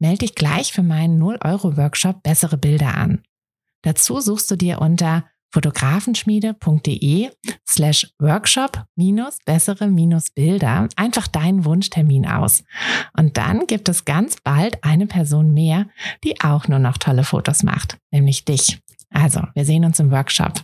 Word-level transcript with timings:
Melde 0.00 0.18
dich 0.18 0.34
gleich 0.34 0.72
für 0.72 0.82
meinen 0.82 1.22
0-Euro-Workshop 1.22 2.22
Bessere 2.22 2.56
Bilder 2.56 2.96
an. 2.96 3.22
Dazu 3.82 4.20
suchst 4.20 4.50
du 4.50 4.56
dir 4.56 4.80
unter 4.80 5.24
fotografenschmiede.de 5.52 7.30
slash 7.68 8.12
workshop 8.18 8.84
minus 8.96 9.38
bessere 9.44 9.88
minus 9.88 10.30
Bilder 10.30 10.88
einfach 10.96 11.26
deinen 11.26 11.64
Wunschtermin 11.64 12.26
aus. 12.26 12.64
Und 13.16 13.36
dann 13.36 13.66
gibt 13.66 13.88
es 13.88 14.04
ganz 14.04 14.36
bald 14.42 14.82
eine 14.84 15.06
Person 15.06 15.52
mehr, 15.52 15.86
die 16.24 16.40
auch 16.40 16.68
nur 16.68 16.78
noch 16.78 16.98
tolle 16.98 17.24
Fotos 17.24 17.62
macht, 17.62 17.98
nämlich 18.10 18.44
dich. 18.44 18.80
Also, 19.10 19.42
wir 19.54 19.64
sehen 19.64 19.84
uns 19.84 19.98
im 19.98 20.10
Workshop. 20.12 20.62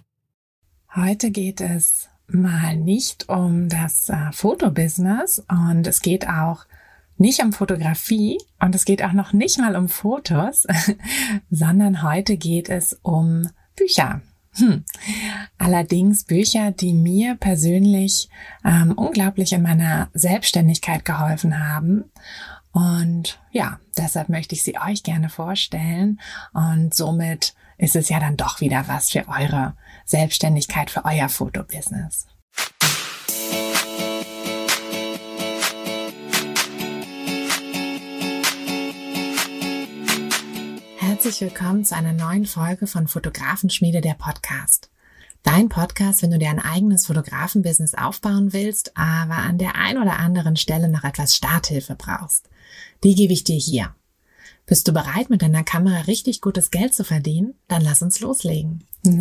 Heute 0.94 1.30
geht 1.30 1.60
es 1.60 2.08
mal 2.28 2.76
nicht 2.76 3.28
um 3.28 3.68
das 3.68 4.08
äh, 4.08 4.32
Fotobusiness 4.32 5.44
und 5.48 5.86
es 5.86 6.00
geht 6.00 6.28
auch 6.28 6.64
nicht 7.18 7.42
um 7.42 7.52
Fotografie 7.52 8.38
und 8.60 8.74
es 8.74 8.84
geht 8.84 9.02
auch 9.02 9.12
noch 9.12 9.32
nicht 9.32 9.58
mal 9.58 9.76
um 9.76 9.88
Fotos, 9.88 10.66
sondern 11.50 12.02
heute 12.02 12.36
geht 12.36 12.68
es 12.68 12.98
um 13.02 13.48
Bücher. 13.74 14.22
Hm. 14.54 14.84
Allerdings 15.58 16.24
Bücher, 16.24 16.70
die 16.70 16.94
mir 16.94 17.34
persönlich 17.34 18.30
ähm, 18.64 18.92
unglaublich 18.92 19.52
in 19.52 19.62
meiner 19.62 20.08
Selbstständigkeit 20.14 21.04
geholfen 21.04 21.58
haben. 21.58 22.04
Und 22.72 23.38
ja, 23.50 23.80
deshalb 23.96 24.28
möchte 24.28 24.54
ich 24.54 24.62
sie 24.62 24.78
euch 24.78 25.02
gerne 25.02 25.28
vorstellen. 25.28 26.20
Und 26.52 26.94
somit 26.94 27.54
ist 27.78 27.96
es 27.96 28.08
ja 28.08 28.18
dann 28.18 28.36
doch 28.36 28.60
wieder 28.60 28.88
was 28.88 29.10
für 29.10 29.28
eure 29.28 29.74
Selbstständigkeit, 30.06 30.90
für 30.90 31.04
euer 31.04 31.28
Fotobusiness. 31.28 32.26
Herzlich 41.26 41.50
willkommen 41.50 41.84
zu 41.84 41.96
einer 41.96 42.12
neuen 42.12 42.46
Folge 42.46 42.86
von 42.86 43.08
Fotografenschmiede 43.08 44.00
der 44.00 44.14
Podcast. 44.14 44.90
Dein 45.42 45.68
Podcast, 45.68 46.22
wenn 46.22 46.30
du 46.30 46.38
dir 46.38 46.50
ein 46.50 46.60
eigenes 46.60 47.06
Fotografenbusiness 47.06 47.96
aufbauen 47.96 48.52
willst, 48.52 48.96
aber 48.96 49.38
an 49.38 49.58
der 49.58 49.74
ein 49.74 49.98
oder 49.98 50.20
anderen 50.20 50.54
Stelle 50.54 50.88
noch 50.88 51.02
etwas 51.02 51.34
Starthilfe 51.34 51.96
brauchst. 51.96 52.48
Die 53.02 53.16
gebe 53.16 53.32
ich 53.32 53.42
dir 53.42 53.56
hier. 53.56 53.92
Bist 54.66 54.86
du 54.86 54.92
bereit, 54.92 55.28
mit 55.28 55.42
deiner 55.42 55.64
Kamera 55.64 56.02
richtig 56.02 56.40
gutes 56.40 56.70
Geld 56.70 56.94
zu 56.94 57.02
verdienen? 57.02 57.54
Dann 57.66 57.82
lass 57.82 58.02
uns 58.02 58.20
loslegen. 58.20 58.84
So, 59.02 59.16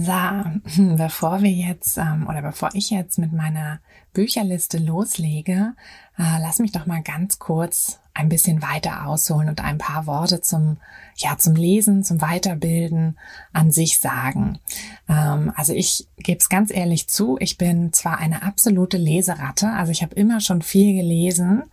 bevor 0.97 1.41
wir 1.41 1.49
jetzt 1.49 1.97
ähm, 1.97 2.27
oder 2.29 2.43
bevor 2.43 2.69
ich 2.75 2.91
jetzt 2.91 3.17
mit 3.17 3.33
meiner 3.33 3.79
Bücherliste 4.13 4.77
loslege, 4.77 5.73
äh, 6.19 6.39
lass 6.39 6.59
mich 6.59 6.71
doch 6.71 6.85
mal 6.85 7.01
ganz 7.01 7.39
kurz 7.39 7.99
ein 8.15 8.29
bisschen 8.29 8.61
weiter 8.63 9.05
ausholen 9.05 9.49
und 9.49 9.63
ein 9.63 9.77
paar 9.77 10.07
Worte 10.07 10.41
zum 10.41 10.77
ja 11.17 11.37
zum 11.37 11.55
Lesen, 11.55 12.03
zum 12.03 12.21
Weiterbilden 12.21 13.17
an 13.53 13.71
sich 13.71 13.99
sagen. 13.99 14.59
Ähm, 15.07 15.53
also 15.55 15.73
ich 15.73 16.07
gebe 16.17 16.39
es 16.39 16.49
ganz 16.49 16.71
ehrlich 16.71 17.07
zu, 17.07 17.37
ich 17.39 17.57
bin 17.57 17.93
zwar 17.93 18.17
eine 18.17 18.43
absolute 18.43 18.97
Leseratte, 18.97 19.69
also 19.69 19.91
ich 19.91 20.01
habe 20.01 20.15
immer 20.15 20.41
schon 20.41 20.61
viel 20.61 20.95
gelesen, 20.95 21.63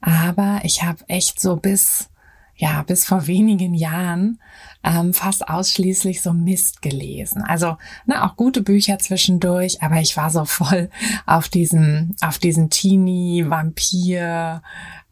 aber 0.00 0.60
ich 0.64 0.82
habe 0.82 1.04
echt 1.08 1.40
so 1.40 1.56
bis 1.56 2.08
ja, 2.56 2.82
bis 2.82 3.04
vor 3.04 3.26
wenigen 3.26 3.74
Jahren 3.74 4.38
ähm, 4.84 5.14
fast 5.14 5.48
ausschließlich 5.48 6.22
so 6.22 6.32
Mist 6.32 6.82
gelesen. 6.82 7.42
Also 7.42 7.76
ne, 8.06 8.24
auch 8.24 8.36
gute 8.36 8.62
Bücher 8.62 8.98
zwischendurch, 8.98 9.82
aber 9.82 9.96
ich 10.00 10.16
war 10.16 10.30
so 10.30 10.44
voll 10.44 10.90
auf 11.26 11.48
diesem, 11.48 12.14
auf 12.20 12.38
diesen 12.38 12.70
Teenie, 12.70 13.48
Vampir, 13.48 14.62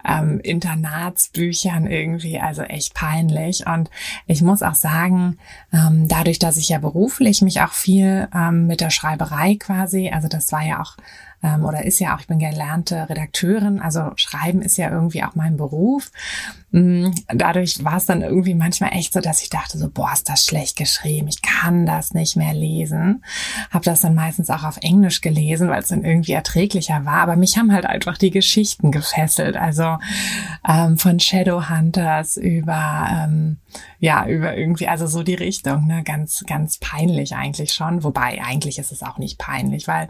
ähm, 0.04 0.40
Internatsbüchern 0.40 1.86
irgendwie, 1.86 2.40
also 2.40 2.62
echt 2.62 2.94
peinlich. 2.94 3.66
Und 3.66 3.90
ich 4.26 4.42
muss 4.42 4.62
auch 4.62 4.74
sagen, 4.74 5.38
ähm, 5.72 6.08
dadurch, 6.08 6.38
dass 6.38 6.56
ich 6.56 6.70
ja 6.70 6.78
beruflich 6.78 7.42
mich 7.42 7.60
auch 7.60 7.72
viel 7.72 8.28
ähm, 8.34 8.66
mit 8.66 8.80
der 8.80 8.90
Schreiberei 8.90 9.56
quasi, 9.56 10.10
also 10.10 10.28
das 10.28 10.52
war 10.52 10.62
ja 10.62 10.80
auch 10.80 10.96
ähm, 11.42 11.64
oder 11.64 11.84
ist 11.84 11.98
ja 12.00 12.14
auch, 12.14 12.20
ich 12.20 12.26
bin 12.26 12.38
gelernte 12.38 13.08
Redakteurin, 13.08 13.80
also 13.80 14.10
Schreiben 14.16 14.60
ist 14.60 14.76
ja 14.76 14.90
irgendwie 14.90 15.24
auch 15.24 15.34
mein 15.34 15.56
Beruf. 15.56 16.10
Mm, 16.70 17.10
dadurch 17.28 17.82
war 17.82 17.96
es 17.96 18.06
dann 18.06 18.22
irgendwie 18.22 18.54
manchmal 18.54 18.92
echt 18.92 19.12
so, 19.12 19.20
dass 19.20 19.42
ich 19.42 19.50
dachte 19.60 19.78
so, 19.78 19.90
boah, 19.90 20.12
ist 20.12 20.28
das 20.28 20.44
schlecht 20.44 20.76
geschrieben, 20.76 21.28
ich 21.28 21.42
kann 21.42 21.86
das 21.86 22.14
nicht 22.14 22.36
mehr 22.36 22.54
lesen. 22.54 23.22
Habe 23.70 23.84
das 23.84 24.00
dann 24.00 24.14
meistens 24.14 24.50
auch 24.50 24.64
auf 24.64 24.78
Englisch 24.82 25.20
gelesen, 25.20 25.68
weil 25.68 25.82
es 25.82 25.88
dann 25.88 26.04
irgendwie 26.04 26.32
erträglicher 26.32 27.04
war. 27.04 27.22
Aber 27.22 27.36
mich 27.36 27.58
haben 27.58 27.72
halt 27.72 27.86
einfach 27.86 28.16
die 28.16 28.30
Geschichten 28.30 28.90
gefesselt. 28.90 29.56
Also 29.56 29.98
ähm, 30.66 30.96
von 30.96 31.20
Shadowhunters 31.20 32.36
über 32.36 33.08
ähm, 33.10 33.58
ja 33.98 34.26
über 34.26 34.56
irgendwie 34.56 34.88
also 34.88 35.06
so 35.06 35.22
die 35.22 35.34
Richtung, 35.34 35.86
ne, 35.86 36.02
ganz 36.04 36.44
ganz 36.46 36.78
peinlich 36.78 37.34
eigentlich 37.34 37.72
schon. 37.72 38.02
Wobei 38.02 38.42
eigentlich 38.42 38.78
ist 38.78 38.92
es 38.92 39.02
auch 39.02 39.18
nicht 39.18 39.38
peinlich, 39.38 39.86
weil 39.86 40.08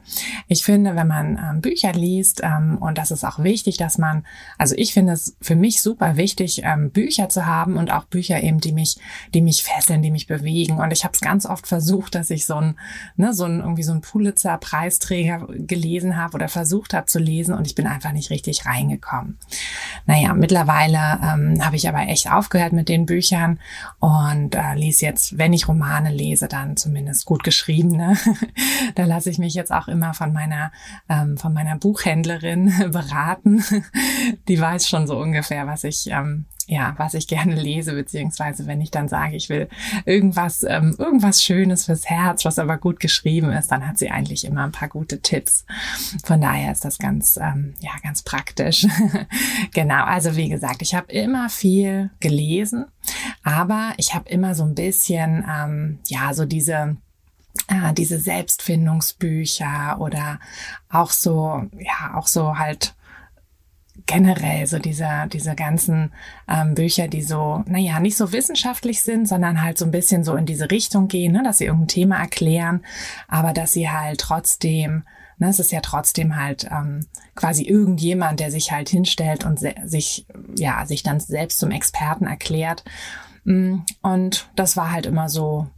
ich 0.48 0.62
finde, 0.64 0.94
wenn 0.96 1.08
man 1.08 1.38
ähm, 1.38 1.60
Bücher 1.60 1.92
liest 1.92 2.40
ähm, 2.42 2.78
und 2.78 2.98
das 2.98 3.10
ist 3.10 3.24
auch 3.24 3.40
wichtig, 3.40 3.76
dass 3.76 3.98
man, 3.98 4.24
also 4.58 4.74
ich 4.78 4.94
finde 4.94 5.12
es 5.12 5.36
für 5.40 5.56
mich 5.56 5.82
super 5.82 6.16
wichtig 6.16 6.62
ähm, 6.64 6.90
Bücher 6.90 7.28
zu 7.28 7.46
haben 7.46 7.76
und 7.76 7.90
auch 7.90 8.04
Bücher 8.04 8.42
eben, 8.42 8.60
die 8.60 8.72
mich, 8.72 8.96
die 9.34 9.39
mich 9.42 9.62
fesseln, 9.62 10.02
die 10.02 10.10
mich 10.10 10.26
bewegen. 10.26 10.78
Und 10.78 10.92
ich 10.92 11.04
habe 11.04 11.14
es 11.14 11.20
ganz 11.20 11.46
oft 11.46 11.66
versucht, 11.66 12.14
dass 12.14 12.30
ich 12.30 12.46
so 12.46 12.56
ein, 12.56 12.78
ne, 13.16 13.32
so 13.32 13.44
ein 13.44 13.60
irgendwie 13.60 13.82
so 13.82 13.92
ein 13.92 14.00
Pulitzer-Preisträger 14.00 15.46
gelesen 15.50 16.16
habe 16.16 16.34
oder 16.34 16.48
versucht 16.48 16.94
habe 16.94 17.06
zu 17.06 17.18
lesen 17.18 17.54
und 17.54 17.66
ich 17.66 17.74
bin 17.74 17.86
einfach 17.86 18.12
nicht 18.12 18.30
richtig 18.30 18.66
reingekommen. 18.66 19.38
Naja, 20.06 20.34
mittlerweile 20.34 21.18
ähm, 21.22 21.64
habe 21.64 21.76
ich 21.76 21.88
aber 21.88 22.00
echt 22.08 22.30
aufgehört 22.30 22.72
mit 22.72 22.88
den 22.88 23.06
Büchern 23.06 23.58
und 23.98 24.54
äh, 24.54 24.74
lese 24.74 25.06
jetzt, 25.06 25.38
wenn 25.38 25.52
ich 25.52 25.68
Romane 25.68 26.10
lese, 26.10 26.48
dann 26.48 26.76
zumindest 26.76 27.26
gut 27.26 27.44
geschrieben. 27.44 27.90
Ne? 27.90 28.16
da 28.94 29.04
lasse 29.04 29.30
ich 29.30 29.38
mich 29.38 29.54
jetzt 29.54 29.72
auch 29.72 29.88
immer 29.88 30.14
von 30.14 30.32
meiner 30.32 30.72
ähm, 31.08 31.36
von 31.36 31.52
meiner 31.52 31.76
Buchhändlerin 31.76 32.72
beraten. 32.92 33.64
Die 34.48 34.60
weiß 34.60 34.88
schon 34.88 35.06
so 35.06 35.18
ungefähr, 35.18 35.66
was 35.66 35.84
ich 35.84 36.08
ähm, 36.10 36.46
ja, 36.70 36.94
was 36.98 37.14
ich 37.14 37.26
gerne 37.26 37.56
lese, 37.60 37.94
beziehungsweise 37.94 38.68
wenn 38.68 38.80
ich 38.80 38.92
dann 38.92 39.08
sage, 39.08 39.34
ich 39.34 39.48
will 39.48 39.68
irgendwas, 40.04 40.62
ähm, 40.62 40.94
irgendwas 40.98 41.42
Schönes 41.42 41.86
fürs 41.86 42.08
Herz, 42.08 42.44
was 42.44 42.60
aber 42.60 42.78
gut 42.78 43.00
geschrieben 43.00 43.50
ist, 43.50 43.72
dann 43.72 43.86
hat 43.88 43.98
sie 43.98 44.10
eigentlich 44.10 44.44
immer 44.44 44.62
ein 44.62 44.70
paar 44.70 44.88
gute 44.88 45.20
Tipps. 45.20 45.64
Von 46.24 46.40
daher 46.40 46.70
ist 46.70 46.84
das 46.84 46.98
ganz, 46.98 47.36
ähm, 47.42 47.74
ja, 47.80 47.90
ganz 48.04 48.22
praktisch. 48.22 48.86
genau, 49.74 50.04
also 50.04 50.36
wie 50.36 50.48
gesagt, 50.48 50.80
ich 50.82 50.94
habe 50.94 51.12
immer 51.12 51.48
viel 51.48 52.10
gelesen, 52.20 52.86
aber 53.42 53.92
ich 53.96 54.14
habe 54.14 54.28
immer 54.28 54.54
so 54.54 54.62
ein 54.62 54.76
bisschen, 54.76 55.44
ähm, 55.50 55.98
ja, 56.06 56.32
so 56.34 56.44
diese 56.44 56.96
äh, 57.66 57.92
diese 57.94 58.20
Selbstfindungsbücher 58.20 59.96
oder 59.98 60.38
auch 60.88 61.10
so, 61.10 61.64
ja, 61.78 62.14
auch 62.14 62.28
so 62.28 62.58
halt 62.58 62.94
generell 64.10 64.66
so 64.66 64.80
diese, 64.80 65.08
diese 65.32 65.54
ganzen 65.54 66.10
ähm, 66.48 66.74
Bücher, 66.74 67.06
die 67.06 67.22
so, 67.22 67.62
naja, 67.66 68.00
nicht 68.00 68.16
so 68.16 68.32
wissenschaftlich 68.32 69.02
sind, 69.02 69.28
sondern 69.28 69.62
halt 69.62 69.78
so 69.78 69.84
ein 69.84 69.92
bisschen 69.92 70.24
so 70.24 70.34
in 70.34 70.46
diese 70.46 70.68
Richtung 70.68 71.06
gehen, 71.06 71.32
ne, 71.32 71.42
dass 71.44 71.58
sie 71.58 71.66
irgendein 71.66 71.88
Thema 71.88 72.16
erklären, 72.18 72.82
aber 73.28 73.52
dass 73.52 73.72
sie 73.72 73.88
halt 73.88 74.18
trotzdem, 74.18 75.04
ne, 75.38 75.48
es 75.48 75.60
ist 75.60 75.70
ja 75.70 75.80
trotzdem 75.80 76.34
halt 76.34 76.68
ähm, 76.72 77.06
quasi 77.36 77.62
irgendjemand, 77.62 78.40
der 78.40 78.50
sich 78.50 78.72
halt 78.72 78.88
hinstellt 78.88 79.44
und 79.44 79.60
sich, 79.60 80.26
ja, 80.56 80.84
sich 80.86 81.04
dann 81.04 81.20
selbst 81.20 81.60
zum 81.60 81.70
Experten 81.70 82.26
erklärt. 82.26 82.82
Mm, 83.44 83.76
und 84.02 84.50
das 84.56 84.76
war 84.76 84.90
halt 84.90 85.06
immer 85.06 85.28
so, 85.28 85.68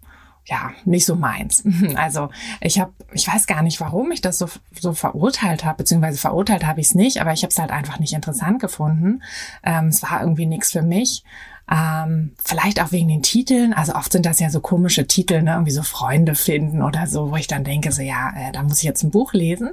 ja, 0.47 0.73
nicht 0.85 1.07
so 1.07 1.15
meins. 1.15 1.65
Also 1.95 2.31
ich 2.61 2.81
habe, 2.81 2.93
ich 3.13 3.29
weiß 3.29 3.47
gar 3.47 3.63
nicht, 3.63 3.81
warum 3.81 4.11
ich 4.13 4.21
das 4.21 4.39
so, 4.39 4.49
so 4.79 4.93
verurteilt 4.93 5.65
habe, 5.65 5.79
beziehungsweise 5.79 6.19
verurteilt 6.19 6.67
habe 6.67 6.81
ich 6.81 6.89
es 6.89 6.95
nicht, 6.95 7.21
aber 7.21 7.33
ich 7.33 7.43
habe 7.43 7.51
es 7.51 7.59
halt 7.59 7.71
einfach 7.71 7.99
nicht 7.99 8.13
interessant 8.13 8.61
gefunden. 8.61 9.23
Ähm, 9.63 9.87
es 9.89 10.03
war 10.03 10.21
irgendwie 10.21 10.47
nichts 10.47 10.73
für 10.73 10.83
mich. 10.83 11.23
Ähm, 11.71 12.35
vielleicht 12.43 12.83
auch 12.83 12.93
wegen 12.93 13.09
den 13.09 13.23
Titeln. 13.23 13.73
Also 13.73 13.95
oft 13.95 14.13
sind 14.13 14.27
das 14.27 14.41
ja 14.41 14.51
so 14.51 14.61
komische 14.61 15.07
Titel, 15.07 15.43
ne? 15.43 15.53
irgendwie 15.53 15.73
so 15.73 15.83
Freunde 15.83 16.35
finden 16.35 16.83
oder 16.83 17.07
so, 17.07 17.31
wo 17.31 17.37
ich 17.37 17.47
dann 17.47 17.65
denke, 17.65 17.93
so 17.93 18.03
ja, 18.03 18.33
äh, 18.37 18.53
da 18.53 18.63
muss 18.63 18.79
ich 18.79 18.85
jetzt 18.85 19.03
ein 19.03 19.11
Buch 19.11 19.33
lesen. 19.33 19.71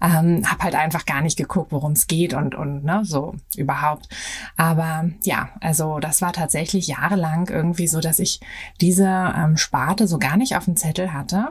Ähm, 0.00 0.42
hab 0.46 0.62
halt 0.62 0.74
einfach 0.74 1.06
gar 1.06 1.22
nicht 1.22 1.36
geguckt, 1.36 1.72
worum 1.72 1.92
es 1.92 2.06
geht 2.06 2.34
und, 2.34 2.54
und 2.54 2.84
ne, 2.84 3.00
so 3.04 3.34
überhaupt. 3.56 4.08
Aber 4.56 5.10
ja, 5.24 5.50
also 5.60 5.98
das 5.98 6.20
war 6.20 6.32
tatsächlich 6.32 6.86
jahrelang 6.86 7.48
irgendwie 7.48 7.88
so, 7.88 8.00
dass 8.00 8.18
ich 8.18 8.40
diese 8.80 9.32
ähm, 9.36 9.56
Sparte 9.56 10.06
so 10.06 10.18
gar 10.18 10.36
nicht 10.36 10.56
auf 10.56 10.66
dem 10.66 10.76
Zettel 10.76 11.12
hatte. 11.12 11.48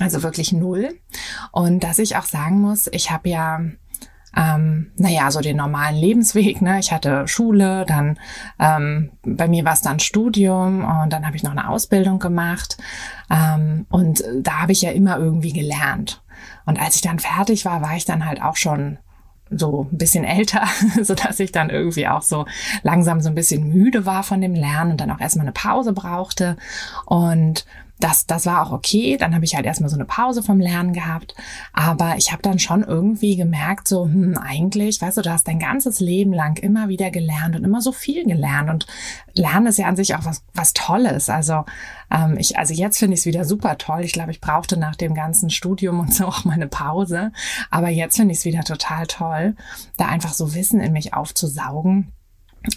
Also 0.00 0.22
wirklich 0.22 0.52
null. 0.52 0.98
Und 1.50 1.82
dass 1.82 1.98
ich 1.98 2.16
auch 2.16 2.26
sagen 2.26 2.60
muss, 2.60 2.88
ich 2.92 3.10
habe 3.10 3.30
ja 3.30 3.60
ähm, 4.38 4.92
naja, 4.96 5.30
so 5.32 5.40
den 5.40 5.56
normalen 5.56 5.96
Lebensweg. 5.96 6.62
Ne? 6.62 6.78
Ich 6.78 6.92
hatte 6.92 7.26
Schule, 7.26 7.84
dann 7.86 8.18
ähm, 8.60 9.10
bei 9.22 9.48
mir 9.48 9.64
war 9.64 9.72
es 9.72 9.80
dann 9.80 9.98
Studium 9.98 10.84
und 10.84 11.12
dann 11.12 11.26
habe 11.26 11.36
ich 11.36 11.42
noch 11.42 11.50
eine 11.50 11.68
Ausbildung 11.68 12.20
gemacht. 12.20 12.76
Ähm, 13.30 13.86
und 13.90 14.22
da 14.40 14.62
habe 14.62 14.72
ich 14.72 14.82
ja 14.82 14.92
immer 14.92 15.18
irgendwie 15.18 15.52
gelernt. 15.52 16.22
Und 16.66 16.80
als 16.80 16.94
ich 16.94 17.02
dann 17.02 17.18
fertig 17.18 17.64
war, 17.64 17.82
war 17.82 17.96
ich 17.96 18.04
dann 18.04 18.24
halt 18.24 18.40
auch 18.40 18.54
schon 18.54 18.98
so 19.50 19.88
ein 19.90 19.98
bisschen 19.98 20.24
älter, 20.24 20.64
so 21.02 21.14
dass 21.14 21.40
ich 21.40 21.50
dann 21.50 21.70
irgendwie 21.70 22.06
auch 22.06 22.22
so 22.22 22.46
langsam 22.82 23.20
so 23.20 23.30
ein 23.30 23.34
bisschen 23.34 23.68
müde 23.68 24.06
war 24.06 24.22
von 24.22 24.40
dem 24.40 24.54
Lernen 24.54 24.92
und 24.92 25.00
dann 25.00 25.10
auch 25.10 25.20
erstmal 25.20 25.46
eine 25.46 25.52
Pause 25.52 25.92
brauchte. 25.92 26.56
Und 27.06 27.66
das, 28.00 28.26
das 28.26 28.46
war 28.46 28.62
auch 28.62 28.72
okay. 28.72 29.16
Dann 29.16 29.34
habe 29.34 29.44
ich 29.44 29.54
halt 29.54 29.66
erstmal 29.66 29.90
so 29.90 29.96
eine 29.96 30.04
Pause 30.04 30.42
vom 30.42 30.60
Lernen 30.60 30.92
gehabt. 30.92 31.34
Aber 31.72 32.16
ich 32.16 32.32
habe 32.32 32.42
dann 32.42 32.58
schon 32.58 32.82
irgendwie 32.82 33.36
gemerkt, 33.36 33.88
so, 33.88 34.04
hm, 34.04 34.38
eigentlich, 34.38 35.00
weißt 35.00 35.18
du, 35.18 35.22
du 35.22 35.32
hast 35.32 35.48
dein 35.48 35.58
ganzes 35.58 36.00
Leben 36.00 36.32
lang 36.32 36.58
immer 36.58 36.88
wieder 36.88 37.10
gelernt 37.10 37.56
und 37.56 37.64
immer 37.64 37.82
so 37.82 37.92
viel 37.92 38.24
gelernt. 38.24 38.70
Und 38.70 38.86
Lernen 39.34 39.66
ist 39.66 39.78
ja 39.78 39.86
an 39.86 39.96
sich 39.96 40.14
auch 40.14 40.24
was, 40.24 40.44
was 40.54 40.72
Tolles. 40.74 41.28
Also, 41.28 41.64
ähm, 42.10 42.36
ich, 42.38 42.58
also 42.58 42.72
jetzt 42.72 42.98
finde 42.98 43.14
ich 43.14 43.20
es 43.20 43.26
wieder 43.26 43.44
super 43.44 43.78
toll. 43.78 44.02
Ich 44.04 44.12
glaube, 44.12 44.30
ich 44.30 44.40
brauchte 44.40 44.76
nach 44.76 44.96
dem 44.96 45.14
ganzen 45.14 45.50
Studium 45.50 46.00
und 46.00 46.14
so 46.14 46.26
auch 46.26 46.44
meine 46.44 46.68
Pause. 46.68 47.32
Aber 47.70 47.88
jetzt 47.88 48.16
finde 48.16 48.32
ich 48.32 48.38
es 48.38 48.44
wieder 48.44 48.62
total 48.62 49.06
toll, 49.06 49.56
da 49.96 50.06
einfach 50.06 50.34
so 50.34 50.54
Wissen 50.54 50.80
in 50.80 50.92
mich 50.92 51.14
aufzusaugen 51.14 52.12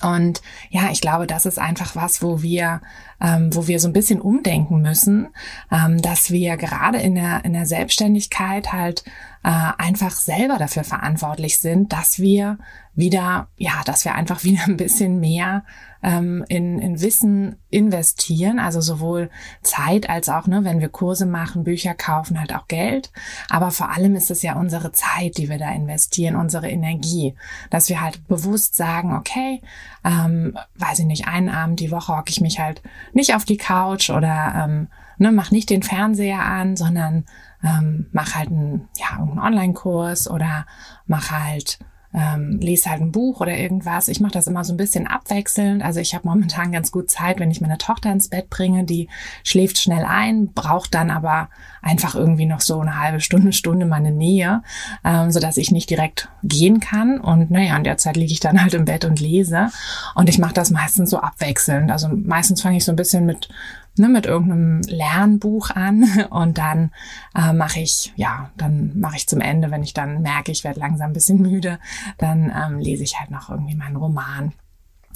und 0.01 0.42
ja, 0.69 0.89
ich 0.92 1.01
glaube, 1.01 1.28
das 1.28 1.45
ist 1.45 1.60
einfach 1.60 1.95
was, 1.95 2.22
wo 2.22 2.42
wir, 2.42 2.81
ähm, 3.19 3.54
wo 3.54 3.68
wir 3.68 3.80
so 3.80 3.88
ein 3.88 3.94
bisschen 3.94 4.22
umdenken 4.22 4.81
müssen, 4.81 5.28
ähm, 5.72 6.01
dass 6.01 6.31
wir 6.31 6.57
gerade 6.57 7.00
in 7.00 7.16
der, 7.16 7.44
in 7.45 7.54
der 7.54 7.66
Selbstständigkeit 7.66 8.72
halt 8.72 9.04
äh, 9.44 9.50
einfach 9.78 10.12
selber 10.12 10.57
dafür 10.57 10.83
verantwortlich 10.83 11.60
sind, 11.60 11.94
dass 11.94 12.19
wir 12.19 12.57
wieder, 12.94 13.48
ja, 13.57 13.81
dass 13.86 14.06
wir 14.06 14.16
einfach 14.16 14.44
wieder 14.44 14.63
ein 14.66 14.78
bisschen 14.78 15.19
mehr 15.19 15.63
ähm, 16.03 16.44
in, 16.48 16.80
in 16.80 17.01
Wissen 17.01 17.57
investieren, 17.69 18.59
also 18.59 18.81
sowohl 18.81 19.30
Zeit 19.62 20.09
als 20.09 20.30
auch, 20.30 20.48
ne, 20.48 20.63
wenn 20.63 20.80
wir 20.80 20.89
Kurse 20.89 21.25
machen, 21.25 21.63
Bücher 21.63 21.94
kaufen, 21.94 22.39
halt 22.39 22.53
auch 22.53 22.68
Geld. 22.68 23.12
Aber 23.50 23.71
vor 23.71 23.92
allem 23.92 24.15
ist 24.15 24.31
es 24.31 24.42
ja 24.42 24.56
unsere 24.56 24.92
Zeit, 24.92 25.38
die 25.38 25.50
wir 25.50 25.57
da 25.57 25.71
investieren, 25.71 26.36
unsere 26.36 26.69
Energie, 26.69 27.36
dass 27.69 27.89
wir 27.89 28.01
halt 28.01 28.27
bewusst 28.27 28.75
sagen, 28.75 29.15
okay, 29.15 29.62
ähm, 30.03 30.57
weiß 30.77 31.00
ich 31.00 31.06
nicht, 31.06 31.27
einen 31.27 31.50
Abend 31.50 31.80
die 31.80 31.92
Woche 31.92 32.15
hocke 32.18 32.30
ich 32.30 32.42
mich 32.42 32.59
halt 32.59 32.81
nicht 33.13 33.36
auf 33.36 33.45
die 33.45 33.57
Couch 33.57 34.09
oder 34.09 34.53
ähm, 34.56 34.88
ne, 35.18 35.31
mach 35.31 35.51
nicht 35.51 35.69
den 35.69 35.83
Fernseher 35.83 36.44
an, 36.44 36.75
sondern 36.75 37.25
ähm, 37.63 38.07
mach 38.12 38.36
halt 38.36 38.50
einen, 38.50 38.89
ja, 38.98 39.18
einen 39.18 39.39
Online-Kurs 39.39 40.30
oder 40.30 40.65
mach 41.06 41.31
halt 41.31 41.80
ähm, 42.13 42.60
lese 42.60 42.90
halt 42.90 43.02
ein 43.02 43.12
Buch 43.12 43.40
oder 43.40 43.58
irgendwas. 43.58 44.08
Ich 44.08 44.19
mache 44.19 44.34
das 44.34 44.48
immer 44.48 44.63
so 44.63 44.74
ein 44.74 44.78
bisschen 44.78 45.08
abwechselnd. 45.08 45.84
Also 45.84 46.00
ich 46.00 46.13
habe 46.13 46.28
momentan 46.28 46.72
ganz 46.72 46.92
gut 46.92 47.10
Zeit, 47.10 47.40
wenn 47.40 47.52
ich 47.52 47.62
meine 47.62 47.78
Tochter 47.78 48.12
ins 48.12 48.28
Bett 48.28 48.50
bringe. 48.50 48.84
Die 48.84 49.08
schläft 49.44 49.78
schnell 49.78 50.04
ein, 50.04 50.52
braucht 50.54 50.94
dann 50.94 51.10
aber 51.10 51.50
einfach 51.81 52.16
irgendwie 52.16 52.46
noch 52.46 52.62
so 52.62 52.80
eine 52.80 53.00
halbe 53.00 53.22
Stunde, 53.22 53.54
Stunde 53.54 53.86
meine 53.86 54.12
Nähe, 54.12 54.62
ähm, 55.04 55.31
so 55.31 55.40
dass 55.40 55.58
ich 55.58 55.72
nicht 55.72 55.90
direkt 55.90 56.30
gehen 56.44 56.80
kann. 56.80 57.19
Und 57.19 57.50
naja, 57.50 57.78
in 57.78 57.84
der 57.84 57.98
Zeit 57.98 58.18
liege 58.18 58.34
ich 58.34 58.40
dann 58.40 58.62
halt 58.62 58.74
im 58.74 58.86
Bett 58.86 59.06
und 59.06 59.19
lese. 59.19 59.69
Und 60.16 60.30
ich 60.30 60.38
mache 60.38 60.54
das 60.54 60.69
meistens 60.69 61.10
so 61.10 61.19
abwechselnd. 61.19 61.92
Also 61.92 62.10
meistens 62.10 62.62
fange 62.62 62.78
ich 62.78 62.86
so 62.86 62.92
ein 62.92 62.98
bisschen 62.98 63.25
mit 63.25 63.50
ne, 63.97 64.09
mit 64.09 64.25
irgendeinem 64.25 64.81
Lernbuch 64.81 65.69
an. 65.71 66.05
Und 66.29 66.57
dann 66.57 66.91
äh, 67.35 67.53
mache 67.53 67.79
ich, 67.79 68.13
ja, 68.15 68.51
dann 68.57 68.99
mache 68.99 69.17
ich 69.17 69.27
zum 69.27 69.41
Ende, 69.41 69.71
wenn 69.71 69.83
ich 69.83 69.93
dann 69.93 70.21
merke, 70.21 70.51
ich 70.51 70.63
werde 70.63 70.79
langsam 70.79 71.11
ein 71.11 71.13
bisschen 71.13 71.41
müde, 71.41 71.79
dann 72.17 72.51
ähm, 72.55 72.79
lese 72.79 73.03
ich 73.03 73.19
halt 73.19 73.31
noch 73.31 73.49
irgendwie 73.49 73.75
meinen 73.75 73.95
Roman. 73.95 74.53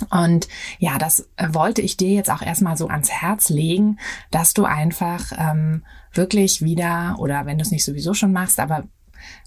Und 0.10 0.50
ja, 0.77 0.98
das 0.98 1.30
äh, 1.38 1.54
wollte 1.54 1.81
ich 1.81 1.98
dir 1.98 2.12
jetzt 2.12 2.30
auch 2.30 2.42
erstmal 2.42 2.77
so 2.77 2.88
ans 2.88 3.10
Herz 3.12 3.50
legen, 3.50 3.98
dass 4.30 4.54
du 4.54 4.66
einfach 4.66 5.31
ähm, 5.38 5.83
wirklich 6.13 6.62
wieder, 6.62 7.16
oder 7.19 7.45
wenn 7.45 7.57
du 7.57 7.62
es 7.62 7.72
nicht 7.72 7.86
sowieso 7.86 8.13
schon 8.13 8.33
machst, 8.33 8.60
aber 8.60 8.83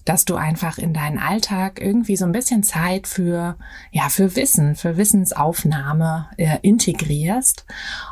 dass 0.05 0.25
du 0.25 0.37
einfach 0.37 0.79
in 0.79 0.95
deinen 0.95 1.19
Alltag 1.19 1.81
irgendwie 1.81 2.17
so 2.17 2.25
ein 2.25 2.33
bisschen 2.33 2.63
Zeit 2.63 3.07
für, 3.07 3.57
ja, 3.93 4.09
für 4.09 4.35
Wissen, 4.37 4.75
für 4.75 4.97
Wissensaufnahme 4.97 6.29
äh, 6.37 6.59
integrierst. 6.63 7.67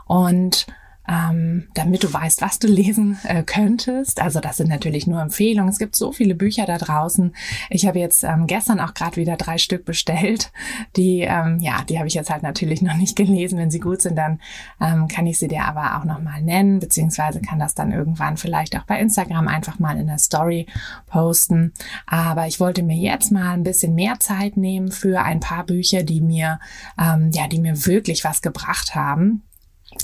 Und 0.04 0.66
ähm, 1.08 1.68
damit 1.74 2.02
du 2.02 2.12
weißt, 2.12 2.42
was 2.42 2.58
du 2.58 2.66
lesen 2.66 3.18
äh, 3.24 3.42
könntest. 3.42 4.20
Also 4.20 4.40
das 4.40 4.56
sind 4.56 4.68
natürlich 4.68 5.06
nur 5.06 5.20
Empfehlungen. 5.20 5.70
Es 5.70 5.78
gibt 5.78 5.94
so 5.94 6.12
viele 6.12 6.34
Bücher 6.34 6.66
da 6.66 6.78
draußen. 6.78 7.34
Ich 7.70 7.86
habe 7.86 7.98
jetzt 7.98 8.24
ähm, 8.24 8.46
gestern 8.46 8.80
auch 8.80 8.94
gerade 8.94 9.16
wieder 9.16 9.36
drei 9.36 9.58
Stück 9.58 9.84
bestellt. 9.84 10.50
Die, 10.96 11.20
ähm, 11.20 11.60
ja, 11.60 11.82
die 11.88 11.98
habe 11.98 12.08
ich 12.08 12.14
jetzt 12.14 12.30
halt 12.30 12.42
natürlich 12.42 12.82
noch 12.82 12.96
nicht 12.96 13.16
gelesen. 13.16 13.58
Wenn 13.58 13.70
sie 13.70 13.80
gut 13.80 14.02
sind, 14.02 14.16
dann 14.16 14.40
ähm, 14.80 15.08
kann 15.08 15.26
ich 15.26 15.38
sie 15.38 15.48
dir 15.48 15.64
aber 15.64 15.98
auch 15.98 16.04
nochmal 16.04 16.42
nennen, 16.42 16.80
beziehungsweise 16.80 17.40
kann 17.40 17.58
das 17.58 17.74
dann 17.74 17.92
irgendwann 17.92 18.36
vielleicht 18.36 18.76
auch 18.76 18.84
bei 18.84 18.98
Instagram 19.00 19.48
einfach 19.48 19.78
mal 19.78 19.98
in 19.98 20.06
der 20.06 20.18
Story 20.18 20.66
posten. 21.06 21.72
Aber 22.06 22.46
ich 22.46 22.60
wollte 22.60 22.82
mir 22.82 22.96
jetzt 22.96 23.30
mal 23.30 23.52
ein 23.52 23.62
bisschen 23.62 23.94
mehr 23.94 24.18
Zeit 24.18 24.56
nehmen 24.56 24.90
für 24.90 25.22
ein 25.22 25.40
paar 25.40 25.64
Bücher, 25.64 26.02
die 26.02 26.20
mir, 26.20 26.58
ähm, 27.00 27.30
ja, 27.32 27.46
die 27.48 27.60
mir 27.60 27.86
wirklich 27.86 28.24
was 28.24 28.42
gebracht 28.42 28.94
haben 28.94 29.42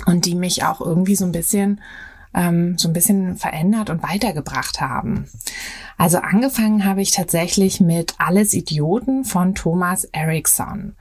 und 0.06 0.26
die 0.26 0.34
mich 0.34 0.64
auch 0.64 0.80
irgendwie 0.80 1.16
so 1.16 1.24
ein 1.24 1.32
bisschen 1.32 1.80
ähm, 2.34 2.78
so 2.78 2.88
ein 2.88 2.92
bisschen 2.92 3.36
verändert 3.36 3.90
und 3.90 4.02
weitergebracht 4.02 4.80
haben. 4.80 5.28
Also 5.98 6.18
angefangen 6.18 6.84
habe 6.84 7.02
ich 7.02 7.10
tatsächlich 7.10 7.80
mit 7.80 8.14
Alles 8.18 8.54
Idioten 8.54 9.24
von 9.24 9.54
Thomas 9.54 10.04
Erickson. 10.04 10.96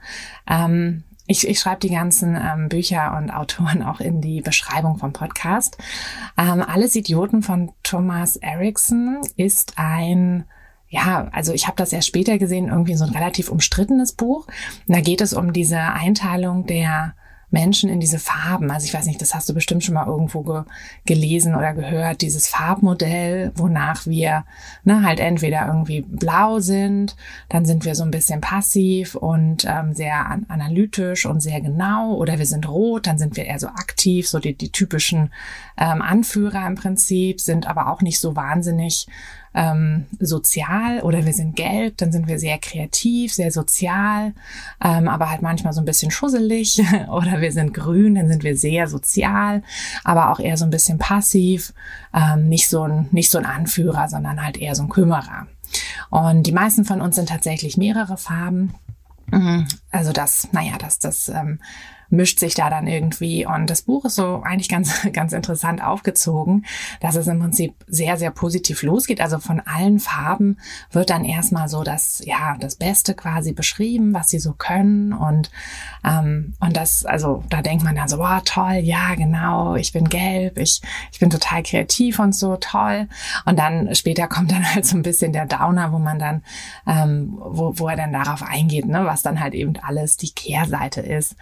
Ähm, 0.48 1.04
ich, 1.26 1.46
ich 1.48 1.60
schreibe 1.60 1.80
die 1.80 1.94
ganzen 1.94 2.36
ähm, 2.36 2.68
Bücher 2.68 3.16
und 3.16 3.30
Autoren 3.30 3.82
auch 3.82 4.00
in 4.00 4.20
die 4.20 4.42
Beschreibung 4.42 4.98
vom 4.98 5.12
Podcast. 5.12 5.78
Ähm, 6.36 6.62
Alles 6.62 6.94
Idioten 6.94 7.42
von 7.42 7.72
Thomas 7.82 8.36
Erickson 8.36 9.20
ist 9.36 9.74
ein 9.76 10.44
ja, 10.88 11.28
also 11.32 11.54
ich 11.54 11.66
habe 11.66 11.78
das 11.78 11.94
erst 11.94 12.08
später 12.08 12.36
gesehen, 12.36 12.68
irgendwie 12.68 12.96
so 12.96 13.04
ein 13.06 13.14
relativ 13.14 13.48
umstrittenes 13.48 14.12
Buch. 14.12 14.46
Und 14.86 14.94
da 14.94 15.00
geht 15.00 15.22
es 15.22 15.32
um 15.32 15.54
diese 15.54 15.78
Einteilung 15.78 16.66
der 16.66 17.14
Menschen 17.52 17.90
in 17.90 18.00
diese 18.00 18.18
Farben. 18.18 18.70
Also 18.70 18.86
ich 18.86 18.94
weiß 18.94 19.06
nicht, 19.06 19.20
das 19.20 19.34
hast 19.34 19.48
du 19.48 19.54
bestimmt 19.54 19.84
schon 19.84 19.94
mal 19.94 20.06
irgendwo 20.06 20.42
ge 20.42 20.62
gelesen 21.04 21.54
oder 21.54 21.74
gehört, 21.74 22.22
dieses 22.22 22.48
Farbmodell, 22.48 23.52
wonach 23.54 24.06
wir 24.06 24.44
ne, 24.84 25.04
halt 25.04 25.20
entweder 25.20 25.66
irgendwie 25.66 26.00
blau 26.02 26.60
sind, 26.60 27.16
dann 27.48 27.64
sind 27.64 27.84
wir 27.84 27.94
so 27.94 28.02
ein 28.02 28.10
bisschen 28.10 28.40
passiv 28.40 29.14
und 29.14 29.64
ähm, 29.66 29.94
sehr 29.94 30.26
an 30.26 30.46
analytisch 30.48 31.26
und 31.26 31.40
sehr 31.40 31.60
genau, 31.60 32.14
oder 32.14 32.38
wir 32.38 32.46
sind 32.46 32.68
rot, 32.68 33.06
dann 33.06 33.18
sind 33.18 33.36
wir 33.36 33.44
eher 33.44 33.58
so 33.58 33.68
aktiv, 33.68 34.28
so 34.28 34.38
die, 34.38 34.54
die 34.54 34.72
typischen 34.72 35.30
ähm, 35.76 36.02
Anführer 36.02 36.66
im 36.66 36.74
Prinzip, 36.74 37.40
sind 37.40 37.66
aber 37.66 37.88
auch 37.88 38.02
nicht 38.02 38.20
so 38.20 38.34
wahnsinnig 38.36 39.06
ähm, 39.54 40.06
sozial 40.18 41.00
oder 41.00 41.24
wir 41.24 41.32
sind 41.32 41.56
gelb, 41.56 41.98
dann 41.98 42.12
sind 42.12 42.26
wir 42.26 42.38
sehr 42.38 42.58
kreativ, 42.58 43.34
sehr 43.34 43.52
sozial, 43.52 44.32
ähm, 44.82 45.08
aber 45.08 45.30
halt 45.30 45.42
manchmal 45.42 45.72
so 45.72 45.80
ein 45.80 45.84
bisschen 45.84 46.10
schusselig 46.10 46.82
oder 47.08 47.40
wir 47.40 47.52
sind 47.52 47.74
grün, 47.74 48.14
dann 48.14 48.28
sind 48.28 48.44
wir 48.44 48.56
sehr 48.56 48.88
sozial, 48.88 49.62
aber 50.04 50.30
auch 50.30 50.40
eher 50.40 50.56
so 50.56 50.64
ein 50.64 50.70
bisschen 50.70 50.98
passiv, 50.98 51.72
ähm, 52.14 52.48
nicht 52.48 52.68
so 52.68 52.82
ein, 52.82 53.08
nicht 53.10 53.30
so 53.30 53.38
ein 53.38 53.46
Anführer, 53.46 54.08
sondern 54.08 54.42
halt 54.42 54.56
eher 54.56 54.74
so 54.74 54.82
ein 54.84 54.88
Kümmerer. 54.88 55.46
Und 56.10 56.46
die 56.46 56.52
meisten 56.52 56.84
von 56.84 57.00
uns 57.00 57.16
sind 57.16 57.28
tatsächlich 57.28 57.76
mehrere 57.76 58.16
Farben. 58.16 58.74
Also 59.92 60.12
das, 60.12 60.48
naja, 60.52 60.78
das, 60.78 60.98
das 60.98 61.28
ähm, 61.28 61.60
mischt 62.12 62.38
sich 62.38 62.54
da 62.54 62.70
dann 62.70 62.86
irgendwie. 62.86 63.46
Und 63.46 63.68
das 63.70 63.82
Buch 63.82 64.04
ist 64.04 64.16
so 64.16 64.42
eigentlich 64.44 64.68
ganz, 64.68 65.08
ganz 65.12 65.32
interessant 65.32 65.82
aufgezogen, 65.82 66.66
dass 67.00 67.16
es 67.16 67.26
im 67.26 67.40
Prinzip 67.40 67.74
sehr, 67.88 68.18
sehr 68.18 68.30
positiv 68.30 68.82
losgeht. 68.82 69.20
Also 69.20 69.38
von 69.38 69.60
allen 69.60 69.98
Farben 69.98 70.58
wird 70.90 71.10
dann 71.10 71.24
erstmal 71.24 71.68
so 71.68 71.82
das, 71.82 72.22
ja, 72.24 72.56
das 72.60 72.76
Beste 72.76 73.14
quasi 73.14 73.52
beschrieben, 73.52 74.12
was 74.12 74.28
sie 74.28 74.38
so 74.38 74.52
können. 74.52 75.14
Und, 75.14 75.50
ähm, 76.04 76.54
und 76.60 76.76
das, 76.76 77.06
also 77.06 77.42
da 77.48 77.62
denkt 77.62 77.82
man 77.82 77.96
dann 77.96 78.08
so, 78.08 78.18
wow, 78.18 78.42
toll, 78.44 78.80
ja, 78.82 79.14
genau, 79.14 79.74
ich 79.74 79.92
bin 79.92 80.08
gelb, 80.08 80.58
ich, 80.58 80.82
ich 81.12 81.18
bin 81.18 81.30
total 81.30 81.62
kreativ 81.62 82.18
und 82.18 82.34
so, 82.34 82.56
toll. 82.56 83.08
Und 83.46 83.58
dann 83.58 83.94
später 83.94 84.28
kommt 84.28 84.52
dann 84.52 84.74
halt 84.74 84.84
so 84.84 84.96
ein 84.96 85.02
bisschen 85.02 85.32
der 85.32 85.46
Downer, 85.46 85.92
wo 85.92 85.98
man 85.98 86.18
dann, 86.18 86.42
ähm, 86.86 87.38
wo, 87.38 87.72
wo 87.78 87.88
er 87.88 87.96
dann 87.96 88.12
darauf 88.12 88.42
eingeht, 88.42 88.84
ne, 88.84 89.06
was 89.06 89.22
dann 89.22 89.40
halt 89.40 89.54
eben 89.54 89.72
alles 89.82 90.16
die 90.16 90.30
Kehrseite 90.30 91.00
ist. 91.00 91.36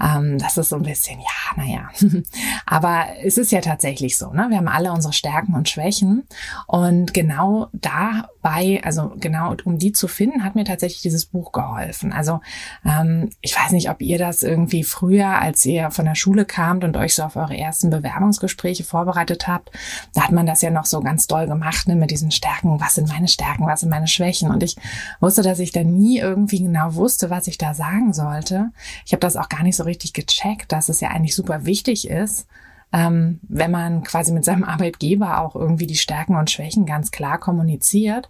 Ähm, 0.00 0.38
das 0.38 0.56
ist 0.56 0.68
so 0.68 0.76
ein 0.76 0.82
bisschen, 0.82 1.20
ja, 1.20 1.62
naja. 1.62 1.88
Aber 2.66 3.06
es 3.22 3.38
ist 3.38 3.52
ja 3.52 3.60
tatsächlich 3.60 4.16
so, 4.18 4.32
ne? 4.32 4.46
Wir 4.50 4.58
haben 4.58 4.68
alle 4.68 4.92
unsere 4.92 5.12
Stärken 5.12 5.54
und 5.54 5.68
Schwächen. 5.68 6.26
Und 6.66 7.14
genau 7.14 7.68
dabei, 7.72 8.80
also 8.84 9.12
genau 9.18 9.54
um 9.64 9.78
die 9.78 9.92
zu 9.92 10.08
finden, 10.08 10.44
hat 10.44 10.54
mir 10.54 10.64
tatsächlich 10.64 11.02
dieses 11.02 11.26
Buch 11.26 11.52
geholfen. 11.52 12.12
Also 12.12 12.40
ähm, 12.84 13.30
ich 13.40 13.56
weiß 13.56 13.72
nicht, 13.72 13.90
ob 13.90 14.00
ihr 14.00 14.18
das 14.18 14.42
irgendwie 14.42 14.84
früher, 14.84 15.38
als 15.40 15.64
ihr 15.64 15.90
von 15.90 16.04
der 16.04 16.14
Schule 16.14 16.44
kamt 16.44 16.84
und 16.84 16.96
euch 16.96 17.14
so 17.14 17.22
auf 17.22 17.36
eure 17.36 17.56
ersten 17.56 17.90
Bewerbungsgespräche 17.90 18.84
vorbereitet 18.84 19.48
habt, 19.48 19.70
da 20.14 20.22
hat 20.22 20.32
man 20.32 20.46
das 20.46 20.62
ja 20.62 20.70
noch 20.70 20.86
so 20.86 21.00
ganz 21.00 21.26
doll 21.26 21.46
gemacht, 21.46 21.88
ne, 21.88 21.96
mit 21.96 22.10
diesen 22.10 22.30
Stärken. 22.30 22.80
Was 22.80 22.94
sind 22.94 23.08
meine 23.08 23.28
Stärken? 23.28 23.66
Was 23.66 23.80
sind 23.80 23.90
meine 23.90 24.08
Schwächen? 24.08 24.50
Und 24.50 24.62
ich 24.62 24.76
wusste, 25.20 25.42
dass 25.42 25.58
ich 25.58 25.72
da 25.72 25.84
nie 25.84 26.18
irgendwie 26.18 26.62
genau 26.62 26.94
wusste, 26.94 27.30
was 27.30 27.46
ich 27.46 27.58
da 27.58 27.74
sagen 27.84 28.12
sollte. 28.12 28.70
Ich 29.04 29.12
habe 29.12 29.20
das 29.20 29.36
auch 29.36 29.48
gar 29.48 29.62
nicht 29.62 29.76
so 29.76 29.84
richtig 29.84 30.12
gecheckt, 30.12 30.72
dass 30.72 30.88
es 30.88 31.00
ja 31.00 31.10
eigentlich 31.10 31.34
super 31.34 31.66
wichtig 31.66 32.08
ist, 32.08 32.46
ähm, 32.92 33.40
wenn 33.42 33.70
man 33.70 34.02
quasi 34.04 34.32
mit 34.32 34.44
seinem 34.44 34.64
Arbeitgeber 34.64 35.40
auch 35.40 35.54
irgendwie 35.54 35.86
die 35.86 35.96
Stärken 35.96 36.36
und 36.36 36.50
Schwächen 36.50 36.86
ganz 36.86 37.10
klar 37.10 37.38
kommuniziert. 37.38 38.28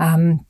Ähm, 0.00 0.40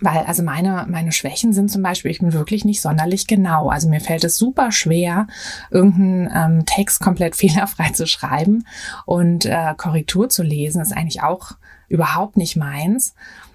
weil 0.00 0.18
also 0.18 0.44
meine, 0.44 0.86
meine 0.88 1.10
Schwächen 1.10 1.52
sind 1.52 1.70
zum 1.70 1.82
Beispiel, 1.82 2.10
ich 2.12 2.20
bin 2.20 2.32
wirklich 2.32 2.64
nicht 2.64 2.80
sonderlich 2.80 3.26
genau. 3.26 3.68
Also 3.68 3.88
mir 3.88 4.00
fällt 4.00 4.22
es 4.22 4.36
super 4.36 4.70
schwer, 4.70 5.26
irgendeinen 5.70 6.30
ähm, 6.34 6.66
Text 6.66 7.00
komplett 7.00 7.34
fehlerfrei 7.42 7.90
zu 7.90 8.06
schreiben 8.06 8.64
und 9.06 9.44
äh, 9.44 9.74
Korrektur 9.76 10.28
zu 10.28 10.42
lesen, 10.42 10.80
ist 10.80 10.96
eigentlich 10.96 11.22
auch 11.22 11.52
überhaupt 11.88 12.36
nicht 12.36 12.56
meins. 12.56 13.14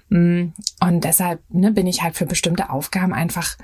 Mm, 0.10 0.48
und 0.82 1.04
deshalb 1.04 1.42
ne, 1.50 1.72
bin 1.72 1.88
ich 1.88 2.02
halt 2.02 2.16
für 2.16 2.26
bestimmte 2.26 2.70
Aufgaben 2.70 3.14
einfach 3.14 3.58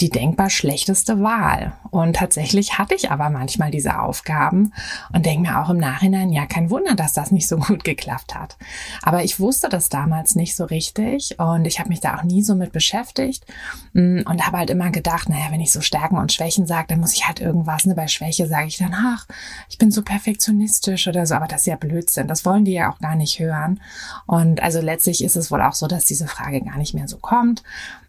die 0.00 0.10
denkbar 0.10 0.50
schlechteste 0.50 1.20
Wahl. 1.20 1.74
Und 1.90 2.16
tatsächlich 2.16 2.78
hatte 2.78 2.94
ich 2.94 3.10
aber 3.10 3.30
manchmal 3.30 3.70
diese 3.70 4.00
Aufgaben 4.00 4.72
und 5.12 5.24
denke 5.24 5.48
mir 5.48 5.60
auch 5.60 5.70
im 5.70 5.76
Nachhinein, 5.76 6.32
ja, 6.32 6.46
kein 6.46 6.70
Wunder, 6.70 6.94
dass 6.96 7.12
das 7.12 7.30
nicht 7.30 7.46
so 7.46 7.56
gut 7.58 7.84
geklappt 7.84 8.34
hat. 8.34 8.56
Aber 9.02 9.22
ich 9.22 9.38
wusste 9.38 9.68
das 9.68 9.88
damals 9.88 10.34
nicht 10.34 10.56
so 10.56 10.64
richtig 10.64 11.38
und 11.38 11.66
ich 11.66 11.78
habe 11.78 11.90
mich 11.90 12.00
da 12.00 12.16
auch 12.16 12.24
nie 12.24 12.42
so 12.42 12.56
mit 12.56 12.72
beschäftigt 12.72 13.46
mm, 13.92 14.22
und 14.24 14.46
habe 14.46 14.58
halt 14.58 14.70
immer 14.70 14.90
gedacht, 14.90 15.28
naja, 15.28 15.46
wenn 15.50 15.60
ich 15.60 15.70
so 15.70 15.80
Stärken 15.80 16.16
und 16.16 16.32
Schwächen 16.32 16.66
sage, 16.66 16.88
dann 16.88 17.00
muss 17.00 17.14
ich 17.14 17.26
halt 17.28 17.40
irgendwas, 17.40 17.86
ne, 17.86 17.94
bei 17.94 18.08
Schwäche 18.08 18.48
sage 18.48 18.66
ich 18.66 18.78
dann, 18.78 18.94
ach, 18.94 19.26
ich 19.68 19.78
bin 19.78 19.92
so 19.92 20.02
perfektionistisch 20.02 21.06
oder 21.06 21.26
so, 21.26 21.36
aber 21.36 21.46
das 21.46 21.60
ist 21.60 21.66
ja 21.66 21.76
Blödsinn, 21.76 22.26
das 22.26 22.44
wollen 22.44 22.64
die 22.64 22.72
ja 22.72 22.92
auch 22.92 22.98
gar 22.98 23.14
nicht 23.14 23.38
hören. 23.38 23.80
Und 24.26 24.60
also 24.60 24.80
letztlich 24.80 25.22
ist 25.22 25.36
es 25.36 25.52
wohl 25.52 25.62
auch 25.62 25.74
so, 25.74 25.86
dass 25.86 26.04
diese 26.04 26.26
Frage 26.26 26.60
gar 26.62 26.78
nicht 26.78 26.94
mehr 26.94 27.06
so 27.06 27.18
kommt. 27.18 27.62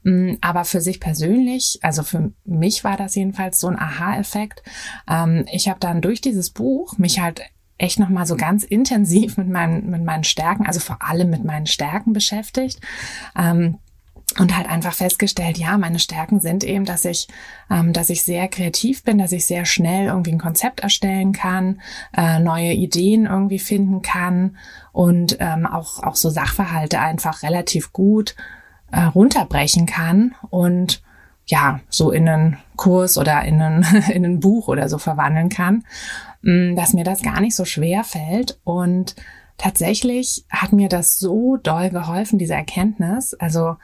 Mm, 0.06 0.36
aber 0.40 0.66
für 0.66 0.82
sich 0.82 1.00
persönlich, 1.00 1.80
also 1.82 2.04
für 2.04 2.32
mich 2.46 2.84
war 2.84 2.96
das 2.96 3.16
jedenfalls 3.16 3.60
so 3.60 3.68
ein 3.68 3.80
Aha-Effekt. 3.80 4.62
Ähm, 5.10 5.46
ich 5.52 5.68
habe 5.68 5.80
dann 5.80 6.00
durch 6.02 6.22
dieses 6.22 6.52
Buch 6.52 7.00
mich 7.00 7.20
halt 7.20 7.42
echt 7.80 8.00
nochmal 8.00 8.28
so 8.28 8.38
ganz 8.38 8.64
intensiv 8.64 9.36
mit 9.38 9.50
meinen, 9.50 9.90
mit 9.90 10.04
meinen 10.04 10.24
Stärken, 10.24 10.68
also 10.68 10.80
vor 10.80 11.00
allem 11.02 11.32
mit 11.32 11.44
meinen 11.44 11.66
Stärken 11.66 12.14
beschäftigt. 12.14 12.80
Ähm, 13.36 13.80
und 14.38 14.56
halt 14.56 14.68
einfach 14.70 14.94
festgestellt, 14.94 15.58
ja, 15.58 15.78
meine 15.78 16.00
Stärken 16.00 16.40
sind 16.40 16.64
eben, 16.64 16.86
dass 16.86 17.06
ich, 17.06 17.28
ähm, 17.72 17.92
dass 17.92 18.10
ich 18.10 18.22
sehr 18.24 18.48
kreativ 18.48 19.04
bin, 19.04 19.18
dass 19.18 19.32
ich 19.32 19.46
sehr 19.46 19.66
schnell 19.66 20.08
irgendwie 20.08 20.32
ein 20.34 20.40
Konzept 20.40 20.82
erstellen 20.82 21.32
kann, 21.32 21.82
äh, 22.16 22.40
neue 22.40 22.74
Ideen 22.74 23.26
irgendwie 23.26 23.60
finden 23.60 24.02
kann 24.02 24.58
und 24.92 25.38
ähm, 25.40 25.66
auch 25.66 26.04
auch 26.04 26.16
so 26.16 26.30
Sachverhalte 26.30 27.00
einfach 27.00 27.44
relativ 27.44 27.94
gut 27.94 28.36
äh, 28.96 29.04
runterbrechen 29.04 29.86
kann 29.86 30.36
und 30.50 31.04
ja, 31.48 31.82
so 31.90 32.12
in 32.12 32.28
einen 32.28 32.58
Kurs 32.78 33.18
oder 33.18 33.44
in 33.44 33.62
ein, 33.62 33.86
in 34.14 34.26
ein 34.26 34.40
Buch 34.40 34.70
oder 34.70 34.88
so 34.90 34.98
verwandeln 34.98 35.50
kann, 35.50 35.84
mm, 36.42 36.76
dass 36.76 36.94
mir 36.94 37.04
das 37.04 37.22
gar 37.22 37.42
nicht 37.42 37.56
so 37.56 37.66
schwer 37.66 38.04
fällt. 38.04 38.58
Und 38.64 39.16
tatsächlich 39.58 40.46
hat 40.50 40.72
mir 40.72 40.88
das 40.90 41.20
so 41.20 41.58
doll 41.58 41.90
geholfen, 41.90 42.40
diese 42.40 42.56
Erkenntnis. 42.56 43.34
Also 43.36 43.76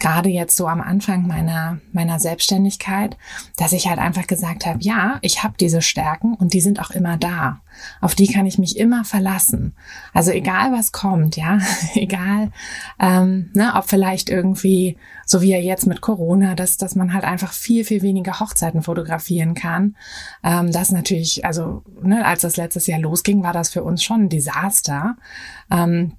gerade 0.00 0.28
jetzt 0.28 0.56
so 0.56 0.66
am 0.66 0.80
Anfang 0.80 1.26
meiner, 1.26 1.78
meiner 1.92 2.18
Selbstständigkeit, 2.18 3.16
dass 3.56 3.72
ich 3.72 3.86
halt 3.86 3.98
einfach 3.98 4.26
gesagt 4.26 4.66
habe, 4.66 4.78
ja, 4.80 5.18
ich 5.20 5.44
habe 5.44 5.54
diese 5.60 5.82
Stärken 5.82 6.34
und 6.34 6.54
die 6.54 6.60
sind 6.60 6.80
auch 6.80 6.90
immer 6.90 7.16
da. 7.16 7.60
Auf 8.00 8.14
die 8.14 8.26
kann 8.26 8.46
ich 8.46 8.58
mich 8.58 8.78
immer 8.78 9.04
verlassen. 9.04 9.74
Also 10.12 10.32
egal 10.32 10.72
was 10.72 10.90
kommt, 10.92 11.36
ja, 11.36 11.58
egal, 11.94 12.50
ähm, 12.98 13.50
ne, 13.54 13.72
ob 13.76 13.88
vielleicht 13.88 14.30
irgendwie, 14.30 14.96
so 15.26 15.42
wie 15.42 15.50
ja 15.50 15.58
jetzt 15.58 15.86
mit 15.86 16.00
Corona, 16.00 16.54
dass, 16.54 16.78
dass 16.78 16.96
man 16.96 17.12
halt 17.12 17.24
einfach 17.24 17.52
viel, 17.52 17.84
viel 17.84 18.02
weniger 18.02 18.40
Hochzeiten 18.40 18.82
fotografieren 18.82 19.54
kann. 19.54 19.96
Ähm, 20.42 20.72
das 20.72 20.90
natürlich, 20.90 21.44
also 21.44 21.82
ne, 22.02 22.24
als 22.24 22.42
das 22.42 22.56
letztes 22.56 22.86
Jahr 22.86 23.00
losging, 23.00 23.42
war 23.42 23.52
das 23.52 23.70
für 23.70 23.84
uns 23.84 24.02
schon 24.02 24.22
ein 24.22 24.28
Desaster. 24.28 25.16
Ähm, 25.70 26.14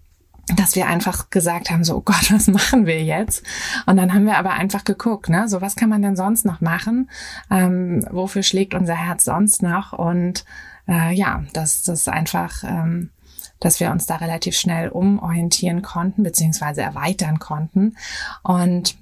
dass 0.56 0.76
wir 0.76 0.88
einfach 0.88 1.30
gesagt 1.30 1.70
haben, 1.70 1.84
so, 1.84 1.98
oh 1.98 2.02
Gott, 2.02 2.32
was 2.32 2.48
machen 2.48 2.86
wir 2.86 3.04
jetzt? 3.04 3.44
Und 3.86 3.98
dann 3.98 4.14
haben 4.14 4.26
wir 4.26 4.38
aber 4.38 4.52
einfach 4.52 4.84
geguckt, 4.84 5.30
ne, 5.30 5.48
so 5.48 5.62
was 5.62 5.76
kann 5.76 5.90
man 5.90 6.02
denn 6.02 6.16
sonst 6.16 6.46
noch 6.46 6.62
machen? 6.62 7.10
Ähm, 7.50 8.06
wofür 8.12 8.44
schlägt 8.44 8.74
unser 8.74 8.96
Herz 8.96 9.26
sonst 9.26 9.64
noch? 9.64 9.94
Und 9.94 10.46
äh, 10.88 11.14
ja, 11.14 11.44
das, 11.54 11.84
das 11.84 12.08
einfach, 12.08 12.64
ähm, 12.64 13.12
dass 13.60 13.80
wir 13.80 13.92
uns 13.92 14.06
da 14.08 14.16
relativ 14.18 14.56
schnell 14.56 14.90
umorientieren 14.90 15.82
konnten, 15.82 16.24
beziehungsweise 16.24 16.82
erweitern 16.82 17.40
konnten. 17.40 17.96
Und 18.44 18.98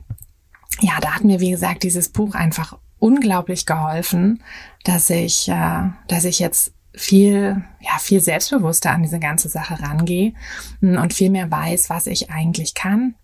ja, 0.81 0.99
da 1.01 1.15
hat 1.15 1.23
mir, 1.23 1.39
wie 1.39 1.51
gesagt, 1.51 1.83
dieses 1.83 2.09
Buch 2.09 2.35
einfach 2.35 2.77
unglaublich 2.99 3.65
geholfen, 3.65 4.43
dass 4.83 5.09
ich, 5.09 5.47
äh, 5.49 5.89
dass 6.07 6.25
ich 6.25 6.39
jetzt 6.39 6.73
viel, 6.93 7.63
ja, 7.79 7.97
viel 7.99 8.21
selbstbewusster 8.21 8.91
an 8.91 9.03
diese 9.03 9.19
ganze 9.19 9.49
Sache 9.49 9.81
rangehe 9.81 10.33
hm, 10.81 10.97
und 10.97 11.13
viel 11.13 11.29
mehr 11.29 11.49
weiß, 11.49 11.89
was 11.89 12.07
ich 12.07 12.29
eigentlich 12.29 12.73
kann, 12.73 13.15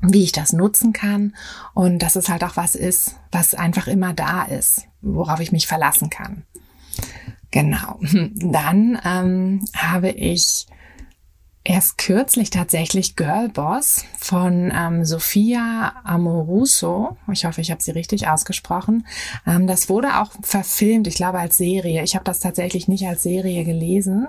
wie 0.00 0.24
ich 0.24 0.32
das 0.32 0.52
nutzen 0.52 0.92
kann 0.92 1.34
und 1.74 2.00
dass 2.00 2.16
es 2.16 2.28
halt 2.28 2.44
auch 2.44 2.56
was 2.56 2.74
ist, 2.74 3.16
was 3.32 3.54
einfach 3.54 3.86
immer 3.86 4.12
da 4.12 4.42
ist, 4.42 4.88
worauf 5.00 5.40
ich 5.40 5.52
mich 5.52 5.66
verlassen 5.66 6.10
kann. 6.10 6.44
Genau. 7.50 7.98
Dann 8.34 9.00
ähm, 9.04 9.64
habe 9.74 10.10
ich 10.10 10.66
erst 11.68 11.98
kürzlich 11.98 12.50
tatsächlich 12.50 13.16
Girlboss 13.16 14.04
von 14.18 14.72
ähm, 14.74 15.04
Sophia 15.04 15.94
Amoruso. 16.04 17.16
Ich 17.32 17.44
hoffe, 17.44 17.60
ich 17.60 17.70
habe 17.70 17.82
sie 17.82 17.90
richtig 17.90 18.28
ausgesprochen. 18.28 19.06
Ähm, 19.46 19.66
das 19.66 19.88
wurde 19.88 20.20
auch 20.20 20.30
verfilmt, 20.42 21.08
ich 21.08 21.16
glaube 21.16 21.40
als 21.40 21.56
Serie. 21.56 22.02
Ich 22.04 22.14
habe 22.14 22.24
das 22.24 22.38
tatsächlich 22.38 22.86
nicht 22.86 23.06
als 23.06 23.22
Serie 23.22 23.64
gelesen. 23.64 24.28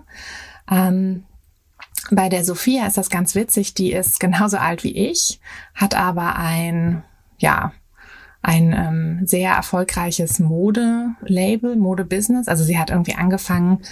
Ähm, 0.70 1.26
bei 2.10 2.30
der 2.30 2.44
Sophia 2.44 2.88
ist 2.88 2.98
das 2.98 3.10
ganz 3.10 3.36
witzig. 3.36 3.76
Die 3.76 3.92
ist 3.92 4.20
genauso 4.20 4.58
alt 4.58 4.84
wie 4.84 4.96
ich, 4.96 5.40
hat 5.76 5.94
aber 5.94 6.38
ein, 6.38 7.04
ja, 7.38 7.72
ein 8.42 8.74
ähm, 8.74 9.28
sehr 9.28 9.52
erfolgreiches 9.52 10.40
Mode-Label, 10.40 11.76
Mode-Business. 11.76 12.48
Also 12.48 12.64
sie 12.64 12.80
hat 12.80 12.90
irgendwie 12.90 13.16
angefangen, 13.16 13.84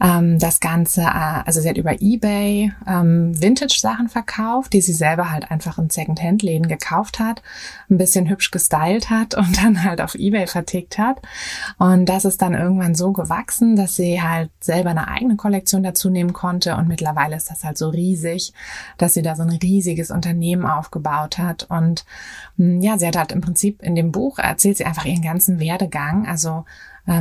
ähm, 0.00 0.38
das 0.38 0.60
Ganze, 0.60 1.02
äh, 1.02 1.42
also 1.44 1.60
sie 1.60 1.68
hat 1.68 1.76
über 1.76 2.00
eBay 2.00 2.72
ähm, 2.86 3.40
Vintage-Sachen 3.40 4.08
verkauft, 4.08 4.72
die 4.72 4.80
sie 4.80 4.92
selber 4.92 5.30
halt 5.30 5.50
einfach 5.50 5.78
in 5.78 5.90
Second-Hand-Läden 5.90 6.68
gekauft 6.68 7.18
hat, 7.18 7.42
ein 7.90 7.98
bisschen 7.98 8.28
hübsch 8.28 8.50
gestylt 8.50 9.10
hat 9.10 9.34
und 9.34 9.56
dann 9.62 9.82
halt 9.82 10.00
auf 10.00 10.14
eBay 10.14 10.46
vertickt 10.46 10.98
hat. 10.98 11.20
Und 11.78 12.06
das 12.06 12.24
ist 12.24 12.40
dann 12.42 12.54
irgendwann 12.54 12.94
so 12.94 13.12
gewachsen, 13.12 13.74
dass 13.74 13.96
sie 13.96 14.22
halt 14.22 14.50
selber 14.60 14.90
eine 14.90 15.08
eigene 15.08 15.36
Kollektion 15.36 15.82
dazu 15.82 16.10
nehmen 16.10 16.32
konnte. 16.32 16.76
Und 16.76 16.88
mittlerweile 16.88 17.36
ist 17.36 17.50
das 17.50 17.64
halt 17.64 17.78
so 17.78 17.88
riesig, 17.88 18.52
dass 18.98 19.14
sie 19.14 19.22
da 19.22 19.34
so 19.34 19.42
ein 19.42 19.50
riesiges 19.50 20.10
Unternehmen 20.10 20.66
aufgebaut 20.66 21.38
hat. 21.38 21.66
Und 21.68 22.04
hm, 22.56 22.80
ja, 22.80 22.98
sie 22.98 23.06
hat 23.06 23.16
halt 23.16 23.32
im 23.32 23.40
Prinzip 23.40 23.82
in 23.82 23.96
dem 23.96 24.12
Buch 24.12 24.38
erzählt 24.38 24.76
sie 24.76 24.84
einfach 24.84 25.04
ihren 25.04 25.22
ganzen 25.22 25.58
Werdegang. 25.58 26.26
Also 26.26 26.64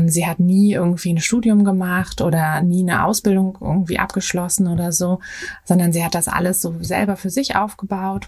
sie 0.08 0.28
hat 0.28 0.40
nie 0.40 0.74
irgendwie 0.74 1.14
ein 1.14 1.22
Studium 1.22 1.64
gemacht 1.64 2.22
oder 2.22 2.62
nie 2.62 2.82
eine 2.82 3.06
Ausbildung 3.06 3.58
irgendwie 3.62 4.00
abgeschlossen 4.00 4.68
oder 4.68 4.92
so, 4.92 5.20
sondern 5.64 5.94
sie 5.94 6.04
hat 6.04 6.16
das 6.16 6.28
alles 6.28 6.62
so 6.62 6.76
selber 6.82 7.16
für 7.16 7.30
sich 7.30 7.56
aufgebaut, 7.56 8.28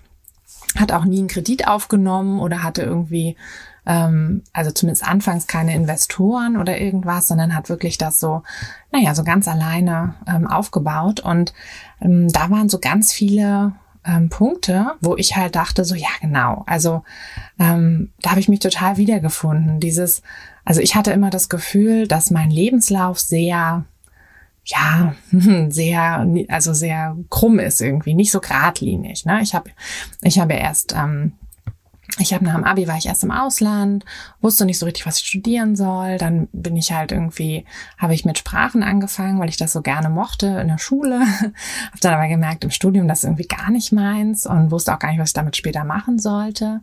hat 0.78 0.92
auch 0.92 1.06
nie 1.06 1.20
einen 1.20 1.28
Kredit 1.28 1.68
aufgenommen 1.68 2.40
oder 2.40 2.64
hatte 2.64 2.84
irgendwie 2.84 3.36
ähm, 3.86 4.44
also 4.54 4.72
zumindest 4.72 5.06
anfangs 5.06 5.48
keine 5.48 5.74
Investoren 5.74 6.58
oder 6.58 6.80
irgendwas, 6.80 7.28
sondern 7.28 7.56
hat 7.56 7.70
wirklich 7.70 7.98
das 7.98 8.20
so, 8.20 8.44
naja, 8.92 9.16
so 9.16 9.24
ganz 9.24 9.48
alleine 9.48 10.16
ähm, 10.28 10.48
aufgebaut. 10.48 11.20
Und 11.20 11.54
ähm, 12.02 12.30
da 12.30 12.50
waren 12.50 12.70
so 12.70 12.80
ganz 12.80 13.12
viele 13.12 13.74
ähm, 14.06 14.30
Punkte, 14.30 14.94
wo 15.02 15.16
ich 15.18 15.36
halt 15.36 15.56
dachte, 15.56 15.86
so 15.86 15.96
ja, 15.96 16.08
genau. 16.22 16.64
Also 16.68 17.04
ähm, 17.60 18.12
da 18.22 18.32
habe 18.32 18.40
ich 18.40 18.50
mich 18.50 18.60
total 18.60 18.98
wiedergefunden. 18.98 19.80
Dieses, 19.80 20.22
also 20.66 20.82
ich 20.82 20.96
hatte 20.96 21.12
immer 21.12 21.30
das 21.30 21.50
Gefühl, 21.50 22.08
dass 22.08 22.32
mein 22.32 22.52
Lebenslauf 22.52 23.20
sehr 23.20 23.86
ja, 24.66 25.16
sehr, 25.70 26.28
also 26.48 26.74
sehr 26.74 27.18
krumm 27.30 27.60
ist 27.60 27.82
irgendwie, 27.82 28.14
nicht 28.14 28.32
so 28.32 28.40
geradlinig. 28.40 29.26
Ne? 29.26 29.40
Ich 29.42 29.56
habe 29.56 29.72
ich 30.22 30.40
habe 30.40 30.54
erst 30.54 30.94
ähm, 30.96 31.34
ich 32.18 32.34
habe 32.34 32.46
nach 32.46 32.56
dem 32.56 32.64
Abi 32.64 32.88
war 32.88 32.98
ich 32.98 33.06
erst 33.06 33.24
im 33.24 33.32
Ausland, 33.32 34.06
wusste 34.42 34.66
nicht 34.66 34.80
so 34.80 34.86
richtig, 34.86 35.06
was 35.06 35.20
ich 35.20 35.28
studieren 35.28 35.76
soll. 35.76 36.18
Dann 36.18 36.48
bin 36.52 36.76
ich 36.76 36.92
halt 36.92 37.12
irgendwie, 37.12 37.66
habe 37.98 38.14
ich 38.14 38.26
mit 38.26 38.38
Sprachen 38.38 38.84
angefangen, 38.84 39.40
weil 39.40 39.50
ich 39.50 39.58
das 39.58 39.74
so 39.74 39.82
gerne 39.82 40.10
mochte 40.10 40.48
in 40.48 40.68
der 40.68 40.78
Schule. 40.78 41.20
habe 41.42 42.00
dann 42.02 42.14
aber 42.14 42.28
gemerkt, 42.28 42.64
im 42.64 42.72
Studium 42.72 43.08
das 43.08 43.20
ist 43.20 43.26
irgendwie 43.26 43.48
gar 43.48 43.70
nicht 43.70 43.92
meins 43.92 44.46
und 44.46 44.72
wusste 44.72 44.94
auch 44.94 45.00
gar 45.00 45.10
nicht, 45.12 45.20
was 45.20 45.30
ich 45.30 45.34
damit 45.34 45.56
später 45.56 45.84
machen 45.84 46.20
sollte. 46.20 46.82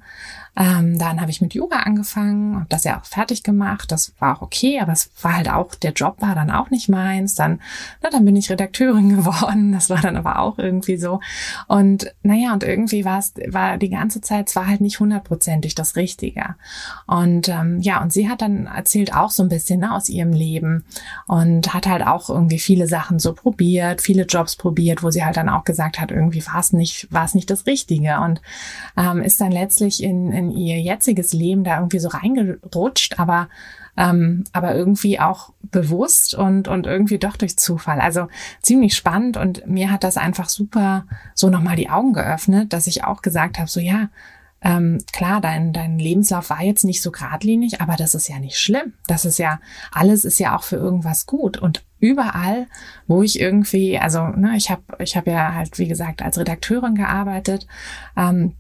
Ähm, 0.59 0.99
dann 0.99 1.21
habe 1.21 1.31
ich 1.31 1.43
mit 1.43 1.53
Yoga 1.53 1.81
angefangen, 1.81 2.57
habe 2.57 2.67
das 2.71 2.85
ja 2.85 2.99
auch 2.99 3.05
fertig 3.05 3.43
gemacht. 3.43 3.93
Das 3.93 4.15
war 4.19 4.37
auch 4.37 4.43
okay, 4.43 4.81
aber 4.81 4.93
es 4.93 5.11
war 5.21 5.37
halt 5.37 5.51
auch, 5.51 5.75
der 5.75 5.93
Job 5.93 6.17
war 6.21 6.35
dann 6.35 6.51
auch 6.51 6.71
nicht 6.71 6.89
meins. 6.89 7.35
Dann, 7.35 7.61
na, 8.03 8.09
dann 8.09 8.25
bin 8.25 8.37
ich 8.37 8.51
Redakteurin 8.51 9.11
geworden. 9.17 9.73
Das 9.73 9.91
war 9.91 10.01
dann 10.01 10.17
aber 10.17 10.39
auch 10.39 10.59
irgendwie 10.59 10.97
so. 10.97 11.21
Und 11.69 12.15
naja, 12.23 12.55
und 12.55 12.65
irgendwie 12.65 13.05
war 13.05 13.19
es, 13.19 13.35
war 13.49 13.77
die 13.77 13.91
ganze 13.91 14.23
Zeit, 14.23 14.49
es 14.49 14.57
war 14.57 14.67
halt 14.67 14.81
nicht 14.81 14.99
hundertprozentig 15.17 15.75
das 15.75 15.97
Richtige. 15.97 16.57
Und 17.07 17.49
ähm, 17.49 17.81
ja, 17.81 18.03
und 18.03 18.13
sie 18.13 18.29
hat 18.29 18.43
dann 18.43 18.67
erzählt 18.67 19.15
auch 19.15 19.31
so 19.31 19.43
ein 19.43 19.49
bisschen 19.49 19.81
ne, 19.81 19.95
aus 19.95 20.09
ihrem 20.09 20.33
Leben 20.33 20.85
und 21.27 21.73
hat 21.75 21.87
halt 21.87 22.07
auch 22.07 22.29
irgendwie 22.29 22.59
viele 22.59 22.87
Sachen 22.87 23.19
so 23.19 23.33
probiert, 23.33 24.01
viele 24.01 24.25
Jobs 24.25 24.57
probiert, 24.57 25.03
wo 25.03 25.11
sie 25.11 25.25
halt 25.25 25.37
dann 25.37 25.49
auch 25.49 25.65
gesagt 25.65 25.99
hat, 25.99 26.11
irgendwie 26.11 26.45
war 26.47 26.61
es 26.61 26.73
nicht, 26.73 27.09
war 27.11 27.25
es 27.25 27.35
nicht 27.35 27.51
das 27.51 27.67
Richtige 27.67 28.21
und 28.21 28.41
ähm, 28.97 29.23
ist 29.23 29.41
dann 29.41 29.53
letztlich 29.53 30.03
in, 30.03 30.33
in 30.33 30.51
ihr 30.51 30.81
jetziges 30.81 31.33
Leben 31.33 31.65
da 31.65 31.77
irgendwie 31.77 31.99
so 31.99 32.09
reingerutscht, 32.09 33.19
aber 33.19 33.49
ähm, 33.99 34.45
aber 34.53 34.75
irgendwie 34.75 35.21
auch 35.21 35.55
bewusst 35.63 36.35
und 36.35 36.69
und 36.69 36.87
irgendwie 36.87 37.19
doch 37.19 37.37
durch 37.37 37.57
Zufall. 37.57 37.99
Also 38.01 38.29
ziemlich 38.61 38.95
spannend 38.95 39.39
und 39.39 39.67
mir 39.67 39.91
hat 39.91 40.05
das 40.05 40.19
einfach 40.19 40.51
super 40.51 41.07
so 41.35 41.49
nochmal 41.49 41.77
die 41.77 41.89
Augen 41.89 42.13
geöffnet, 42.13 42.75
dass 42.75 42.87
ich 42.87 43.05
auch 43.05 43.23
gesagt 43.23 43.59
habe, 43.59 43.71
so 43.71 43.81
ja, 43.81 44.11
ähm, 44.67 44.99
klar, 45.13 45.41
dein, 45.41 45.73
dein 45.73 45.97
Lebenslauf 46.01 46.51
war 46.51 46.61
jetzt 46.61 46.83
nicht 46.83 47.01
so 47.01 47.13
geradlinig, 47.13 47.81
aber 47.81 47.95
das 47.95 48.17
ist 48.17 48.27
ja 48.27 48.41
nicht 48.41 48.59
schlimm. 48.59 48.95
Das 49.07 49.25
ist 49.25 49.39
ja, 49.39 49.61
alles 49.93 50.25
ist 50.25 50.41
ja 50.41 50.57
auch 50.57 50.65
für 50.65 50.75
irgendwas 50.75 51.27
gut. 51.27 51.57
Und 51.57 51.85
überall, 52.01 52.67
wo 53.07 53.23
ich 53.23 53.39
irgendwie, 53.39 53.97
also 53.97 54.27
ne, 54.27 54.57
ich 54.57 54.69
habe 54.69 54.83
ich 54.99 55.17
hab 55.17 55.29
ja 55.29 55.55
halt, 55.55 55.79
wie 55.79 55.87
gesagt, 55.87 56.21
als 56.21 56.37
Redakteurin 56.37 56.97
gearbeitet. 56.97 57.69
Ähm, 58.17 58.55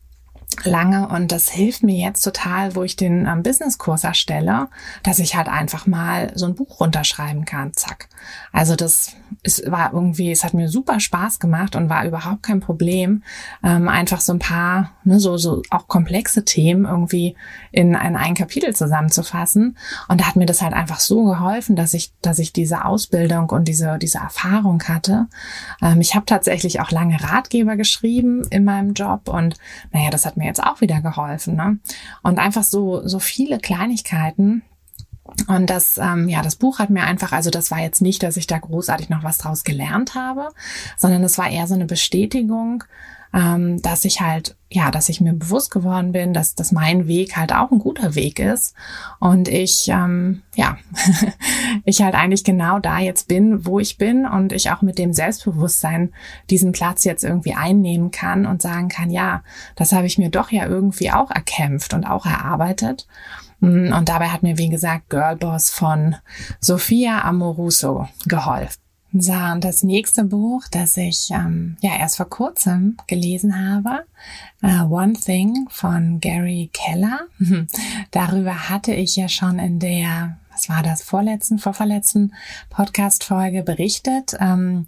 lange 0.64 1.08
und 1.08 1.32
das 1.32 1.48
hilft 1.48 1.82
mir 1.82 1.96
jetzt 1.96 2.22
total, 2.22 2.74
wo 2.74 2.82
ich 2.82 2.96
den 2.96 3.26
ähm, 3.26 3.42
Businesskurs 3.42 4.04
erstelle, 4.04 4.68
dass 5.02 5.18
ich 5.18 5.36
halt 5.36 5.48
einfach 5.48 5.86
mal 5.86 6.32
so 6.34 6.46
ein 6.46 6.54
Buch 6.54 6.80
runterschreiben 6.80 7.44
kann, 7.44 7.72
zack. 7.74 8.08
Also 8.52 8.76
das 8.76 9.16
es 9.42 9.62
war 9.66 9.92
irgendwie, 9.92 10.30
es 10.30 10.44
hat 10.44 10.54
mir 10.54 10.68
super 10.68 11.00
Spaß 11.00 11.38
gemacht 11.38 11.76
und 11.76 11.88
war 11.88 12.04
überhaupt 12.04 12.42
kein 12.42 12.60
Problem, 12.60 13.22
ähm, 13.62 13.88
einfach 13.88 14.20
so 14.20 14.32
ein 14.32 14.38
paar, 14.38 14.92
ne, 15.04 15.20
so 15.20 15.36
so 15.36 15.62
auch 15.70 15.88
komplexe 15.88 16.44
Themen 16.44 16.84
irgendwie 16.84 17.36
in 17.70 17.94
ein, 17.94 18.16
ein 18.16 18.34
Kapitel 18.34 18.74
zusammenzufassen 18.74 19.76
und 20.08 20.20
da 20.20 20.26
hat 20.26 20.36
mir 20.36 20.46
das 20.46 20.62
halt 20.62 20.74
einfach 20.74 21.00
so 21.00 21.24
geholfen, 21.24 21.76
dass 21.76 21.94
ich 21.94 22.12
dass 22.22 22.38
ich 22.38 22.52
diese 22.52 22.84
Ausbildung 22.84 23.50
und 23.50 23.66
diese 23.68 23.98
diese 23.98 24.18
Erfahrung 24.18 24.82
hatte. 24.84 25.26
Ähm, 25.82 26.00
ich 26.00 26.14
habe 26.14 26.26
tatsächlich 26.26 26.80
auch 26.80 26.90
lange 26.90 27.22
Ratgeber 27.22 27.76
geschrieben 27.76 28.46
in 28.50 28.64
meinem 28.64 28.94
Job 28.94 29.28
und 29.28 29.56
naja, 29.92 30.10
das 30.10 30.26
hat 30.26 30.36
mir 30.36 30.45
jetzt 30.46 30.62
auch 30.62 30.80
wieder 30.80 31.00
geholfen. 31.00 31.56
Ne? 31.56 31.78
Und 32.22 32.38
einfach 32.38 32.64
so, 32.64 33.06
so 33.06 33.18
viele 33.18 33.58
Kleinigkeiten. 33.58 34.62
Und 35.48 35.68
das, 35.68 35.98
ähm, 35.98 36.28
ja, 36.28 36.40
das 36.42 36.56
Buch 36.56 36.78
hat 36.78 36.90
mir 36.90 37.02
einfach, 37.02 37.32
also 37.32 37.50
das 37.50 37.70
war 37.70 37.80
jetzt 37.80 38.00
nicht, 38.00 38.22
dass 38.22 38.36
ich 38.36 38.46
da 38.46 38.58
großartig 38.58 39.08
noch 39.08 39.24
was 39.24 39.38
draus 39.38 39.64
gelernt 39.64 40.14
habe, 40.14 40.48
sondern 40.96 41.24
es 41.24 41.36
war 41.36 41.50
eher 41.50 41.66
so 41.66 41.74
eine 41.74 41.86
Bestätigung, 41.86 42.84
ähm, 43.36 43.82
dass 43.82 44.06
ich 44.06 44.22
halt, 44.22 44.56
ja, 44.70 44.90
dass 44.90 45.10
ich 45.10 45.20
mir 45.20 45.34
bewusst 45.34 45.70
geworden 45.70 46.12
bin, 46.12 46.32
dass, 46.32 46.54
dass 46.54 46.72
mein 46.72 47.06
Weg 47.06 47.36
halt 47.36 47.52
auch 47.52 47.70
ein 47.70 47.78
guter 47.78 48.14
Weg 48.14 48.38
ist 48.38 48.74
und 49.20 49.46
ich, 49.46 49.88
ähm, 49.88 50.42
ja, 50.54 50.78
ich 51.84 52.00
halt 52.00 52.14
eigentlich 52.14 52.44
genau 52.44 52.78
da 52.78 52.98
jetzt 52.98 53.28
bin, 53.28 53.66
wo 53.66 53.78
ich 53.78 53.98
bin 53.98 54.24
und 54.24 54.54
ich 54.54 54.70
auch 54.70 54.80
mit 54.80 54.96
dem 54.96 55.12
Selbstbewusstsein 55.12 56.14
diesen 56.48 56.72
Platz 56.72 57.04
jetzt 57.04 57.24
irgendwie 57.24 57.52
einnehmen 57.52 58.10
kann 58.10 58.46
und 58.46 58.62
sagen 58.62 58.88
kann, 58.88 59.10
ja, 59.10 59.42
das 59.74 59.92
habe 59.92 60.06
ich 60.06 60.16
mir 60.16 60.30
doch 60.30 60.50
ja 60.50 60.64
irgendwie 60.66 61.10
auch 61.10 61.30
erkämpft 61.30 61.92
und 61.92 62.06
auch 62.06 62.24
erarbeitet. 62.24 63.06
Mm, 63.60 63.92
und 63.92 64.08
dabei 64.08 64.28
hat 64.28 64.42
mir, 64.42 64.56
wie 64.56 64.70
gesagt, 64.70 65.10
Girlboss 65.10 65.68
von 65.68 66.16
Sophia 66.60 67.22
Amoruso 67.22 68.08
geholfen. 68.26 68.85
So, 69.18 69.32
und 69.32 69.64
das 69.64 69.82
nächste 69.82 70.24
Buch, 70.24 70.64
das 70.70 70.96
ich 70.96 71.30
ähm, 71.30 71.76
ja 71.80 71.96
erst 71.96 72.18
vor 72.18 72.28
kurzem 72.28 72.96
gelesen 73.06 73.70
habe, 73.70 74.04
uh, 74.62 74.92
One 74.92 75.14
Thing 75.14 75.66
von 75.70 76.20
Gary 76.20 76.68
Keller. 76.72 77.20
Darüber 78.10 78.68
hatte 78.68 78.92
ich 78.92 79.16
ja 79.16 79.28
schon 79.28 79.58
in 79.58 79.78
der, 79.78 80.36
was 80.56 80.70
war 80.70 80.82
das, 80.82 81.02
vorletzten, 81.02 81.58
vorverletzten 81.58 82.34
Podcast-Folge 82.70 83.62
berichtet. 83.62 84.34
Ähm, 84.40 84.86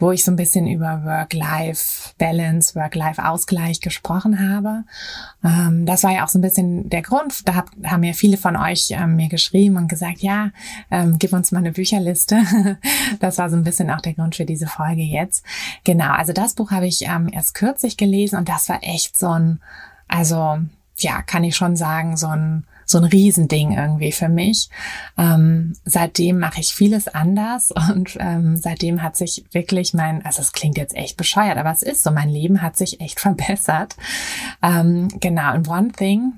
wo 0.00 0.12
ich 0.12 0.22
so 0.24 0.30
ein 0.30 0.36
bisschen 0.36 0.68
über 0.68 1.04
Work-Life-Balance, 1.04 2.76
Work-Life-Ausgleich 2.76 3.80
gesprochen 3.80 4.38
habe. 4.38 4.84
Ähm, 5.42 5.86
das 5.86 6.04
war 6.04 6.12
ja 6.12 6.24
auch 6.24 6.28
so 6.28 6.38
ein 6.38 6.42
bisschen 6.42 6.88
der 6.88 7.02
Grund. 7.02 7.48
Da 7.48 7.56
hab, 7.56 7.70
haben 7.84 8.04
ja 8.04 8.12
viele 8.12 8.36
von 8.36 8.54
euch 8.54 8.92
ähm, 8.92 9.16
mir 9.16 9.28
geschrieben 9.28 9.76
und 9.76 9.88
gesagt, 9.88 10.18
ja, 10.18 10.50
ähm, 10.92 11.16
gib 11.18 11.32
uns 11.32 11.50
mal 11.50 11.58
eine 11.58 11.72
Bücherliste. 11.72 12.44
das 13.18 13.38
war 13.38 13.50
so 13.50 13.56
ein 13.56 13.64
bisschen 13.64 13.90
auch 13.90 14.00
der 14.00 14.14
Grund 14.14 14.36
für 14.36 14.44
diese 14.44 14.68
Folge 14.68 15.02
jetzt. 15.02 15.44
Genau, 15.82 16.12
also 16.12 16.32
das 16.32 16.54
Buch 16.54 16.70
habe 16.70 16.86
ich 16.86 17.02
ähm, 17.02 17.28
erst 17.32 17.54
kürzlich 17.54 17.96
gelesen 17.96 18.38
und 18.38 18.48
das 18.48 18.68
war 18.68 18.78
echt 18.84 19.16
so 19.16 19.30
ein, 19.30 19.58
also 20.06 20.60
ja, 20.96 21.22
kann 21.22 21.42
ich 21.42 21.56
schon 21.56 21.74
sagen, 21.74 22.16
so 22.16 22.28
ein 22.28 22.64
so 22.88 22.98
ein 22.98 23.04
Riesending 23.04 23.72
irgendwie 23.72 24.12
für 24.12 24.28
mich. 24.28 24.68
Ähm, 25.16 25.74
seitdem 25.84 26.38
mache 26.38 26.60
ich 26.60 26.72
vieles 26.74 27.06
anders 27.06 27.70
und 27.90 28.16
ähm, 28.18 28.56
seitdem 28.56 29.02
hat 29.02 29.16
sich 29.16 29.44
wirklich 29.52 29.94
mein, 29.94 30.24
also 30.24 30.40
es 30.40 30.52
klingt 30.52 30.78
jetzt 30.78 30.96
echt 30.96 31.16
bescheuert, 31.16 31.58
aber 31.58 31.70
es 31.70 31.82
ist 31.82 32.02
so, 32.02 32.10
mein 32.10 32.30
Leben 32.30 32.62
hat 32.62 32.76
sich 32.76 33.00
echt 33.00 33.20
verbessert. 33.28 33.94
Ähm, 34.62 35.08
genau, 35.20 35.54
und 35.54 35.68
One 35.68 35.92
Thing, 35.92 36.32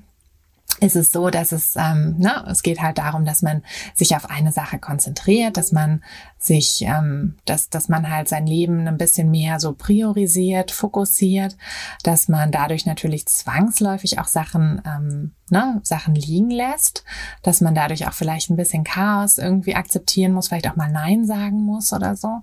ist 0.81 0.95
es 0.95 1.11
so, 1.11 1.29
dass 1.29 1.51
es, 1.51 1.75
ähm, 1.75 2.17
ne, 2.17 2.43
es 2.47 2.63
geht 2.63 2.81
halt 2.81 2.97
darum, 2.97 3.23
dass 3.23 3.43
man 3.43 3.61
sich 3.93 4.15
auf 4.15 4.29
eine 4.29 4.51
Sache 4.51 4.79
konzentriert, 4.79 5.55
dass 5.55 5.71
man 5.71 6.03
sich, 6.39 6.81
ähm, 6.81 7.37
dass, 7.45 7.69
dass 7.69 7.87
man 7.87 8.09
halt 8.09 8.27
sein 8.27 8.47
Leben 8.47 8.87
ein 8.87 8.97
bisschen 8.97 9.29
mehr 9.29 9.59
so 9.59 9.73
priorisiert, 9.73 10.71
fokussiert, 10.71 11.55
dass 12.03 12.27
man 12.27 12.51
dadurch 12.51 12.87
natürlich 12.87 13.27
zwangsläufig 13.27 14.19
auch 14.19 14.25
Sachen, 14.25 14.81
ähm, 14.85 15.31
ne, 15.51 15.79
Sachen 15.83 16.15
liegen 16.15 16.49
lässt, 16.49 17.03
dass 17.43 17.61
man 17.61 17.75
dadurch 17.75 18.07
auch 18.07 18.13
vielleicht 18.13 18.49
ein 18.49 18.57
bisschen 18.57 18.83
Chaos 18.83 19.37
irgendwie 19.37 19.75
akzeptieren 19.75 20.33
muss, 20.33 20.47
vielleicht 20.47 20.67
auch 20.67 20.75
mal 20.75 20.91
Nein 20.91 21.25
sagen 21.25 21.63
muss 21.63 21.93
oder 21.93 22.15
so, 22.15 22.41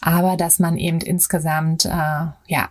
aber 0.00 0.36
dass 0.36 0.60
man 0.60 0.78
eben 0.78 1.00
insgesamt, 1.00 1.86
äh, 1.86 1.88
ja, 2.46 2.68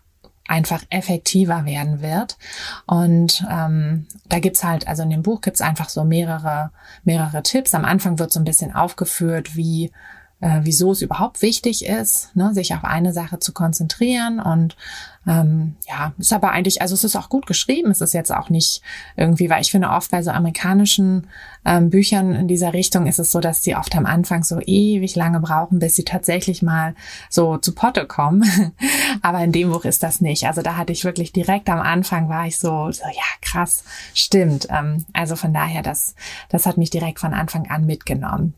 einfach 0.49 0.83
effektiver 0.89 1.65
werden 1.65 2.01
wird. 2.01 2.37
Und 2.85 3.45
ähm, 3.49 4.07
da 4.27 4.39
gibt's 4.39 4.63
halt, 4.63 4.87
also 4.87 5.03
in 5.03 5.09
dem 5.09 5.23
Buch 5.23 5.41
gibt's 5.41 5.61
einfach 5.61 5.89
so 5.89 6.03
mehrere, 6.03 6.71
mehrere 7.03 7.43
Tipps. 7.43 7.73
Am 7.73 7.85
Anfang 7.85 8.19
wird 8.19 8.33
so 8.33 8.39
ein 8.39 8.45
bisschen 8.45 8.73
aufgeführt, 8.73 9.55
wie 9.55 9.91
äh, 10.41 10.61
wieso 10.63 10.91
es 10.91 11.01
überhaupt 11.01 11.41
wichtig 11.41 11.85
ist, 11.85 12.35
ne, 12.35 12.53
sich 12.53 12.73
auf 12.73 12.83
eine 12.83 13.13
Sache 13.13 13.39
zu 13.39 13.53
konzentrieren. 13.53 14.39
Und 14.39 14.75
ähm, 15.29 15.75
ja, 15.87 16.13
ist 16.17 16.33
aber 16.33 16.51
eigentlich, 16.51 16.81
also 16.81 16.95
es 16.95 17.03
ist 17.03 17.15
auch 17.15 17.29
gut 17.29 17.45
geschrieben. 17.45 17.91
Es 17.91 18.01
ist 18.01 18.13
jetzt 18.13 18.33
auch 18.33 18.49
nicht 18.49 18.81
irgendwie, 19.15 19.47
weil 19.47 19.61
ich 19.61 19.69
finde, 19.69 19.89
oft 19.89 20.09
bei 20.09 20.23
so 20.23 20.31
amerikanischen 20.31 21.27
ähm, 21.65 21.91
Büchern 21.91 22.33
in 22.33 22.47
dieser 22.47 22.73
Richtung 22.73 23.05
ist 23.05 23.19
es 23.19 23.31
so, 23.31 23.39
dass 23.39 23.61
sie 23.61 23.75
oft 23.75 23.95
am 23.95 24.07
Anfang 24.07 24.43
so 24.43 24.59
ewig 24.59 25.15
lange 25.15 25.39
brauchen, 25.39 25.77
bis 25.77 25.95
sie 25.95 26.03
tatsächlich 26.03 26.63
mal 26.63 26.95
so 27.29 27.57
zu 27.57 27.75
Potte 27.75 28.07
kommen. 28.07 28.43
aber 29.21 29.43
in 29.43 29.51
dem 29.51 29.71
Buch 29.71 29.85
ist 29.85 30.01
das 30.01 30.19
nicht. 30.19 30.47
Also 30.47 30.63
da 30.63 30.77
hatte 30.77 30.93
ich 30.93 31.05
wirklich 31.05 31.31
direkt 31.31 31.69
am 31.69 31.79
Anfang 31.79 32.27
war 32.27 32.47
ich 32.47 32.57
so, 32.57 32.91
so 32.91 33.03
ja, 33.03 33.21
krass, 33.41 33.83
stimmt. 34.15 34.67
Ähm, 34.71 35.05
also 35.13 35.35
von 35.35 35.53
daher, 35.53 35.83
das, 35.83 36.15
das 36.49 36.65
hat 36.65 36.77
mich 36.77 36.89
direkt 36.89 37.19
von 37.19 37.35
Anfang 37.35 37.69
an 37.69 37.85
mitgenommen. 37.85 38.55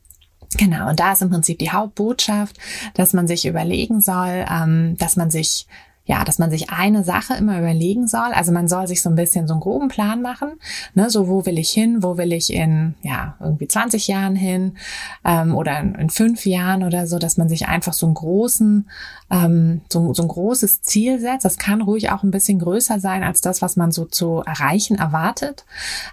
Genau, 0.57 0.89
und 0.89 1.01
da 1.01 1.11
ist 1.11 1.21
im 1.21 1.29
Prinzip 1.29 1.59
die 1.59 1.71
Hauptbotschaft, 1.71 2.57
dass 2.93 3.11
man 3.11 3.27
sich 3.27 3.45
überlegen 3.45 3.99
soll, 3.99 4.45
ähm, 4.49 4.97
dass 4.97 5.17
man 5.17 5.31
sich 5.31 5.67
ja, 6.05 6.23
dass 6.23 6.39
man 6.39 6.49
sich 6.49 6.71
eine 6.71 7.03
Sache 7.03 7.35
immer 7.35 7.59
überlegen 7.59 8.07
soll. 8.07 8.31
Also 8.33 8.51
man 8.51 8.67
soll 8.67 8.87
sich 8.87 9.01
so 9.01 9.09
ein 9.09 9.15
bisschen 9.15 9.47
so 9.47 9.53
einen 9.53 9.61
groben 9.61 9.87
Plan 9.87 10.21
machen. 10.21 10.53
Ne? 10.95 11.09
So, 11.09 11.27
wo 11.27 11.45
will 11.45 11.59
ich 11.59 11.69
hin? 11.69 12.01
Wo 12.01 12.17
will 12.17 12.33
ich 12.33 12.51
in, 12.51 12.95
ja, 13.03 13.35
irgendwie 13.39 13.67
20 13.67 14.07
Jahren 14.07 14.35
hin? 14.35 14.77
Ähm, 15.23 15.55
oder 15.55 15.79
in, 15.79 15.93
in, 15.95 16.09
fünf 16.09 16.45
Jahren 16.45 16.83
oder 16.83 17.05
so, 17.05 17.19
dass 17.19 17.37
man 17.37 17.49
sich 17.49 17.67
einfach 17.67 17.93
so 17.93 18.07
einen 18.07 18.15
großen, 18.15 18.89
ähm, 19.31 19.81
so, 19.91 20.13
so 20.13 20.23
ein 20.23 20.27
großes 20.27 20.81
Ziel 20.81 21.19
setzt. 21.19 21.45
Das 21.45 21.57
kann 21.57 21.81
ruhig 21.81 22.11
auch 22.11 22.23
ein 22.23 22.31
bisschen 22.31 22.59
größer 22.59 22.99
sein 22.99 23.23
als 23.23 23.41
das, 23.41 23.61
was 23.61 23.77
man 23.77 23.91
so 23.91 24.05
zu 24.05 24.43
erreichen 24.45 24.97
erwartet. 24.97 25.65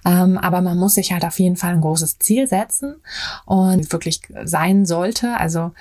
Ähm, 0.04 0.38
aber 0.38 0.60
man 0.62 0.78
muss 0.78 0.94
sich 0.94 1.12
halt 1.12 1.24
auf 1.24 1.38
jeden 1.40 1.56
Fall 1.56 1.74
ein 1.74 1.80
großes 1.80 2.18
Ziel 2.18 2.46
setzen 2.46 2.96
und 3.44 3.92
wirklich 3.92 4.22
sein 4.44 4.86
sollte. 4.86 5.36
Also 5.36 5.72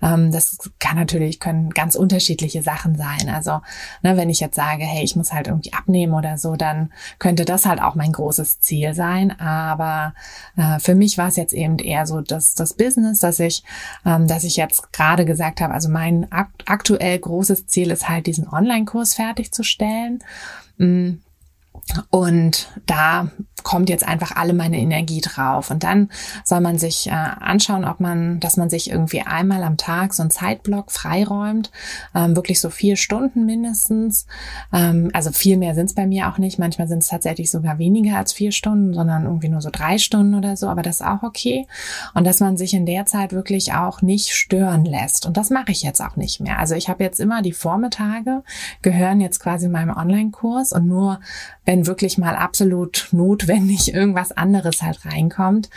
ähm, 0.00 0.30
das 0.30 0.56
kann 0.78 0.96
natürlich, 0.96 1.40
können 1.40 1.70
ganz 1.70 1.96
unterschiedliche 1.96 2.62
Sachen 2.62 2.96
sein. 2.96 3.28
Also 3.28 3.60
ne, 4.02 4.16
wenn 4.16 4.30
ich 4.30 4.38
jetzt 4.38 4.56
sage, 4.56 4.84
hey, 4.84 5.02
ich 5.02 5.16
muss 5.16 5.32
halt 5.32 5.48
irgendwie 5.48 5.72
abnehmen 5.72 6.14
oder 6.14 6.38
so, 6.38 6.54
dann 6.54 6.92
könnte 7.18 7.44
das 7.44 7.66
halt 7.66 7.82
auch 7.82 7.96
mein 7.96 8.12
großes 8.12 8.60
Ziel 8.60 8.94
sein. 8.94 9.38
Aber 9.40 10.14
äh, 10.56 10.78
für 10.78 10.94
mich 10.94 11.18
war 11.18 11.28
es 11.28 11.36
jetzt 11.36 11.54
eben 11.54 11.78
eher 11.78 12.06
so, 12.06 12.20
dass 12.20 12.54
das 12.54 12.74
Business, 12.74 13.18
dass 13.18 13.40
ich, 13.40 13.64
ähm, 14.06 14.28
dass 14.28 14.44
ich 14.44 14.56
jetzt 14.56 14.92
gerade 14.92 15.24
gesagt 15.24 15.60
habe, 15.60 15.74
also 15.74 15.88
mein 15.88 16.30
aktuell 16.84 17.18
großes 17.18 17.66
Ziel 17.66 17.90
ist 17.90 18.10
halt, 18.10 18.26
diesen 18.26 18.46
Online-Kurs 18.46 19.14
fertigzustellen. 19.14 20.22
Mm. 20.76 21.12
Und 22.10 22.68
da 22.84 23.30
kommt 23.64 23.88
jetzt 23.88 24.06
einfach 24.06 24.36
alle 24.36 24.52
meine 24.52 24.78
Energie 24.78 25.20
drauf. 25.20 25.70
Und 25.70 25.82
dann 25.82 26.10
soll 26.44 26.60
man 26.60 26.78
sich 26.78 27.08
äh, 27.08 27.10
anschauen, 27.10 27.84
ob 27.84 27.98
man, 27.98 28.38
dass 28.38 28.56
man 28.56 28.70
sich 28.70 28.90
irgendwie 28.90 29.22
einmal 29.22 29.64
am 29.64 29.76
Tag 29.76 30.14
so 30.14 30.22
einen 30.22 30.30
Zeitblock 30.30 30.92
freiräumt, 30.92 31.72
ähm, 32.14 32.36
wirklich 32.36 32.60
so 32.60 32.70
vier 32.70 32.96
Stunden 32.96 33.46
mindestens. 33.46 34.26
Ähm, 34.72 35.10
also 35.14 35.32
viel 35.32 35.56
mehr 35.56 35.74
sind 35.74 35.86
es 35.86 35.94
bei 35.94 36.06
mir 36.06 36.28
auch 36.28 36.38
nicht. 36.38 36.58
Manchmal 36.58 36.86
sind 36.86 37.02
es 37.02 37.08
tatsächlich 37.08 37.50
sogar 37.50 37.78
weniger 37.78 38.18
als 38.18 38.32
vier 38.32 38.52
Stunden, 38.52 38.92
sondern 38.92 39.24
irgendwie 39.24 39.48
nur 39.48 39.62
so 39.62 39.70
drei 39.72 39.98
Stunden 39.98 40.34
oder 40.34 40.56
so. 40.56 40.68
Aber 40.68 40.82
das 40.82 41.00
ist 41.00 41.06
auch 41.06 41.22
okay. 41.22 41.66
Und 42.12 42.26
dass 42.26 42.40
man 42.40 42.56
sich 42.58 42.74
in 42.74 42.86
der 42.86 43.06
Zeit 43.06 43.32
wirklich 43.32 43.72
auch 43.72 44.02
nicht 44.02 44.34
stören 44.34 44.84
lässt. 44.84 45.24
Und 45.24 45.38
das 45.38 45.48
mache 45.48 45.72
ich 45.72 45.82
jetzt 45.82 46.02
auch 46.02 46.16
nicht 46.16 46.40
mehr. 46.40 46.58
Also 46.58 46.74
ich 46.74 46.90
habe 46.90 47.02
jetzt 47.02 47.18
immer 47.18 47.40
die 47.40 47.52
Vormittage 47.52 48.42
gehören 48.82 49.22
jetzt 49.22 49.40
quasi 49.40 49.68
meinem 49.68 49.96
Online-Kurs 49.96 50.72
und 50.72 50.86
nur 50.86 51.20
wenn 51.64 51.86
wirklich 51.86 52.18
mal 52.18 52.36
absolut 52.36 53.08
notwendig 53.12 53.53
irgendwas 53.62 54.32
anderes 54.32 54.82
halt 54.82 55.04
reinkommt, 55.04 55.70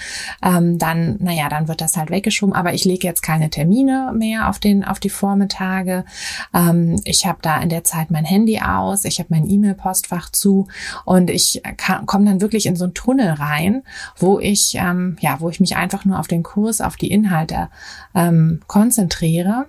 ähm, 0.43 0.77
dann, 0.77 1.17
naja, 1.19 1.49
dann 1.49 1.67
wird 1.67 1.81
das 1.81 1.97
halt 1.97 2.09
weggeschoben. 2.09 2.55
Aber 2.55 2.73
ich 2.73 2.85
lege 2.85 3.07
jetzt 3.07 3.21
keine 3.21 3.49
Termine 3.49 4.13
mehr 4.15 4.49
auf 4.49 4.59
den, 4.59 4.83
auf 4.83 4.99
die 4.99 5.09
Vormittage. 5.09 6.05
Ähm, 6.53 7.01
ich 7.03 7.25
habe 7.25 7.39
da 7.41 7.57
in 7.61 7.69
der 7.69 7.83
Zeit 7.83 8.11
mein 8.11 8.25
Handy 8.25 8.59
aus, 8.59 9.05
ich 9.05 9.19
habe 9.19 9.29
mein 9.31 9.49
E-Mail-Postfach 9.49 10.31
zu 10.31 10.67
und 11.05 11.29
ich 11.29 11.61
komme 12.05 12.25
dann 12.25 12.41
wirklich 12.41 12.65
in 12.65 12.75
so 12.75 12.85
einen 12.85 12.93
Tunnel 12.93 13.31
rein, 13.31 13.83
wo 14.17 14.39
ich, 14.39 14.75
ähm, 14.75 15.17
ja, 15.19 15.39
wo 15.39 15.49
ich 15.49 15.59
mich 15.59 15.75
einfach 15.75 16.05
nur 16.05 16.19
auf 16.19 16.27
den 16.27 16.43
Kurs, 16.43 16.81
auf 16.81 16.95
die 16.95 17.11
Inhalte 17.11 17.69
ähm, 18.15 18.61
konzentriere 18.67 19.67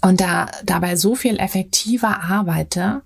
und 0.00 0.20
da 0.20 0.46
dabei 0.64 0.96
so 0.96 1.14
viel 1.14 1.38
effektiver 1.38 2.22
arbeite. 2.22 3.02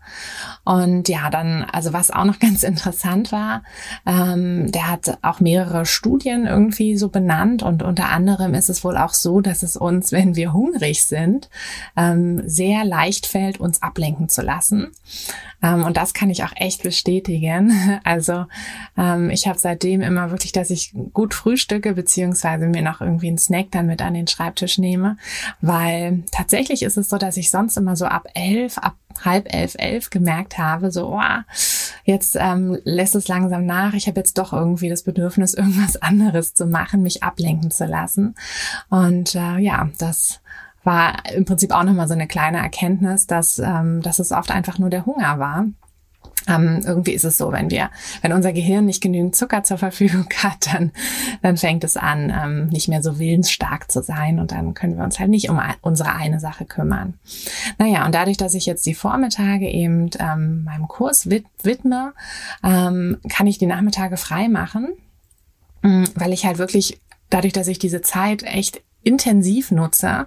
Und 0.64 1.08
ja, 1.08 1.30
dann, 1.30 1.64
also 1.64 1.92
was 1.92 2.10
auch 2.10 2.24
noch 2.24 2.38
ganz 2.40 2.62
interessant 2.62 3.32
war, 3.32 3.62
ähm, 4.06 4.70
der 4.72 4.90
hat 4.90 5.18
auch 5.22 5.40
mehrere 5.40 5.86
Studien 5.86 6.46
irgendwie 6.46 6.96
so 6.96 7.08
benannt 7.08 7.62
und 7.62 7.82
unter 7.82 8.10
anderem 8.10 8.54
ist 8.54 8.68
es 8.68 8.84
wohl 8.84 8.96
auch 8.96 9.14
so, 9.14 9.40
dass 9.40 9.62
es 9.62 9.76
uns, 9.76 10.12
wenn 10.12 10.36
wir 10.36 10.52
hungrig 10.52 11.04
sind, 11.04 11.48
ähm, 11.96 12.42
sehr 12.46 12.84
leicht 12.84 13.26
fällt, 13.26 13.58
uns 13.58 13.82
ablenken 13.82 14.28
zu 14.28 14.42
lassen. 14.42 14.92
Ähm, 15.62 15.84
und 15.84 15.96
das 15.96 16.14
kann 16.14 16.30
ich 16.30 16.44
auch 16.44 16.52
echt 16.56 16.82
bestätigen. 16.82 17.72
Also 18.04 18.46
ähm, 18.96 19.30
ich 19.30 19.48
habe 19.48 19.58
seitdem 19.58 20.00
immer 20.00 20.30
wirklich, 20.30 20.52
dass 20.52 20.70
ich 20.70 20.92
gut 21.12 21.34
frühstücke, 21.34 21.94
beziehungsweise 21.94 22.66
mir 22.66 22.82
noch 22.82 23.00
irgendwie 23.00 23.28
einen 23.28 23.38
Snack 23.38 23.70
dann 23.72 23.86
mit 23.86 24.00
an 24.00 24.14
den 24.14 24.26
Schreibtisch 24.26 24.78
nehme, 24.78 25.16
weil 25.60 26.22
tatsächlich 26.66 26.86
ist 26.86 26.96
es 26.96 27.08
so, 27.08 27.16
dass 27.16 27.36
ich 27.36 27.50
sonst 27.50 27.76
immer 27.76 27.94
so 27.94 28.06
ab 28.06 28.26
elf, 28.34 28.78
ab 28.78 28.96
halb 29.24 29.52
elf, 29.54 29.76
elf 29.78 30.10
gemerkt 30.10 30.58
habe, 30.58 30.90
so, 30.90 31.14
oh, 31.14 31.20
jetzt 32.04 32.36
ähm, 32.38 32.78
lässt 32.84 33.14
es 33.14 33.28
langsam 33.28 33.66
nach. 33.66 33.94
Ich 33.94 34.08
habe 34.08 34.18
jetzt 34.18 34.36
doch 34.36 34.52
irgendwie 34.52 34.88
das 34.88 35.04
Bedürfnis, 35.04 35.54
irgendwas 35.54 35.96
anderes 35.96 36.54
zu 36.54 36.66
machen, 36.66 37.02
mich 37.02 37.22
ablenken 37.22 37.70
zu 37.70 37.86
lassen. 37.86 38.34
Und 38.90 39.36
äh, 39.36 39.58
ja, 39.58 39.88
das 39.98 40.40
war 40.82 41.14
im 41.32 41.44
Prinzip 41.44 41.72
auch 41.72 41.84
nochmal 41.84 42.08
so 42.08 42.14
eine 42.14 42.26
kleine 42.26 42.58
Erkenntnis, 42.58 43.26
dass, 43.26 43.60
ähm, 43.60 44.02
dass 44.02 44.18
es 44.18 44.32
oft 44.32 44.50
einfach 44.50 44.78
nur 44.78 44.90
der 44.90 45.06
Hunger 45.06 45.38
war. 45.38 45.66
Ähm, 46.48 46.82
irgendwie 46.84 47.12
ist 47.12 47.24
es 47.24 47.36
so, 47.36 47.52
wenn 47.52 47.70
wir, 47.70 47.90
wenn 48.22 48.32
unser 48.32 48.52
Gehirn 48.52 48.86
nicht 48.86 49.02
genügend 49.02 49.34
Zucker 49.36 49.64
zur 49.64 49.78
Verfügung 49.78 50.26
hat, 50.42 50.72
dann, 50.72 50.92
dann 51.42 51.56
fängt 51.56 51.84
es 51.84 51.96
an, 51.96 52.32
ähm, 52.34 52.68
nicht 52.68 52.88
mehr 52.88 53.02
so 53.02 53.18
willensstark 53.18 53.90
zu 53.90 54.02
sein 54.02 54.38
und 54.38 54.52
dann 54.52 54.74
können 54.74 54.96
wir 54.96 55.04
uns 55.04 55.18
halt 55.18 55.30
nicht 55.30 55.50
um 55.50 55.60
unsere 55.82 56.14
eine 56.14 56.40
Sache 56.40 56.64
kümmern. 56.64 57.14
Naja, 57.78 58.06
und 58.06 58.14
dadurch, 58.14 58.36
dass 58.36 58.54
ich 58.54 58.66
jetzt 58.66 58.86
die 58.86 58.94
Vormittage 58.94 59.68
eben 59.68 60.10
ähm, 60.18 60.64
meinem 60.64 60.88
Kurs 60.88 61.30
wid 61.30 61.46
widme, 61.62 62.12
ähm, 62.62 63.18
kann 63.28 63.46
ich 63.46 63.58
die 63.58 63.66
Nachmittage 63.66 64.16
frei 64.16 64.48
machen, 64.48 64.88
mm, 65.82 66.04
weil 66.14 66.32
ich 66.32 66.46
halt 66.46 66.58
wirklich 66.58 67.00
dadurch, 67.30 67.52
dass 67.52 67.68
ich 67.68 67.78
diese 67.78 68.02
Zeit 68.02 68.42
echt 68.42 68.82
intensiv 69.06 69.70
nutze. 69.70 70.26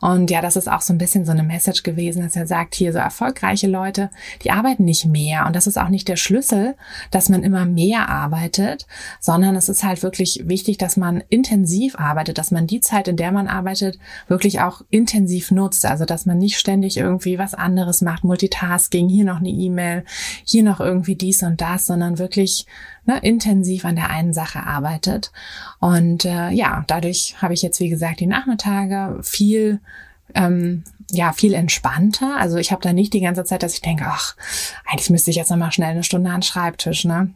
Und 0.00 0.30
ja, 0.30 0.40
das 0.40 0.54
ist 0.54 0.70
auch 0.70 0.82
so 0.82 0.92
ein 0.92 0.98
bisschen 0.98 1.24
so 1.24 1.32
eine 1.32 1.42
Message 1.42 1.82
gewesen, 1.82 2.22
dass 2.22 2.36
er 2.36 2.46
sagt, 2.46 2.76
hier 2.76 2.92
so 2.92 2.98
erfolgreiche 2.98 3.66
Leute, 3.66 4.08
die 4.44 4.52
arbeiten 4.52 4.84
nicht 4.84 5.04
mehr. 5.04 5.46
Und 5.46 5.56
das 5.56 5.66
ist 5.66 5.76
auch 5.76 5.88
nicht 5.88 6.06
der 6.06 6.16
Schlüssel, 6.16 6.76
dass 7.10 7.28
man 7.28 7.42
immer 7.42 7.66
mehr 7.66 8.08
arbeitet, 8.08 8.86
sondern 9.18 9.56
es 9.56 9.68
ist 9.68 9.82
halt 9.82 10.04
wirklich 10.04 10.42
wichtig, 10.44 10.78
dass 10.78 10.96
man 10.96 11.24
intensiv 11.28 11.98
arbeitet, 11.98 12.38
dass 12.38 12.52
man 12.52 12.68
die 12.68 12.80
Zeit, 12.80 13.08
in 13.08 13.16
der 13.16 13.32
man 13.32 13.48
arbeitet, 13.48 13.98
wirklich 14.28 14.60
auch 14.60 14.82
intensiv 14.90 15.50
nutzt. 15.50 15.84
Also, 15.84 16.04
dass 16.04 16.24
man 16.24 16.38
nicht 16.38 16.56
ständig 16.56 16.98
irgendwie 16.98 17.36
was 17.36 17.54
anderes 17.54 18.00
macht, 18.00 18.22
Multitasking, 18.22 19.08
hier 19.08 19.24
noch 19.24 19.40
eine 19.40 19.50
E-Mail, 19.50 20.04
hier 20.44 20.62
noch 20.62 20.78
irgendwie 20.78 21.16
dies 21.16 21.42
und 21.42 21.60
das, 21.60 21.86
sondern 21.86 22.18
wirklich 22.18 22.66
ne, 23.10 23.18
intensiv 23.20 23.84
an 23.84 23.96
der 23.96 24.10
einen 24.10 24.32
Sache 24.32 24.60
arbeitet. 24.60 25.32
Und 25.78 26.24
äh, 26.24 26.50
ja, 26.50 26.84
dadurch 26.86 27.36
habe 27.40 27.54
ich 27.54 27.62
jetzt, 27.62 27.80
wie 27.80 27.88
gesagt, 27.88 28.20
die 28.20 28.26
Nachmittage 28.26 29.18
viel 29.22 29.80
ähm, 30.34 30.84
ja 31.12 31.32
viel 31.32 31.54
entspannter. 31.54 32.36
Also 32.36 32.56
ich 32.56 32.72
habe 32.72 32.82
da 32.82 32.92
nicht 32.92 33.12
die 33.12 33.20
ganze 33.20 33.44
Zeit, 33.44 33.62
dass 33.62 33.74
ich 33.74 33.80
denke, 33.80 34.04
ach, 34.06 34.36
eigentlich 34.86 35.10
müsste 35.10 35.30
ich 35.30 35.36
jetzt 35.36 35.50
noch 35.50 35.56
mal 35.56 35.72
schnell 35.72 35.90
eine 35.90 36.04
Stunde 36.04 36.30
an 36.30 36.36
den 36.36 36.42
Schreibtisch, 36.42 37.04
ne? 37.04 37.30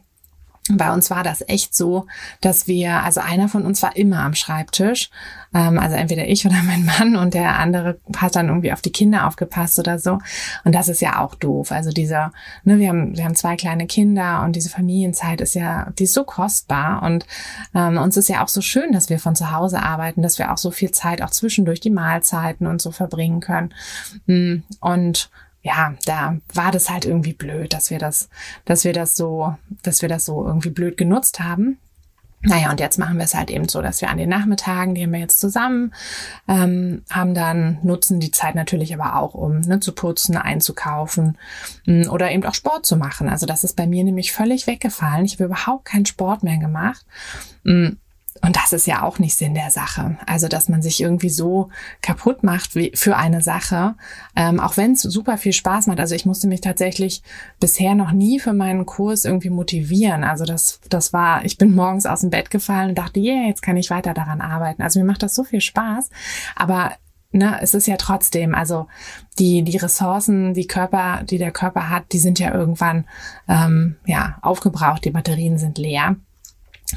Bei 0.71 0.91
uns 0.91 1.11
war 1.11 1.21
das 1.21 1.47
echt 1.47 1.75
so, 1.75 2.07
dass 2.41 2.67
wir, 2.67 3.03
also 3.03 3.21
einer 3.21 3.49
von 3.49 3.65
uns 3.65 3.83
war 3.83 3.95
immer 3.95 4.21
am 4.21 4.33
Schreibtisch, 4.33 5.11
ähm, 5.53 5.77
also 5.77 5.95
entweder 5.95 6.27
ich 6.27 6.43
oder 6.47 6.55
mein 6.63 6.85
Mann 6.85 7.15
und 7.15 7.35
der 7.35 7.59
andere 7.59 7.99
hat 8.17 8.35
dann 8.35 8.47
irgendwie 8.47 8.73
auf 8.73 8.81
die 8.81 8.91
Kinder 8.91 9.27
aufgepasst 9.27 9.77
oder 9.77 9.99
so. 9.99 10.17
Und 10.63 10.73
das 10.73 10.89
ist 10.89 11.01
ja 11.01 11.19
auch 11.19 11.35
doof. 11.35 11.71
Also 11.71 11.91
dieser, 11.91 12.31
ne, 12.63 12.79
wir 12.79 12.89
haben, 12.89 13.15
wir 13.15 13.25
haben 13.25 13.35
zwei 13.35 13.55
kleine 13.55 13.85
Kinder 13.85 14.41
und 14.43 14.55
diese 14.55 14.69
Familienzeit 14.69 15.39
ist 15.39 15.53
ja, 15.53 15.91
die 15.99 16.05
ist 16.05 16.13
so 16.13 16.23
kostbar 16.23 17.03
und 17.03 17.27
ähm, 17.75 17.97
uns 17.97 18.17
ist 18.17 18.29
ja 18.29 18.43
auch 18.43 18.49
so 18.49 18.61
schön, 18.61 18.91
dass 18.91 19.09
wir 19.09 19.19
von 19.19 19.35
zu 19.35 19.51
Hause 19.51 19.83
arbeiten, 19.83 20.23
dass 20.23 20.39
wir 20.39 20.51
auch 20.51 20.57
so 20.57 20.71
viel 20.71 20.89
Zeit 20.89 21.21
auch 21.21 21.29
zwischendurch 21.29 21.79
die 21.79 21.91
Mahlzeiten 21.91 22.65
und 22.65 22.81
so 22.81 22.89
verbringen 22.89 23.39
können. 23.39 23.71
Mm, 24.25 24.63
und 24.79 25.29
ja, 25.65 25.95
da 26.05 26.37
war 26.53 26.71
das 26.71 26.91
halt 26.91 27.05
irgendwie 27.05 27.33
blöd, 27.33 27.73
dass 27.73 27.89
wir 27.89 27.97
das, 27.97 28.29
dass 28.65 28.83
wir 28.83 28.93
das 28.93 29.15
so, 29.15 29.55
dass 29.81 30.03
wir 30.03 30.09
das 30.09 30.23
so 30.23 30.45
irgendwie 30.45 30.69
blöd 30.69 30.95
genutzt 30.95 31.39
haben. 31.39 31.79
Naja, 32.41 32.69
und 32.69 32.79
jetzt 32.79 32.99
machen 32.99 33.17
wir 33.17 33.25
es 33.25 33.33
halt 33.33 33.49
eben 33.49 33.67
so, 33.67 33.81
dass 33.81 33.99
wir 33.99 34.11
an 34.11 34.19
den 34.19 34.29
Nachmittagen, 34.29 34.93
die 34.93 35.01
haben 35.01 35.13
wir 35.13 35.19
jetzt 35.19 35.39
zusammen, 35.39 35.91
ähm, 36.47 37.01
haben 37.09 37.33
dann, 37.33 37.79
nutzen 37.81 38.19
die 38.19 38.29
Zeit 38.29 38.53
natürlich 38.53 38.93
aber 38.93 39.15
auch, 39.15 39.33
um 39.33 39.61
ne, 39.61 39.79
zu 39.79 39.93
putzen, 39.93 40.37
einzukaufen 40.37 41.35
mh, 41.87 42.05
mm, 42.05 42.09
oder 42.11 42.29
eben 42.29 42.45
auch 42.45 42.53
Sport 42.53 42.85
zu 42.85 42.95
machen. 42.95 43.27
Also 43.27 43.47
das 43.47 43.63
ist 43.63 43.75
bei 43.75 43.87
mir 43.87 44.03
nämlich 44.03 44.33
völlig 44.33 44.67
weggefallen. 44.67 45.25
Ich 45.25 45.33
habe 45.33 45.45
überhaupt 45.45 45.85
keinen 45.85 46.05
Sport 46.05 46.43
mehr 46.43 46.59
gemacht. 46.59 47.03
Mh, 47.63 47.73
mm, 47.73 47.97
und 48.41 48.57
das 48.57 48.73
ist 48.73 48.85
ja 48.85 49.01
auch 49.03 49.17
nicht 49.17 49.37
Sinn 49.37 49.53
der 49.53 49.71
Sache. 49.71 50.17
Also, 50.25 50.47
dass 50.47 50.67
man 50.67 50.81
sich 50.81 51.01
irgendwie 51.01 51.29
so 51.29 51.69
kaputt 52.01 52.43
macht 52.43 52.75
wie 52.75 52.91
für 52.93 53.15
eine 53.15 53.41
Sache, 53.41 53.95
ähm, 54.35 54.59
auch 54.59 54.77
wenn 54.77 54.91
es 54.91 55.01
super 55.01 55.37
viel 55.37 55.53
Spaß 55.53 55.87
macht. 55.87 55.99
Also 55.99 56.15
ich 56.15 56.25
musste 56.25 56.47
mich 56.47 56.61
tatsächlich 56.61 57.23
bisher 57.59 57.95
noch 57.95 58.11
nie 58.11 58.39
für 58.39 58.53
meinen 58.53 58.85
Kurs 58.85 59.25
irgendwie 59.25 59.49
motivieren. 59.49 60.23
Also 60.23 60.45
das, 60.45 60.81
das 60.89 61.13
war, 61.13 61.45
ich 61.45 61.57
bin 61.57 61.73
morgens 61.73 62.05
aus 62.05 62.21
dem 62.21 62.29
Bett 62.29 62.51
gefallen 62.51 62.89
und 62.89 62.97
dachte, 62.97 63.19
yeah, 63.19 63.47
jetzt 63.47 63.61
kann 63.61 63.77
ich 63.77 63.89
weiter 63.89 64.13
daran 64.13 64.41
arbeiten. 64.41 64.81
Also 64.81 64.99
mir 64.99 65.05
macht 65.05 65.23
das 65.23 65.33
so 65.33 65.43
viel 65.43 65.61
Spaß. 65.61 66.09
Aber 66.55 66.91
ne, 67.31 67.57
es 67.61 67.73
ist 67.73 67.87
ja 67.87 67.97
trotzdem, 67.97 68.53
also 68.53 68.87
die, 69.39 69.63
die 69.63 69.77
Ressourcen, 69.77 70.53
die 70.53 70.67
Körper, 70.67 71.23
die 71.23 71.37
der 71.37 71.51
Körper 71.51 71.89
hat, 71.89 72.11
die 72.11 72.19
sind 72.19 72.39
ja 72.39 72.53
irgendwann 72.53 73.05
ähm, 73.47 73.95
ja 74.05 74.37
aufgebraucht, 74.41 75.05
die 75.05 75.11
Batterien 75.11 75.57
sind 75.57 75.77
leer. 75.77 76.17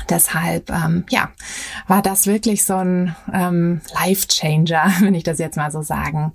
Deshalb, 0.09 0.71
ähm, 0.71 1.05
ja, 1.11 1.31
war 1.87 2.03
das 2.03 2.27
wirklich 2.27 2.65
so 2.65 2.77
ein 2.77 3.15
ähm, 3.33 3.81
Life-Changer, 3.95 4.93
wenn 5.01 5.15
ich 5.15 5.25
das 5.25 5.39
jetzt 5.39 5.57
mal 5.57 5.71
so 5.71 5.83
sagen, 5.83 6.33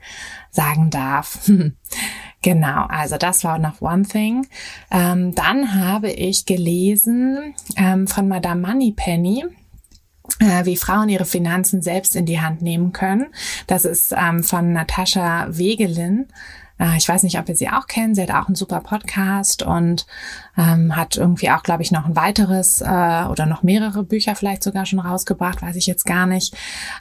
sagen 0.51 0.89
darf. 0.89 1.49
genau, 2.41 2.85
also 2.87 3.17
das 3.17 3.43
war 3.43 3.59
noch 3.59 3.81
One 3.81 4.03
Thing. 4.03 4.47
Ähm, 4.91 5.33
dann 5.35 5.75
habe 5.75 6.11
ich 6.11 6.45
gelesen 6.45 7.55
ähm, 7.75 8.07
von 8.07 8.27
Madame 8.27 8.67
Moneypenny, 8.67 9.45
äh, 10.39 10.65
wie 10.65 10.77
Frauen 10.77 11.09
ihre 11.09 11.25
Finanzen 11.25 11.81
selbst 11.81 12.15
in 12.15 12.25
die 12.25 12.41
Hand 12.41 12.61
nehmen 12.61 12.93
können. 12.93 13.27
Das 13.67 13.85
ist 13.85 14.13
ähm, 14.17 14.43
von 14.43 14.73
Natascha 14.73 15.47
Wegelin 15.49 16.27
Äh, 16.83 16.97
ich 16.97 17.07
weiß 17.07 17.23
nicht, 17.23 17.39
ob 17.39 17.47
ihr 17.47 17.55
sie 17.55 17.69
auch 17.69 17.87
kennt. 17.87 18.15
Sie 18.15 18.21
hat 18.21 18.31
auch 18.31 18.47
einen 18.47 18.55
super 18.55 18.81
Podcast 18.81 19.63
und 19.63 20.05
ähm, 20.57 20.95
hat 20.95 21.17
irgendwie 21.17 21.49
auch, 21.49 21.63
glaube 21.63 21.81
ich, 21.81 21.91
noch 21.91 22.05
ein 22.05 22.15
weiteres 22.15 22.81
äh, 22.81 22.85
oder 22.85 23.45
noch 23.45 23.63
mehrere 23.63 24.03
Bücher 24.03 24.35
vielleicht 24.35 24.63
sogar 24.63 24.85
schon 24.85 24.99
rausgebracht, 24.99 25.61
weiß 25.61 25.75
ich 25.77 25.87
jetzt 25.87 26.05
gar 26.05 26.25
nicht. 26.25 26.55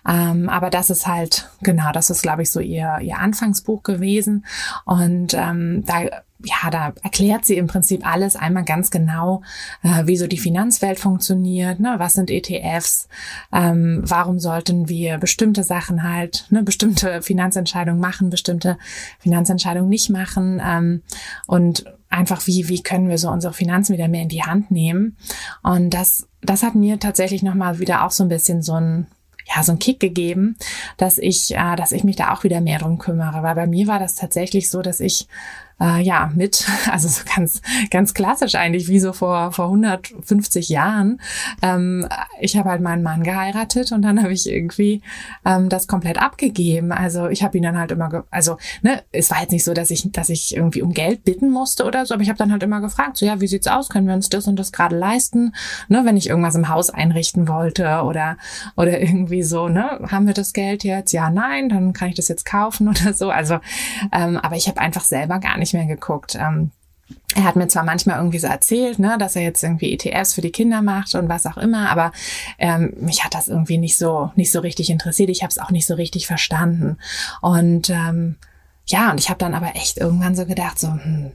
Ähm, 0.08 0.48
aber 0.48 0.70
das 0.70 0.90
ist 0.90 1.06
halt, 1.06 1.50
genau, 1.62 1.90
das 1.92 2.10
ist, 2.10 2.22
glaube 2.22 2.42
ich, 2.42 2.50
so 2.50 2.60
ihr, 2.60 2.98
ihr 3.02 3.18
Anfangsbuch 3.18 3.82
gewesen. 3.82 4.46
Und 4.84 5.34
ähm, 5.34 5.84
da 5.84 6.22
ja, 6.44 6.70
da 6.70 6.92
erklärt 7.02 7.44
sie 7.44 7.56
im 7.56 7.66
Prinzip 7.66 8.06
alles 8.06 8.36
einmal 8.36 8.64
ganz 8.64 8.90
genau, 8.90 9.42
äh, 9.82 10.06
wie 10.06 10.16
so 10.16 10.26
die 10.26 10.38
Finanzwelt 10.38 10.98
funktioniert, 10.98 11.80
ne? 11.80 11.94
was 11.98 12.14
sind 12.14 12.30
ETFs, 12.30 13.08
ähm, 13.52 14.02
warum 14.04 14.38
sollten 14.38 14.88
wir 14.88 15.18
bestimmte 15.18 15.64
Sachen 15.64 16.02
halt, 16.02 16.46
ne, 16.50 16.62
bestimmte 16.62 17.22
Finanzentscheidungen 17.22 18.00
machen, 18.00 18.30
bestimmte 18.30 18.78
Finanzentscheidungen 19.18 19.88
nicht 19.88 20.10
machen 20.10 20.60
ähm, 20.64 21.02
und 21.46 21.84
einfach 22.08 22.46
wie, 22.46 22.68
wie 22.68 22.82
können 22.82 23.08
wir 23.08 23.18
so 23.18 23.30
unsere 23.30 23.54
Finanzen 23.54 23.94
wieder 23.94 24.08
mehr 24.08 24.22
in 24.22 24.28
die 24.28 24.42
Hand 24.42 24.70
nehmen. 24.70 25.16
Und 25.62 25.90
das, 25.90 26.28
das 26.42 26.62
hat 26.62 26.74
mir 26.74 26.98
tatsächlich 26.98 27.42
nochmal 27.42 27.78
wieder 27.78 28.04
auch 28.04 28.10
so 28.10 28.22
ein 28.22 28.28
bisschen 28.28 28.62
so 28.62 28.74
ein 28.74 29.06
ja, 29.44 29.62
so 29.62 29.72
ein 29.72 29.78
Kick 29.78 29.98
gegeben, 30.00 30.56
dass 30.96 31.18
ich, 31.18 31.54
äh, 31.54 31.76
dass 31.76 31.92
ich 31.92 32.04
mich 32.04 32.16
da 32.16 32.32
auch 32.32 32.44
wieder 32.44 32.60
mehr 32.60 32.78
drum 32.78 32.98
kümmere. 32.98 33.42
Weil 33.42 33.54
bei 33.54 33.66
mir 33.66 33.86
war 33.86 33.98
das 33.98 34.14
tatsächlich 34.14 34.70
so, 34.70 34.82
dass 34.82 35.00
ich 35.00 35.26
äh, 35.80 36.02
ja, 36.02 36.30
mit, 36.34 36.66
also 36.90 37.08
so 37.08 37.22
ganz, 37.34 37.60
ganz 37.90 38.14
klassisch 38.14 38.54
eigentlich, 38.54 38.88
wie 38.88 39.00
so 39.00 39.12
vor, 39.12 39.52
vor 39.52 39.66
150 39.66 40.68
Jahren. 40.68 41.20
Ähm, 41.62 42.06
ich 42.40 42.56
habe 42.56 42.70
halt 42.70 42.80
meinen 42.80 43.02
Mann 43.02 43.22
geheiratet 43.22 43.92
und 43.92 44.02
dann 44.02 44.22
habe 44.22 44.32
ich 44.32 44.48
irgendwie 44.48 45.02
ähm, 45.44 45.68
das 45.68 45.86
komplett 45.86 46.20
abgegeben. 46.20 46.92
Also 46.92 47.28
ich 47.28 47.42
habe 47.42 47.56
ihn 47.56 47.64
dann 47.64 47.78
halt 47.78 47.92
immer, 47.92 48.24
also 48.30 48.58
ne, 48.82 49.02
es 49.12 49.30
war 49.30 49.40
jetzt 49.40 49.52
nicht 49.52 49.64
so, 49.64 49.74
dass 49.74 49.90
ich, 49.90 50.10
dass 50.12 50.28
ich 50.28 50.56
irgendwie 50.56 50.82
um 50.82 50.92
Geld 50.92 51.24
bitten 51.24 51.50
musste 51.50 51.84
oder 51.84 52.06
so, 52.06 52.14
aber 52.14 52.22
ich 52.22 52.28
habe 52.28 52.38
dann 52.38 52.52
halt 52.52 52.62
immer 52.62 52.80
gefragt, 52.80 53.16
so 53.16 53.26
ja, 53.26 53.40
wie 53.40 53.46
sieht's 53.46 53.68
aus? 53.68 53.88
Können 53.88 54.06
wir 54.06 54.14
uns 54.14 54.28
das 54.28 54.46
und 54.46 54.56
das 54.56 54.72
gerade 54.72 54.96
leisten? 54.96 55.54
Ne, 55.88 56.04
wenn 56.04 56.16
ich 56.16 56.28
irgendwas 56.28 56.54
im 56.54 56.68
Haus 56.68 56.90
einrichten 56.90 57.48
wollte 57.48 58.02
oder 58.02 58.36
oder 58.76 59.00
irgendwie 59.00 59.42
so, 59.42 59.68
ne, 59.68 60.00
haben 60.10 60.26
wir 60.26 60.34
das 60.34 60.52
Geld 60.52 60.84
jetzt? 60.84 61.12
Ja, 61.12 61.30
nein, 61.30 61.68
dann 61.68 61.92
kann 61.92 62.08
ich 62.08 62.14
das 62.14 62.28
jetzt 62.28 62.44
kaufen 62.44 62.88
oder 62.88 63.12
so. 63.12 63.30
Also, 63.30 63.58
ähm, 64.12 64.36
aber 64.36 64.56
ich 64.56 64.68
habe 64.68 64.80
einfach 64.80 65.02
selber 65.02 65.38
gar 65.38 65.58
nicht 65.58 65.61
mehr 65.72 65.86
geguckt. 65.86 66.34
Ähm, 66.34 66.70
er 67.34 67.44
hat 67.44 67.56
mir 67.56 67.68
zwar 67.68 67.84
manchmal 67.84 68.18
irgendwie 68.18 68.38
so 68.38 68.46
erzählt, 68.46 68.98
ne, 68.98 69.16
dass 69.18 69.36
er 69.36 69.42
jetzt 69.42 69.62
irgendwie 69.62 69.92
ETFs 69.92 70.34
für 70.34 70.40
die 70.40 70.52
Kinder 70.52 70.82
macht 70.82 71.14
und 71.14 71.28
was 71.28 71.46
auch 71.46 71.56
immer, 71.56 71.90
aber 71.90 72.12
ähm, 72.58 72.92
mich 73.00 73.24
hat 73.24 73.34
das 73.34 73.48
irgendwie 73.48 73.78
nicht 73.78 73.96
so 73.96 74.32
nicht 74.36 74.52
so 74.52 74.60
richtig 74.60 74.90
interessiert. 74.90 75.30
Ich 75.30 75.42
habe 75.42 75.50
es 75.50 75.58
auch 75.58 75.70
nicht 75.70 75.86
so 75.86 75.94
richtig 75.94 76.26
verstanden. 76.26 76.98
Und 77.40 77.90
ähm, 77.90 78.36
ja, 78.86 79.10
und 79.10 79.20
ich 79.20 79.28
habe 79.28 79.38
dann 79.38 79.54
aber 79.54 79.76
echt 79.76 79.98
irgendwann 79.98 80.34
so 80.34 80.44
gedacht, 80.44 80.78
so, 80.78 80.88
hm, 80.88 81.32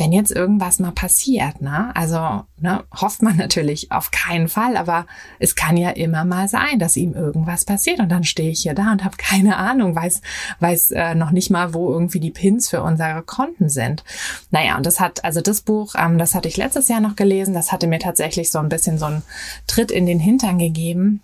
wenn 0.00 0.12
jetzt 0.12 0.32
irgendwas 0.32 0.80
mal 0.80 0.92
passiert, 0.92 1.60
ne? 1.60 1.94
Also 1.94 2.44
ne, 2.58 2.82
hofft 2.92 3.22
man 3.22 3.36
natürlich 3.36 3.92
auf 3.92 4.10
keinen 4.10 4.48
Fall, 4.48 4.76
aber 4.76 5.06
es 5.38 5.54
kann 5.54 5.76
ja 5.76 5.90
immer 5.90 6.24
mal 6.24 6.48
sein, 6.48 6.78
dass 6.78 6.96
ihm 6.96 7.14
irgendwas 7.14 7.64
passiert 7.64 8.00
und 8.00 8.08
dann 8.08 8.24
stehe 8.24 8.50
ich 8.50 8.62
hier 8.62 8.74
da 8.74 8.90
und 8.90 9.04
habe 9.04 9.18
keine 9.18 9.58
Ahnung, 9.58 9.94
weiß 9.94 10.22
weiß 10.58 10.92
äh, 10.92 11.14
noch 11.14 11.30
nicht 11.30 11.50
mal, 11.50 11.74
wo 11.74 11.92
irgendwie 11.92 12.18
die 12.18 12.30
Pins 12.30 12.68
für 12.70 12.82
unsere 12.82 13.22
Konten 13.22 13.68
sind. 13.68 14.02
Naja, 14.50 14.76
und 14.76 14.86
das 14.86 14.98
hat 14.98 15.22
also 15.22 15.42
das 15.42 15.60
Buch, 15.60 15.94
ähm, 15.96 16.18
das 16.18 16.34
hatte 16.34 16.48
ich 16.48 16.56
letztes 16.56 16.88
Jahr 16.88 17.00
noch 17.00 17.14
gelesen, 17.14 17.52
das 17.52 17.70
hatte 17.70 17.86
mir 17.86 17.98
tatsächlich 17.98 18.50
so 18.50 18.58
ein 18.58 18.70
bisschen 18.70 18.98
so 18.98 19.04
einen 19.04 19.22
Tritt 19.66 19.90
in 19.90 20.06
den 20.06 20.18
Hintern 20.18 20.58
gegeben 20.58 21.22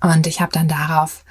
und 0.00 0.26
ich 0.26 0.40
habe 0.40 0.52
dann 0.52 0.68
darauf 0.68 1.24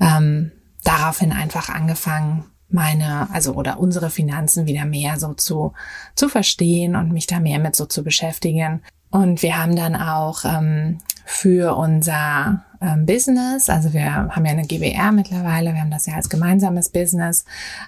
ähm, 0.00 0.52
daraufhin 0.84 1.32
einfach 1.32 1.68
angefangen 1.68 2.44
meine, 2.74 3.28
also 3.32 3.54
oder 3.54 3.78
unsere 3.78 4.10
Finanzen 4.10 4.66
wieder 4.66 4.84
mehr 4.84 5.18
so 5.18 5.32
zu, 5.32 5.72
zu 6.14 6.28
verstehen 6.28 6.96
und 6.96 7.12
mich 7.12 7.26
da 7.26 7.40
mehr 7.40 7.58
mit 7.58 7.74
so 7.76 7.86
zu 7.86 8.04
beschäftigen. 8.04 8.82
Und 9.10 9.42
wir 9.42 9.56
haben 9.56 9.76
dann 9.76 9.94
auch 9.94 10.44
ähm, 10.44 10.98
für 11.24 11.76
unser 11.76 12.64
ähm, 12.80 13.06
Business, 13.06 13.70
also 13.70 13.92
wir 13.92 14.12
haben 14.12 14.44
ja 14.44 14.52
eine 14.52 14.66
GBR 14.66 15.12
mittlerweile, 15.12 15.72
wir 15.72 15.80
haben 15.80 15.90
das 15.90 16.06
ja 16.06 16.14
als 16.14 16.28
gemeinsames 16.28 16.90
Business, 16.90 17.44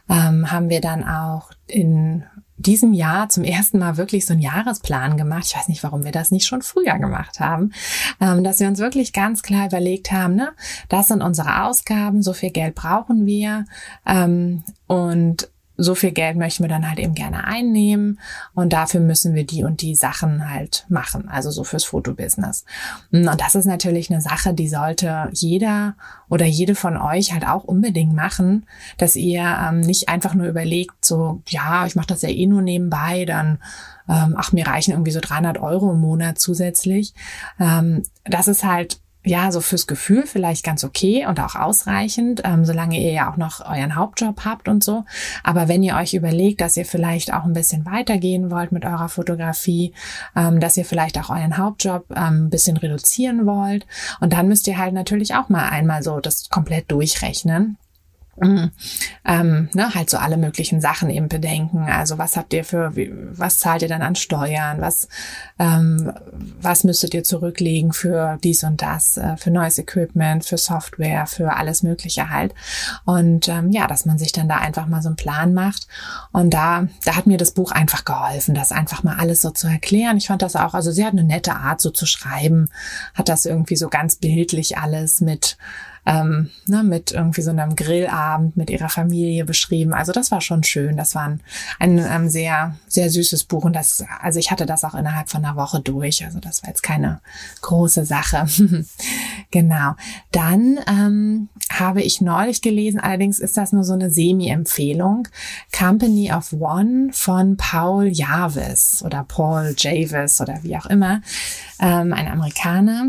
ähm, 0.09 0.51
haben 0.51 0.71
wir 0.71 0.81
dann 0.81 1.07
auch 1.07 1.51
in 1.67 2.25
diesem 2.59 2.93
Jahr 2.93 3.29
zum 3.29 3.45
ersten 3.45 3.79
Mal 3.79 3.97
wirklich 3.97 4.27
so 4.27 4.33
einen 4.33 4.43
Jahresplan 4.43 5.17
gemacht. 5.17 5.45
Ich 5.47 5.57
weiß 5.57 5.69
nicht, 5.69 5.83
warum 5.83 6.05
wir 6.05 6.13
das 6.13 6.31
nicht 6.31 6.47
schon 6.47 6.63
früher 6.63 6.99
gemacht 6.99 7.41
haben, 7.41 7.73
ähm, 8.21 8.45
dass 8.45 8.61
wir 8.61 8.69
uns 8.69 8.79
wirklich 8.79 9.13
ganz 9.13 9.43
klar 9.43 9.67
überlegt 9.67 10.13
haben, 10.13 10.35
ne, 10.35 10.53
das 10.89 11.09
sind 11.09 11.23
unsere 11.23 11.65
Ausgaben, 11.65 12.23
so 12.23 12.33
viel 12.33 12.51
Geld 12.51 12.75
brauchen 12.75 13.27
wir 13.27 13.67
ähm, 14.07 14.63
und 14.87 15.49
so 15.77 15.95
viel 15.95 16.13
Geld 16.13 16.37
möchten 16.37 16.65
wir 16.65 16.69
dann 16.69 16.89
halt 16.89 16.99
eben 16.99 17.15
gerne 17.15 17.45
einnehmen 17.45 18.19
und 18.55 18.73
dafür 18.73 19.01
müssen 19.01 19.35
wir 19.35 19.45
die 19.45 19.65
und 19.65 19.83
die 19.83 19.95
Sachen 19.95 20.51
halt 20.51 20.87
machen, 20.89 21.29
also 21.29 21.51
so 21.51 21.65
fürs 21.65 21.85
Fotobusiness. 21.85 22.65
Und 23.13 23.27
das 23.39 23.55
ist 23.55 23.67
natürlich 23.67 24.11
eine 24.11 24.21
Sache, 24.21 24.55
die 24.55 24.69
sollte 24.69 25.29
jeder 25.33 25.95
oder 26.29 26.47
jede 26.47 26.75
von 26.75 26.97
euch 26.97 27.33
halt 27.33 27.47
auch 27.47 27.65
unbedingt 27.65 28.15
machen, 28.15 28.67
dass 28.99 29.17
ihr 29.17 29.43
ähm, 29.43 29.81
nicht 29.81 30.09
einfach 30.09 30.35
nur 30.35 30.47
überlegt, 30.47 31.05
so, 31.05 31.43
ja, 31.49 31.87
ich 31.87 31.97
mache 31.97 32.09
das 32.09 32.23
ja 32.23 32.29
eh 32.29 32.47
nur 32.47 32.63
nebenbei, 32.63 33.25
dann 33.25 33.59
ähm, 34.09 34.35
ach, 34.37 34.53
mir 34.53 34.67
reichen 34.67 34.93
irgendwie 34.93 35.11
so 35.11 35.21
300 35.21 35.59
Euro 35.59 35.93
im 35.93 36.01
Monat 36.01 36.39
zusätzlich. 36.39 37.13
Ähm, 37.59 38.03
das 38.25 38.49
ist 38.49 38.65
halt 38.65 39.01
ja, 39.27 39.51
so 39.51 39.61
fürs 39.61 39.89
Gefühl 39.89 40.25
vielleicht 40.25 40.65
ganz 40.65 40.85
okay 40.85 41.27
und 41.27 41.41
auch 41.41 41.57
ausreichend, 41.57 42.43
ähm, 42.45 42.65
solange 42.65 43.01
ihr 43.01 43.11
ja 43.11 43.31
auch 43.31 43.37
noch 43.37 43.61
euren 43.61 43.97
Hauptjob 43.97 44.45
habt 44.45 44.69
und 44.69 44.85
so. 44.85 45.05
Aber 45.43 45.67
wenn 45.67 45.83
ihr 45.83 45.97
euch 45.97 46.15
überlegt, 46.15 46.61
dass 46.61 46.77
ihr 46.77 46.87
vielleicht 46.87 47.33
auch 47.33 47.45
ein 47.45 47.53
bisschen 47.53 47.85
weitergehen 47.85 48.53
wollt 48.53 48.71
mit 48.71 48.85
eurer 48.85 49.09
Fotografie, 49.09 49.93
ähm, 50.37 50.61
dass 50.61 50.77
ihr 50.77 50.85
vielleicht 50.85 51.19
auch 51.19 51.29
euren 51.29 51.59
Hauptjob 51.59 52.07
ähm, 52.11 52.47
ein 52.47 52.51
bisschen 52.51 52.77
reduzieren 52.77 53.47
wollt, 53.47 53.85
und 54.21 54.33
dann 54.33 54.47
müsst 54.47 54.69
ihr 54.69 54.79
halt 54.79 54.95
natürlich 54.95 55.35
auch 55.35 55.49
mal 55.49 55.69
einmal 55.69 56.05
so 56.05 56.21
das 56.21 56.49
komplett 56.49 56.91
durchrechnen 56.93 57.79
Mhm. 58.39 58.71
Ähm, 59.25 59.71
ne, 59.73 59.95
halt 59.95 60.11
so 60.11 60.19
alle 60.19 60.37
möglichen 60.37 60.81
Sachen 60.81 61.09
eben 61.09 61.29
bedenken. 61.29 61.85
Also 61.85 62.19
was 62.19 62.37
habt 62.37 62.53
ihr 62.53 62.65
für, 62.65 62.95
wie, 62.95 63.13
was 63.33 63.59
zahlt 63.59 63.83
ihr 63.83 63.89
dann 63.89 64.03
an 64.03 64.15
Steuern? 64.15 64.81
Was, 64.81 65.09
ähm, 65.59 66.13
was 66.61 66.85
müsstet 66.85 67.15
ihr 67.15 67.25
zurücklegen 67.25 67.93
für 67.93 68.39
dies 68.45 68.63
und 68.63 68.83
das, 68.83 69.17
äh, 69.17 69.37
für 69.39 69.51
neues 69.51 69.79
Equipment, 69.79 70.45
für 70.45 70.59
Software, 70.59 71.27
für 71.27 71.57
alles 71.57 71.83
Mögliche 71.83 72.29
halt. 72.29 72.55
Und 73.05 73.49
ähm, 73.49 73.71
ja, 73.71 73.87
dass 73.87 74.05
man 74.05 74.19
sich 74.19 74.33
dann 74.33 74.49
da 74.49 74.57
einfach 74.57 74.87
mal 74.87 75.03
so 75.03 75.09
einen 75.09 75.17
Plan 75.17 75.55
macht. 75.55 75.87
Und 76.33 76.53
da, 76.53 76.89
da 77.05 77.17
hat 77.17 77.27
mir 77.27 77.39
das 77.39 77.53
Buch 77.53 77.73
einfach 77.73 78.05
geholfen, 78.05 78.55
das 78.55 78.73
einfach 78.73 79.03
mal 79.03 79.17
alles 79.17 79.41
so 79.41 79.51
zu 79.51 79.67
erklären. 79.67 80.19
Ich 80.19 80.27
fand 80.27 80.43
das 80.43 80.57
auch, 80.57 80.75
also 80.75 80.91
sie 80.91 81.05
hat 81.05 81.13
eine 81.13 81.25
nette 81.25 81.55
Art 81.55 81.81
so 81.81 81.91
zu 81.91 82.05
schreiben, 82.05 82.69
hat 83.15 83.29
das 83.29 83.47
irgendwie 83.47 83.77
so 83.77 83.89
ganz 83.89 84.17
bildlich 84.17 84.77
alles 84.77 85.21
mit 85.21 85.57
ähm, 86.07 86.51
ne, 86.67 86.85
mit 86.85 87.11
irgendwie 87.11 87.43
so 87.43 87.51
einem 87.51 87.75
Grillabend 87.75 88.57
mit 88.57 88.71
ihrer 88.71 88.89
Familie 88.89 89.45
beschrieben. 89.45 89.93
Also 89.93 90.13
das 90.13 90.31
war 90.31 90.41
schon 90.41 90.63
schön. 90.63 90.97
Das 90.97 91.17
war 91.17 91.25
ein, 91.25 91.41
ein 91.81 91.99
ähm, 91.99 92.29
sehr, 92.29 92.77
sehr 92.87 93.11
süßes 93.11 93.45
Buch 93.45 93.65
und 93.65 93.75
das, 93.75 94.05
also 94.21 94.39
ich 94.39 94.53
hatte 94.53 94.67
das 94.67 94.85
auch 94.85 94.95
innerhalb 94.95 95.29
von 95.29 95.45
einer 95.45 95.57
Woche 95.57 95.81
durch. 95.81 96.25
Also 96.25 96.39
das 96.39 96.63
war 96.63 96.71
jetzt 96.71 96.85
keine 96.85 97.21
große 97.63 98.05
Sache. 98.05 98.47
genau. 99.51 99.97
Dann 100.31 100.79
ähm, 100.87 101.49
habe 101.71 102.03
ich 102.03 102.21
neulich 102.21 102.63
gelesen, 102.63 103.01
allerdings 103.01 103.41
ist 103.41 103.57
das 103.57 103.73
nur 103.73 103.83
so 103.83 103.95
eine 103.95 104.11
Semi-Empfehlung, 104.11 105.27
Company 105.77 106.33
of 106.33 106.53
One 106.53 107.09
von 107.13 107.57
Paul 107.57 108.07
Jarvis 108.07 109.03
oder 109.05 109.25
Paul 109.25 109.75
Javis 109.77 110.41
oder 110.41 110.63
wie 110.63 110.77
auch 110.77 110.87
immer, 110.87 111.21
ähm, 111.81 112.13
ein 112.13 112.29
Amerikaner 112.29 113.07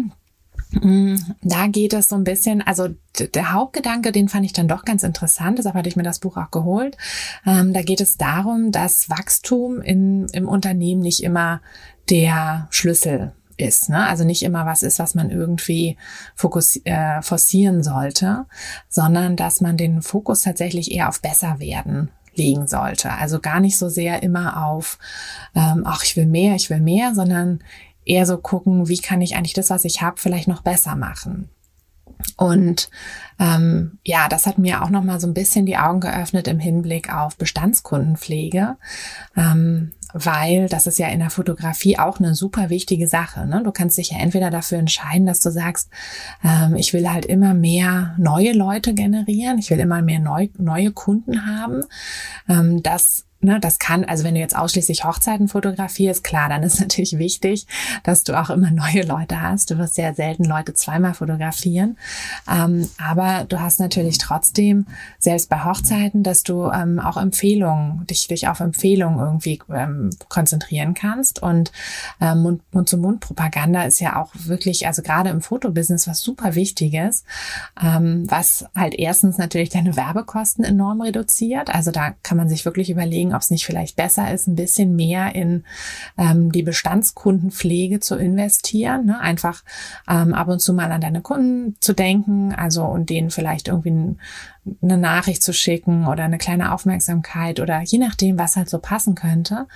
da 0.71 1.67
geht 1.67 1.93
es 1.93 2.09
so 2.09 2.15
ein 2.15 2.23
bisschen, 2.23 2.61
also 2.61 2.89
der 3.17 3.53
Hauptgedanke, 3.53 4.11
den 4.11 4.27
fand 4.27 4.45
ich 4.45 4.53
dann 4.53 4.67
doch 4.67 4.83
ganz 4.83 5.03
interessant, 5.03 5.59
deshalb 5.59 5.75
hatte 5.75 5.89
ich 5.89 5.95
mir 5.95 6.03
das 6.03 6.19
Buch 6.19 6.37
auch 6.37 6.51
geholt. 6.51 6.97
Ähm, 7.45 7.73
da 7.73 7.81
geht 7.81 8.01
es 8.01 8.17
darum, 8.17 8.71
dass 8.71 9.09
Wachstum 9.09 9.81
in, 9.81 10.27
im 10.33 10.47
Unternehmen 10.47 11.01
nicht 11.01 11.23
immer 11.23 11.61
der 12.09 12.67
Schlüssel 12.69 13.33
ist. 13.57 13.89
Ne? 13.89 14.07
Also 14.07 14.23
nicht 14.23 14.43
immer 14.43 14.65
was 14.65 14.83
ist, 14.83 14.99
was 14.99 15.15
man 15.15 15.29
irgendwie 15.29 15.97
fokus, 16.35 16.79
äh, 16.85 17.21
forcieren 17.21 17.83
sollte, 17.83 18.45
sondern 18.89 19.35
dass 19.35 19.61
man 19.61 19.77
den 19.77 20.01
Fokus 20.01 20.41
tatsächlich 20.41 20.91
eher 20.91 21.09
auf 21.09 21.21
besser 21.21 21.59
werden 21.59 22.11
legen 22.35 22.67
sollte. 22.67 23.11
Also 23.11 23.39
gar 23.39 23.59
nicht 23.59 23.77
so 23.77 23.89
sehr 23.89 24.21
immer 24.21 24.65
auf, 24.67 24.99
ähm, 25.55 25.83
ach, 25.85 26.03
ich 26.03 26.15
will 26.15 26.27
mehr, 26.27 26.55
ich 26.55 26.69
will 26.69 26.81
mehr, 26.81 27.15
sondern 27.15 27.61
eher 28.09 28.25
so 28.25 28.37
gucken, 28.37 28.87
wie 28.87 28.97
kann 28.97 29.21
ich 29.21 29.35
eigentlich 29.35 29.53
das, 29.53 29.69
was 29.69 29.85
ich 29.85 30.01
habe, 30.01 30.17
vielleicht 30.17 30.47
noch 30.47 30.61
besser 30.61 30.95
machen. 30.95 31.49
Und 32.35 32.89
ähm, 33.39 33.99
ja, 34.03 34.27
das 34.27 34.45
hat 34.45 34.57
mir 34.57 34.83
auch 34.83 34.89
noch 34.89 35.03
mal 35.03 35.19
so 35.19 35.27
ein 35.27 35.33
bisschen 35.33 35.65
die 35.65 35.77
Augen 35.77 35.99
geöffnet 35.99 36.47
im 36.47 36.59
Hinblick 36.59 37.13
auf 37.13 37.37
Bestandskundenpflege, 37.37 38.77
ähm, 39.35 39.91
weil 40.13 40.67
das 40.67 40.87
ist 40.87 40.97
ja 40.97 41.07
in 41.09 41.19
der 41.19 41.29
Fotografie 41.29 41.99
auch 41.99 42.19
eine 42.19 42.33
super 42.33 42.69
wichtige 42.69 43.07
Sache. 43.07 43.45
Ne? 43.45 43.61
Du 43.63 43.71
kannst 43.71 43.97
dich 43.97 44.11
ja 44.11 44.17
entweder 44.17 44.49
dafür 44.49 44.79
entscheiden, 44.79 45.27
dass 45.27 45.39
du 45.41 45.51
sagst, 45.51 45.89
ähm, 46.43 46.75
ich 46.75 46.93
will 46.93 47.09
halt 47.11 47.25
immer 47.25 47.53
mehr 47.53 48.15
neue 48.17 48.53
Leute 48.53 48.93
generieren, 48.93 49.59
ich 49.59 49.69
will 49.69 49.79
immer 49.79 50.01
mehr 50.01 50.19
neu, 50.19 50.47
neue 50.57 50.91
Kunden 50.91 51.45
haben. 51.45 51.83
Ähm, 52.49 52.81
das 52.81 53.26
Ne, 53.39 53.59
das 53.59 53.77
kann, 53.77 54.03
also 54.03 54.23
wenn 54.23 54.33
du 54.33 54.39
jetzt 54.39 54.57
ausschließlich 54.57 55.03
Hochzeiten 55.03 55.47
fotografierst, 55.47 56.23
klar, 56.23 56.49
dann 56.49 56.63
ist 56.63 56.79
natürlich 56.81 57.19
wichtig, 57.19 57.67
dass 58.03 58.23
du 58.23 58.39
auch 58.39 58.49
immer 58.49 58.71
neue 58.77 59.03
Leute 59.03 59.41
hast. 59.41 59.69
Du 59.69 59.77
wirst 59.77 59.93
sehr 59.95 60.15
selten 60.15 60.43
Leute 60.43 60.73
zweimal 60.73 61.13
fotografieren. 61.13 61.97
Ähm, 62.51 62.89
aber 62.97 63.45
du 63.47 63.59
hast 63.59 63.79
natürlich 63.79 64.17
trotzdem, 64.17 64.87
selbst 65.19 65.49
bei 65.49 65.63
Hochzeiten, 65.63 66.23
dass 66.23 66.41
du 66.41 66.71
ähm, 66.71 66.99
auch 66.99 67.15
Empfehlungen, 67.15 68.07
dich, 68.07 68.27
dich 68.27 68.47
auf 68.47 68.59
Empfehlungen 68.59 69.19
irgendwie 69.19 69.59
ähm, 69.71 70.09
konzentrieren 70.29 70.95
kannst. 70.95 71.41
Und 71.41 71.71
ähm, 72.19 72.59
Mund-zu-Mund-Propaganda 72.71 73.83
ist 73.83 73.99
ja 73.99 74.19
auch 74.19 74.31
wirklich, 74.33 74.87
also 74.87 75.03
gerade 75.03 75.29
im 75.29 75.41
Fotobusiness 75.41 76.07
was 76.07 76.21
super 76.21 76.55
Wichtiges, 76.55 77.23
ähm, 77.81 78.25
was 78.29 78.65
halt 78.75 78.95
erstens 78.95 79.37
natürlich 79.37 79.69
deine 79.69 79.95
Werbekosten 79.95 80.63
enorm 80.63 81.01
reduziert. 81.01 81.73
Also 81.73 81.91
da 81.91 82.15
kann 82.23 82.37
man 82.37 82.49
sich 82.49 82.65
wirklich 82.65 82.89
überlegen, 82.89 83.26
überlegen, 83.27 83.35
ob 83.35 83.41
es 83.41 83.51
nicht 83.51 83.65
vielleicht 83.65 83.95
besser 83.95 84.31
ist, 84.33 84.47
ein 84.47 84.55
bisschen 84.55 84.95
mehr 84.95 85.35
in 85.35 85.63
ähm, 86.17 86.51
die 86.51 86.63
Bestandskundenpflege 86.63 87.99
zu 87.99 88.15
investieren. 88.15 89.05
Ne? 89.05 89.19
Einfach 89.19 89.63
ähm, 90.09 90.33
ab 90.33 90.47
und 90.47 90.59
zu 90.59 90.73
mal 90.73 90.91
an 90.91 91.01
deine 91.01 91.21
Kunden 91.21 91.75
zu 91.79 91.93
denken, 91.93 92.53
also 92.53 92.83
und 92.83 93.09
denen 93.09 93.29
vielleicht 93.29 93.67
irgendwie 93.67 94.15
eine 94.81 94.97
Nachricht 94.97 95.43
zu 95.43 95.53
schicken 95.53 96.07
oder 96.07 96.23
eine 96.23 96.37
kleine 96.37 96.73
Aufmerksamkeit 96.73 97.61
oder 97.61 97.81
je 97.81 97.99
nachdem, 97.99 98.37
was 98.37 98.57
halt 98.57 98.69
so 98.69 98.79
passen 98.79 99.15
könnte. 99.15 99.67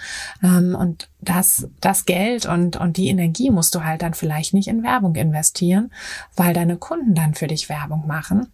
Ähm, 0.43 0.75
und 0.75 1.09
das, 1.21 1.67
das 1.79 2.05
Geld 2.05 2.45
und, 2.45 2.75
und 2.75 2.97
die 2.97 3.07
Energie 3.07 3.51
musst 3.51 3.75
du 3.75 3.83
halt 3.83 4.01
dann 4.01 4.13
vielleicht 4.13 4.53
nicht 4.53 4.67
in 4.67 4.83
Werbung 4.83 5.15
investieren, 5.15 5.91
weil 6.35 6.53
deine 6.53 6.77
Kunden 6.77 7.15
dann 7.15 7.35
für 7.35 7.47
dich 7.47 7.69
Werbung 7.69 8.05
machen. 8.07 8.47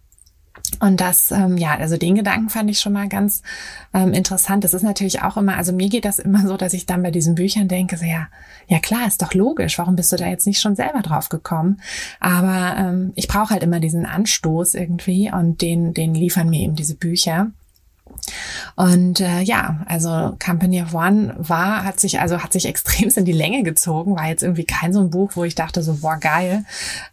Und 0.80 1.00
das, 1.00 1.30
ähm, 1.30 1.56
ja, 1.56 1.76
also 1.76 1.96
den 1.96 2.14
Gedanken 2.14 2.50
fand 2.50 2.70
ich 2.70 2.78
schon 2.80 2.92
mal 2.92 3.08
ganz 3.08 3.42
ähm, 3.92 4.12
interessant. 4.12 4.64
Das 4.64 4.74
ist 4.74 4.82
natürlich 4.82 5.22
auch 5.22 5.36
immer, 5.36 5.56
also 5.56 5.72
mir 5.72 5.88
geht 5.88 6.04
das 6.04 6.18
immer 6.18 6.46
so, 6.46 6.56
dass 6.56 6.72
ich 6.72 6.86
dann 6.86 7.02
bei 7.02 7.10
diesen 7.10 7.34
Büchern 7.34 7.68
denke, 7.68 7.96
so, 7.96 8.04
ja, 8.04 8.28
ja 8.68 8.78
klar, 8.78 9.06
ist 9.06 9.22
doch 9.22 9.34
logisch. 9.34 9.78
Warum 9.78 9.96
bist 9.96 10.12
du 10.12 10.16
da 10.16 10.26
jetzt 10.26 10.46
nicht 10.46 10.60
schon 10.60 10.76
selber 10.76 11.00
drauf 11.02 11.28
gekommen? 11.28 11.80
Aber 12.20 12.76
ähm, 12.78 13.12
ich 13.16 13.28
brauche 13.28 13.50
halt 13.50 13.62
immer 13.62 13.80
diesen 13.80 14.06
Anstoß 14.06 14.74
irgendwie 14.74 15.30
und 15.32 15.62
den, 15.62 15.94
den 15.94 16.14
liefern 16.14 16.48
mir 16.50 16.60
eben 16.60 16.76
diese 16.76 16.94
Bücher. 16.94 17.50
Und 18.76 19.20
äh, 19.20 19.40
ja, 19.40 19.80
also 19.86 20.36
Company 20.44 20.82
of 20.82 20.94
One 20.94 21.34
war, 21.38 21.84
hat 21.84 22.00
sich 22.00 22.20
also 22.20 22.42
hat 22.42 22.52
sich 22.52 22.66
extrem 22.68 23.08
in 23.08 23.24
die 23.24 23.32
Länge 23.32 23.62
gezogen, 23.62 24.16
war 24.16 24.28
jetzt 24.28 24.42
irgendwie 24.42 24.64
kein 24.64 24.92
so 24.92 25.00
ein 25.00 25.10
Buch, 25.10 25.32
wo 25.34 25.44
ich 25.44 25.54
dachte 25.54 25.82
so, 25.82 25.96
boah, 25.96 26.16
geil, 26.16 26.64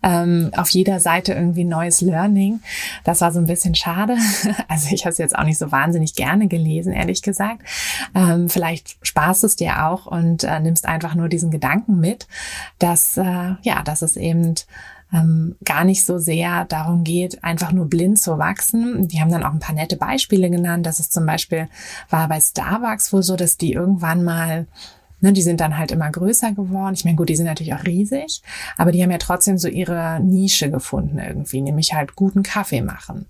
ähm, 0.03 0.51
auf 0.55 0.69
jeder 0.69 0.99
Seite 0.99 1.33
irgendwie 1.33 1.63
neues 1.63 2.01
Learning. 2.01 2.59
Das 3.03 3.21
war 3.21 3.31
so 3.31 3.39
ein 3.39 3.47
bisschen 3.47 3.75
schade. 3.75 4.17
Also 4.67 4.87
ich 4.91 5.05
habe 5.05 5.11
es 5.11 5.17
jetzt 5.17 5.37
auch 5.37 5.43
nicht 5.43 5.57
so 5.57 5.71
wahnsinnig 5.71 6.15
gerne 6.15 6.47
gelesen, 6.47 6.91
ehrlich 6.91 7.21
gesagt. 7.21 7.61
Ähm, 8.13 8.49
vielleicht 8.49 8.97
sparst 9.03 9.43
es 9.43 9.55
dir 9.55 9.85
auch 9.85 10.05
und 10.05 10.43
äh, 10.43 10.59
nimmst 10.59 10.85
einfach 10.85 11.15
nur 11.15 11.29
diesen 11.29 11.51
Gedanken 11.51 11.99
mit, 11.99 12.27
dass 12.79 13.17
äh, 13.17 13.55
ja, 13.61 13.83
dass 13.83 14.01
es 14.01 14.17
eben 14.17 14.55
ähm, 15.15 15.55
gar 15.63 15.85
nicht 15.85 16.05
so 16.05 16.17
sehr 16.17 16.65
darum 16.65 17.03
geht, 17.03 17.43
einfach 17.43 17.71
nur 17.71 17.85
blind 17.85 18.19
zu 18.19 18.37
wachsen. 18.37 19.07
Die 19.07 19.21
haben 19.21 19.31
dann 19.31 19.43
auch 19.43 19.53
ein 19.53 19.59
paar 19.59 19.75
nette 19.75 19.95
Beispiele 19.95 20.49
genannt. 20.49 20.85
Das 20.85 20.99
ist 20.99 21.13
zum 21.13 21.25
Beispiel, 21.25 21.69
war 22.09 22.27
bei 22.27 22.39
Starbucks 22.39 23.13
wohl 23.13 23.23
so, 23.23 23.35
dass 23.35 23.57
die 23.57 23.73
irgendwann 23.73 24.23
mal 24.23 24.67
Ne, 25.21 25.31
die 25.31 25.41
sind 25.41 25.61
dann 25.61 25.77
halt 25.77 25.91
immer 25.91 26.09
größer 26.11 26.51
geworden. 26.51 26.93
Ich 26.93 27.05
meine, 27.05 27.15
gut, 27.15 27.29
die 27.29 27.35
sind 27.35 27.45
natürlich 27.45 27.73
auch 27.73 27.85
riesig, 27.85 28.41
aber 28.77 28.91
die 28.91 29.01
haben 29.01 29.11
ja 29.11 29.17
trotzdem 29.17 29.57
so 29.57 29.67
ihre 29.67 30.19
Nische 30.19 30.69
gefunden 30.69 31.19
irgendwie, 31.19 31.61
nämlich 31.61 31.93
halt 31.93 32.15
guten 32.15 32.43
Kaffee 32.43 32.81
machen. 32.81 33.25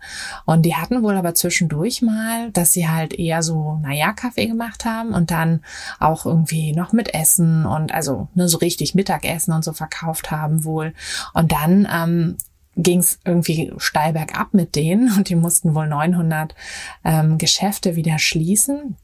Und 0.45 0.63
die 0.63 0.75
hatten 0.75 1.03
wohl 1.03 1.15
aber 1.15 1.35
zwischendurch 1.35 2.01
mal, 2.01 2.49
dass 2.51 2.71
sie 2.71 2.89
halt 2.89 3.13
eher 3.13 3.43
so, 3.43 3.79
naja, 3.83 4.13
Kaffee 4.13 4.47
gemacht 4.47 4.83
haben 4.83 5.13
und 5.13 5.29
dann 5.29 5.61
auch 5.99 6.25
irgendwie 6.25 6.73
noch 6.73 6.91
mit 6.91 7.13
Essen 7.13 7.65
und 7.65 7.93
also 7.93 8.29
ne, 8.33 8.47
so 8.47 8.57
richtig 8.57 8.95
Mittagessen 8.95 9.53
und 9.53 9.63
so 9.63 9.73
verkauft 9.73 10.31
haben 10.31 10.63
wohl. 10.63 10.93
Und 11.33 11.51
dann 11.51 11.87
ähm, 11.91 12.37
ging 12.75 12.99
es 12.99 13.19
irgendwie 13.23 13.71
steil 13.77 14.13
bergab 14.13 14.53
mit 14.53 14.75
denen 14.75 15.15
und 15.17 15.29
die 15.29 15.35
mussten 15.35 15.75
wohl 15.75 15.87
900 15.87 16.55
ähm, 17.03 17.37
Geschäfte 17.37 17.95
wieder 17.95 18.19
schließen 18.19 18.97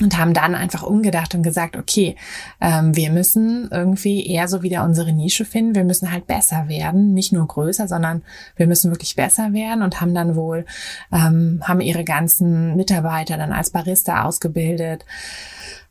und 0.00 0.18
haben 0.18 0.34
dann 0.34 0.54
einfach 0.54 0.82
umgedacht 0.82 1.34
und 1.34 1.42
gesagt, 1.42 1.76
okay, 1.76 2.16
ähm, 2.60 2.94
wir 2.96 3.10
müssen 3.10 3.68
irgendwie 3.70 4.26
eher 4.26 4.48
so 4.48 4.62
wieder 4.62 4.84
unsere 4.84 5.12
Nische 5.12 5.44
finden. 5.44 5.74
Wir 5.74 5.84
müssen 5.84 6.12
halt 6.12 6.26
besser 6.26 6.68
werden, 6.68 7.14
nicht 7.14 7.32
nur 7.32 7.46
größer, 7.46 7.88
sondern 7.88 8.22
wir 8.56 8.66
müssen 8.66 8.90
wirklich 8.90 9.16
besser 9.16 9.52
werden 9.52 9.82
und 9.82 10.00
haben 10.00 10.14
dann 10.14 10.36
wohl, 10.36 10.66
ähm, 11.12 11.62
haben 11.64 11.80
ihre 11.80 12.04
ganzen 12.04 12.76
Mitarbeiter 12.76 13.36
dann 13.36 13.52
als 13.52 13.70
Barista 13.70 14.24
ausgebildet, 14.24 15.04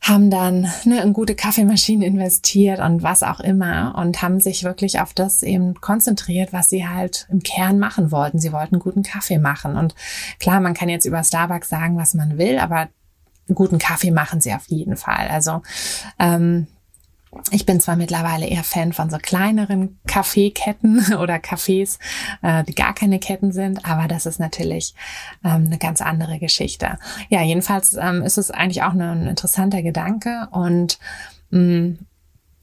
haben 0.01 0.29
dann 0.29 0.67
ne, 0.85 1.01
in 1.01 1.13
gute 1.13 1.35
Kaffeemaschinen 1.35 2.03
investiert 2.03 2.79
und 2.79 3.03
was 3.03 3.23
auch 3.23 3.39
immer 3.39 3.95
und 3.97 4.21
haben 4.21 4.39
sich 4.39 4.63
wirklich 4.63 4.99
auf 5.01 5.13
das 5.13 5.43
eben 5.43 5.75
konzentriert, 5.75 6.53
was 6.53 6.69
sie 6.69 6.87
halt 6.87 7.27
im 7.31 7.41
Kern 7.41 7.79
machen 7.79 8.11
wollten. 8.11 8.39
Sie 8.39 8.53
wollten 8.53 8.79
guten 8.79 9.03
Kaffee 9.03 9.39
machen. 9.39 9.75
Und 9.75 9.95
klar, 10.39 10.59
man 10.61 10.73
kann 10.73 10.89
jetzt 10.89 11.05
über 11.05 11.23
Starbucks 11.23 11.69
sagen, 11.69 11.97
was 11.97 12.13
man 12.13 12.37
will, 12.37 12.59
aber 12.59 12.87
guten 13.55 13.79
Kaffee 13.79 14.11
machen 14.11 14.41
sie 14.41 14.53
auf 14.53 14.67
jeden 14.67 14.97
Fall. 14.97 15.27
Also 15.29 15.61
ähm, 16.19 16.67
ich 17.51 17.65
bin 17.65 17.79
zwar 17.79 17.95
mittlerweile 17.95 18.47
eher 18.47 18.63
Fan 18.63 18.93
von 18.93 19.09
so 19.09 19.17
kleineren 19.17 19.99
Kaffeeketten 20.07 21.13
oder 21.19 21.35
Cafés, 21.35 21.99
äh, 22.41 22.63
die 22.63 22.75
gar 22.75 22.93
keine 22.93 23.19
Ketten 23.19 23.51
sind, 23.51 23.85
aber 23.85 24.07
das 24.07 24.25
ist 24.25 24.39
natürlich 24.39 24.93
ähm, 25.43 25.65
eine 25.65 25.77
ganz 25.77 26.01
andere 26.01 26.39
Geschichte. 26.39 26.97
Ja, 27.29 27.41
jedenfalls 27.41 27.93
ähm, 27.93 28.21
ist 28.23 28.37
es 28.37 28.51
eigentlich 28.51 28.83
auch 28.83 28.93
ein 28.93 29.27
interessanter 29.27 29.81
Gedanke 29.81 30.47
und 30.51 30.99
mh, 31.51 31.59
mm, 31.59 31.99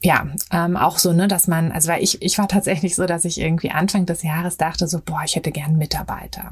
ja, 0.05 0.27
ähm, 0.51 0.77
auch 0.77 0.99
so, 0.99 1.13
ne, 1.13 1.27
dass 1.27 1.47
man, 1.47 1.71
also 1.71 1.89
weil 1.89 2.03
ich, 2.03 2.21
ich 2.21 2.37
war 2.37 2.47
tatsächlich 2.47 2.95
so, 2.95 3.07
dass 3.07 3.25
ich 3.25 3.41
irgendwie 3.41 3.71
Anfang 3.71 4.05
des 4.05 4.21
Jahres 4.21 4.55
dachte 4.55 4.87
so, 4.87 5.01
boah, 5.03 5.23
ich 5.25 5.35
hätte 5.35 5.51
gern 5.51 5.77
Mitarbeiter. 5.77 6.51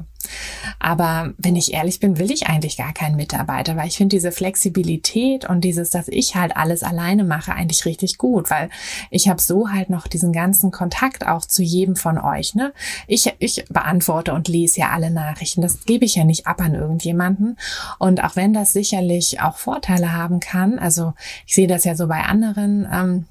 Aber 0.80 1.32
wenn 1.38 1.54
ich 1.54 1.72
ehrlich 1.72 2.00
bin, 2.00 2.18
will 2.18 2.32
ich 2.32 2.48
eigentlich 2.48 2.76
gar 2.76 2.92
keinen 2.92 3.14
Mitarbeiter, 3.14 3.76
weil 3.76 3.86
ich 3.86 3.96
finde 3.96 4.16
diese 4.16 4.32
Flexibilität 4.32 5.48
und 5.48 5.60
dieses, 5.60 5.90
dass 5.90 6.08
ich 6.08 6.34
halt 6.34 6.56
alles 6.56 6.82
alleine 6.82 7.22
mache, 7.22 7.52
eigentlich 7.52 7.84
richtig 7.84 8.18
gut, 8.18 8.50
weil 8.50 8.70
ich 9.10 9.28
habe 9.28 9.40
so 9.40 9.70
halt 9.70 9.88
noch 9.88 10.08
diesen 10.08 10.32
ganzen 10.32 10.72
Kontakt 10.72 11.24
auch 11.24 11.44
zu 11.44 11.62
jedem 11.62 11.94
von 11.94 12.18
euch, 12.18 12.56
ne? 12.56 12.72
Ich, 13.06 13.32
ich 13.38 13.66
beantworte 13.68 14.34
und 14.34 14.48
lese 14.48 14.80
ja 14.80 14.90
alle 14.90 15.12
Nachrichten. 15.12 15.62
Das 15.62 15.84
gebe 15.84 16.04
ich 16.04 16.16
ja 16.16 16.24
nicht 16.24 16.48
ab 16.48 16.60
an 16.60 16.74
irgendjemanden. 16.74 17.56
Und 18.00 18.24
auch 18.24 18.34
wenn 18.34 18.52
das 18.52 18.72
sicherlich 18.72 19.40
auch 19.40 19.58
Vorteile 19.58 20.12
haben 20.12 20.40
kann, 20.40 20.80
also 20.80 21.12
ich 21.46 21.54
sehe 21.54 21.68
das 21.68 21.84
ja 21.84 21.94
so 21.94 22.08
bei 22.08 22.24
anderen, 22.24 22.88
ähm, 22.92 23.26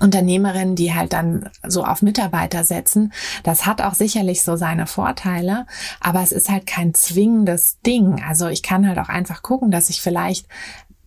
Unternehmerinnen, 0.00 0.76
die 0.76 0.94
halt 0.94 1.12
dann 1.12 1.48
so 1.66 1.84
auf 1.84 2.02
Mitarbeiter 2.02 2.64
setzen. 2.64 3.12
Das 3.42 3.66
hat 3.66 3.80
auch 3.80 3.94
sicherlich 3.94 4.42
so 4.42 4.56
seine 4.56 4.86
Vorteile, 4.86 5.66
aber 6.00 6.22
es 6.22 6.32
ist 6.32 6.50
halt 6.50 6.66
kein 6.66 6.94
zwingendes 6.94 7.80
Ding. 7.80 8.22
Also 8.22 8.48
ich 8.48 8.62
kann 8.62 8.86
halt 8.86 8.98
auch 8.98 9.08
einfach 9.08 9.42
gucken, 9.42 9.70
dass 9.70 9.90
ich 9.90 10.02
vielleicht 10.02 10.46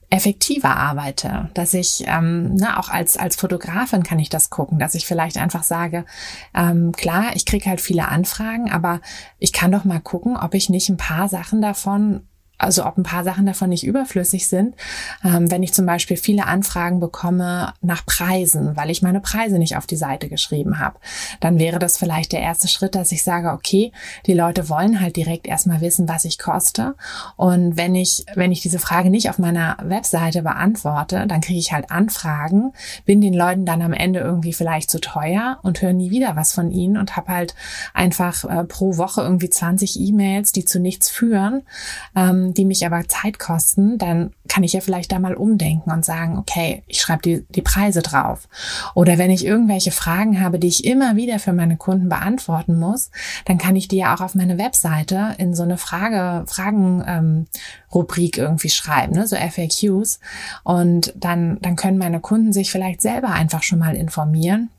effektiver 0.09 0.75
arbeite, 0.77 1.49
dass 1.55 1.73
ich 1.73 2.03
ähm, 2.07 2.53
ne, 2.53 2.77
auch 2.77 2.89
als 2.89 3.17
als 3.17 3.36
Fotografin 3.36 4.03
kann 4.03 4.19
ich 4.19 4.29
das 4.29 4.51
gucken, 4.51 4.77
dass 4.77 4.93
ich 4.93 5.07
vielleicht 5.07 5.38
einfach 5.38 5.63
sage, 5.63 6.05
ähm, 6.53 6.91
klar, 6.91 7.36
ich 7.36 7.47
kriege 7.47 7.67
halt 7.67 7.81
viele 7.81 8.07
Anfragen, 8.07 8.71
aber 8.71 9.01
ich 9.39 9.53
kann 9.53 9.71
doch 9.71 9.86
mal 9.86 9.99
gucken, 9.99 10.38
ob 10.38 10.53
ich 10.53 10.69
nicht 10.69 10.89
ein 10.89 10.97
paar 10.97 11.29
Sachen 11.29 11.63
davon 11.63 12.27
also 12.63 12.86
ob 12.86 12.97
ein 12.97 13.04
paar 13.04 13.23
Sachen 13.23 13.45
davon 13.45 13.69
nicht 13.69 13.86
überflüssig 13.86 14.47
sind. 14.47 14.76
Ähm, 15.23 15.52
wenn 15.52 15.63
ich 15.63 15.73
zum 15.73 15.86
Beispiel 15.86 16.17
viele 16.17 16.45
Anfragen 16.45 16.99
bekomme 16.99 17.73
nach 17.82 18.06
Preisen, 18.06 18.76
weil 18.76 18.89
ich 18.89 19.02
meine 19.02 19.19
Preise 19.19 19.60
nicht 19.60 19.78
auf 19.78 19.86
die 19.86 19.95
Seite 19.95 20.30
geschrieben 20.30 20.80
habe, 20.80 20.99
dann 21.39 21.60
wäre 21.60 21.80
das 21.80 21.97
vielleicht 21.97 22.32
der 22.32 22.41
erste 22.41 22.67
Schritt, 22.67 22.95
dass 22.95 23.12
ich 23.12 23.23
sage, 23.23 23.52
okay, 23.52 23.91
die 24.26 24.34
Leute 24.34 24.69
wollen 24.69 24.99
halt 25.02 25.15
direkt 25.15 25.47
erstmal 25.47 25.82
wissen, 25.82 26.08
was 26.08 26.26
ich 26.26 26.39
koste. 26.39 26.95
Und 27.36 27.78
wenn 27.78 27.95
ich, 27.95 28.26
wenn 28.36 28.52
ich 28.52 28.62
diese 28.62 28.80
Frage 28.80 29.10
nicht 29.10 29.30
auf 29.30 29.39
meiner 29.39 29.78
Webseite 29.84 30.41
beantworte, 30.41 31.26
dann 31.28 31.41
kriege 31.41 31.60
ich 31.60 31.73
halt 31.73 31.91
Anfragen, 31.91 32.73
bin 33.06 33.21
den 33.21 33.34
Leuten 33.34 33.65
dann 33.65 33.82
am 33.82 33.93
Ende 33.93 34.19
irgendwie 34.19 34.54
vielleicht 34.54 34.89
zu 34.89 34.99
teuer 34.99 35.60
und 35.63 35.82
höre 35.82 35.93
nie 35.93 36.12
wieder 36.12 36.36
was 36.36 36.54
von 36.54 36.71
ihnen 36.71 36.97
und 36.97 37.15
habe 37.15 37.32
halt 37.32 37.56
einfach 37.93 38.43
äh, 38.45 38.63
pro 38.63 38.97
Woche 38.97 39.21
irgendwie 39.21 39.49
20 39.49 39.99
E-Mails, 39.99 40.52
die 40.52 40.65
zu 40.65 40.80
nichts 40.80 41.10
führen. 41.10 41.63
Ähm, 42.15 42.53
die 42.58 42.66
mich 42.66 42.86
aber 42.86 43.08
Zeit 43.08 43.39
kosten, 43.39 43.98
dann 43.98 44.32
kann 44.48 44.63
ich 44.63 44.74
ja 44.74 44.82
vielleicht 44.82 45.12
da 45.12 45.20
mal 45.20 45.36
umdenken 45.36 45.92
und 45.92 46.06
sagen, 46.06 46.38
okay, 46.38 46.84
ich 46.88 47.00
schreibe 47.02 47.22
die, 47.22 47.46
die 47.50 47.62
Preise 47.62 48.02
drauf. 48.02 48.48
Oder 48.96 49.18
wenn 49.18 49.32
ich 49.32 49.46
irgendwelche 49.46 49.92
Fragen 49.92 50.42
habe, 50.42 50.60
die 50.60 50.68
ich 50.68 50.86
immer 50.86 51.16
wieder 51.16 51.39
für 51.39 51.54
meine 51.54 51.78
Kunden 51.78 52.10
beantworten 52.10 52.78
muss, 52.78 53.12
dann 53.46 53.58
kann 53.58 53.76
ich 53.76 53.88
die 53.88 53.98
ja 53.98 54.16
auch 54.16 54.22
auf 54.22 54.36
meine 54.36 54.58
Webseite 54.58 55.36
in 55.38 55.54
so 55.54 55.63
eine 55.63 55.78
Frage, 55.78 56.46
Fragen, 56.48 57.04
ähm, 57.08 57.46
irgendwie 58.38 58.70
schreiben, 58.70 59.13
ne? 59.13 59.28
so 59.28 59.36
FAQs. 59.36 60.20
Und 60.63 61.13
dann, 61.16 61.60
dann 61.62 61.76
können 61.76 61.98
meine 61.98 62.20
Kunden 62.20 62.54
sich 62.54 62.72
vielleicht 62.72 63.02
selber 63.02 63.30
einfach 63.30 63.63
schon 63.63 63.80
mal 63.80 63.96
informieren 63.96 64.70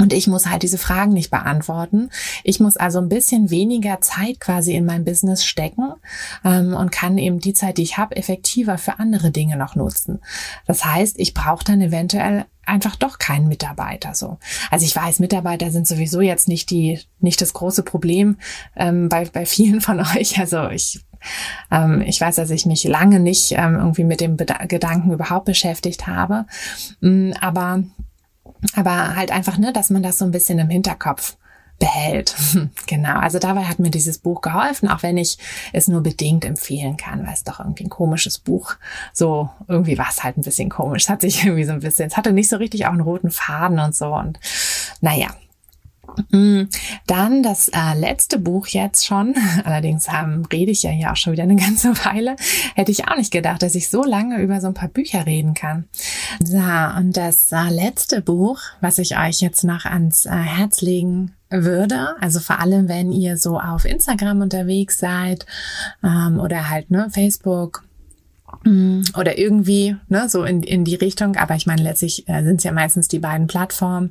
und 0.00 0.12
ich 0.12 0.26
muss 0.26 0.46
halt 0.46 0.62
diese 0.62 0.78
Fragen 0.78 1.12
nicht 1.12 1.30
beantworten. 1.30 2.10
Ich 2.44 2.60
muss 2.60 2.76
also 2.76 2.98
ein 2.98 3.08
bisschen 3.08 3.50
weniger 3.50 4.00
Zeit 4.00 4.40
quasi 4.40 4.74
in 4.74 4.84
mein 4.84 5.04
Business 5.04 5.44
stecken 5.44 5.92
ähm, 6.44 6.74
und 6.74 6.92
kann 6.92 7.18
eben 7.18 7.40
die 7.40 7.54
Zeit, 7.54 7.78
die 7.78 7.82
ich 7.82 7.98
habe, 7.98 8.16
effektiver 8.16 8.78
für 8.78 8.98
andere 8.98 9.30
Dinge 9.30 9.56
noch 9.56 9.74
nutzen. 9.74 10.20
Das 10.66 10.84
heißt, 10.84 11.18
ich 11.18 11.34
brauche 11.34 11.64
dann 11.64 11.80
eventuell 11.80 12.44
einfach 12.68 12.96
doch 12.96 13.18
keinen 13.18 13.48
Mitarbeiter 13.48 14.14
so. 14.14 14.38
Also 14.70 14.84
ich 14.84 14.94
weiß, 14.94 15.18
Mitarbeiter 15.20 15.70
sind 15.70 15.86
sowieso 15.86 16.20
jetzt 16.20 16.48
nicht 16.48 16.70
die 16.70 17.00
nicht 17.18 17.40
das 17.40 17.54
große 17.54 17.82
Problem 17.82 18.36
ähm, 18.76 19.08
bei 19.08 19.24
bei 19.24 19.46
vielen 19.46 19.80
von 19.80 20.00
euch. 20.00 20.38
Also 20.38 20.68
ich 20.68 21.00
ähm, 21.70 22.02
ich 22.02 22.20
weiß, 22.20 22.36
dass 22.36 22.50
ich 22.50 22.66
mich 22.66 22.84
lange 22.84 23.20
nicht 23.20 23.52
ähm, 23.52 23.74
irgendwie 23.74 24.04
mit 24.04 24.20
dem 24.20 24.36
Gedanken 24.36 25.12
überhaupt 25.12 25.46
beschäftigt 25.46 26.06
habe, 26.06 26.46
ähm, 27.02 27.34
aber 27.40 27.82
aber 28.74 29.16
halt 29.16 29.30
einfach, 29.30 29.58
ne, 29.58 29.72
dass 29.72 29.90
man 29.90 30.02
das 30.02 30.18
so 30.18 30.24
ein 30.24 30.30
bisschen 30.30 30.58
im 30.58 30.70
Hinterkopf 30.70 31.36
behält. 31.78 32.34
genau, 32.86 33.18
also 33.18 33.38
dabei 33.38 33.64
hat 33.64 33.78
mir 33.78 33.90
dieses 33.90 34.18
Buch 34.18 34.40
geholfen, 34.40 34.88
auch 34.88 35.02
wenn 35.02 35.16
ich 35.16 35.38
es 35.72 35.88
nur 35.88 36.02
bedingt 36.02 36.44
empfehlen 36.44 36.96
kann, 36.96 37.26
weil 37.26 37.34
es 37.34 37.44
doch 37.44 37.60
irgendwie 37.60 37.84
ein 37.84 37.90
komisches 37.90 38.38
Buch, 38.38 38.74
so 39.12 39.48
irgendwie 39.68 39.98
war 39.98 40.08
es 40.10 40.24
halt 40.24 40.36
ein 40.36 40.42
bisschen 40.42 40.70
komisch. 40.70 41.04
Es 41.04 41.08
hat 41.08 41.20
sich 41.20 41.44
irgendwie 41.44 41.64
so 41.64 41.72
ein 41.72 41.80
bisschen, 41.80 42.08
es 42.08 42.16
hatte 42.16 42.32
nicht 42.32 42.48
so 42.48 42.56
richtig 42.56 42.86
auch 42.86 42.92
einen 42.92 43.00
roten 43.00 43.30
Faden 43.30 43.78
und 43.78 43.94
so 43.94 44.14
und 44.14 44.38
naja, 45.00 45.28
dann 47.06 47.42
das 47.42 47.68
äh, 47.68 47.94
letzte 47.98 48.38
Buch 48.38 48.66
jetzt 48.68 49.06
schon, 49.06 49.34
allerdings 49.64 50.06
ähm, 50.08 50.46
rede 50.52 50.70
ich 50.70 50.82
ja 50.82 50.90
hier 50.90 51.12
auch 51.12 51.16
schon 51.16 51.32
wieder 51.32 51.42
eine 51.44 51.56
ganze 51.56 51.96
Weile, 52.04 52.36
hätte 52.74 52.90
ich 52.90 53.08
auch 53.08 53.16
nicht 53.16 53.32
gedacht, 53.32 53.62
dass 53.62 53.74
ich 53.74 53.88
so 53.88 54.04
lange 54.04 54.40
über 54.40 54.60
so 54.60 54.68
ein 54.68 54.74
paar 54.74 54.88
Bücher 54.88 55.26
reden 55.26 55.54
kann. 55.54 55.84
So, 56.44 56.58
und 56.58 57.16
das 57.16 57.50
äh, 57.52 57.70
letzte 57.70 58.20
Buch, 58.20 58.60
was 58.80 58.98
ich 58.98 59.18
euch 59.18 59.40
jetzt 59.40 59.64
noch 59.64 59.84
ans 59.84 60.26
äh, 60.26 60.30
Herz 60.30 60.80
legen 60.80 61.32
würde, 61.50 62.14
also 62.20 62.40
vor 62.40 62.60
allem, 62.60 62.88
wenn 62.88 63.10
ihr 63.10 63.38
so 63.38 63.58
auf 63.58 63.84
Instagram 63.84 64.42
unterwegs 64.42 64.98
seid 64.98 65.46
ähm, 66.02 66.38
oder 66.40 66.68
halt 66.68 66.90
ne 66.90 67.08
Facebook 67.10 67.87
Mm, 67.87 67.87
oder 68.64 69.38
irgendwie 69.38 69.96
ne, 70.08 70.28
so 70.28 70.44
in, 70.44 70.62
in 70.62 70.84
die 70.84 70.94
Richtung. 70.94 71.36
Aber 71.36 71.54
ich 71.54 71.66
meine, 71.66 71.82
letztlich 71.82 72.28
äh, 72.28 72.42
sind 72.42 72.56
es 72.56 72.64
ja 72.64 72.72
meistens 72.72 73.08
die 73.08 73.18
beiden 73.18 73.46
Plattformen, 73.46 74.10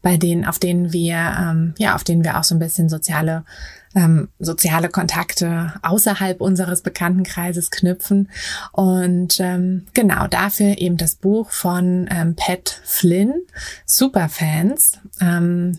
bei 0.00 0.16
denen, 0.16 0.44
auf 0.44 0.58
denen 0.58 0.92
wir, 0.92 1.14
ähm, 1.38 1.74
ja, 1.78 1.94
auf 1.94 2.04
denen 2.04 2.24
wir 2.24 2.38
auch 2.38 2.44
so 2.44 2.54
ein 2.54 2.60
bisschen 2.60 2.88
soziale 2.88 3.44
ähm, 3.94 4.28
soziale 4.38 4.88
Kontakte 4.88 5.74
außerhalb 5.82 6.40
unseres 6.40 6.82
Bekanntenkreises 6.82 7.70
knüpfen. 7.70 8.30
Und 8.72 9.38
ähm, 9.38 9.86
genau 9.92 10.26
dafür 10.28 10.78
eben 10.78 10.96
das 10.96 11.14
Buch 11.14 11.50
von 11.50 12.08
ähm, 12.10 12.34
Pat 12.34 12.80
Flynn, 12.84 13.34
Superfans. 13.84 14.98
Ähm, 15.20 15.78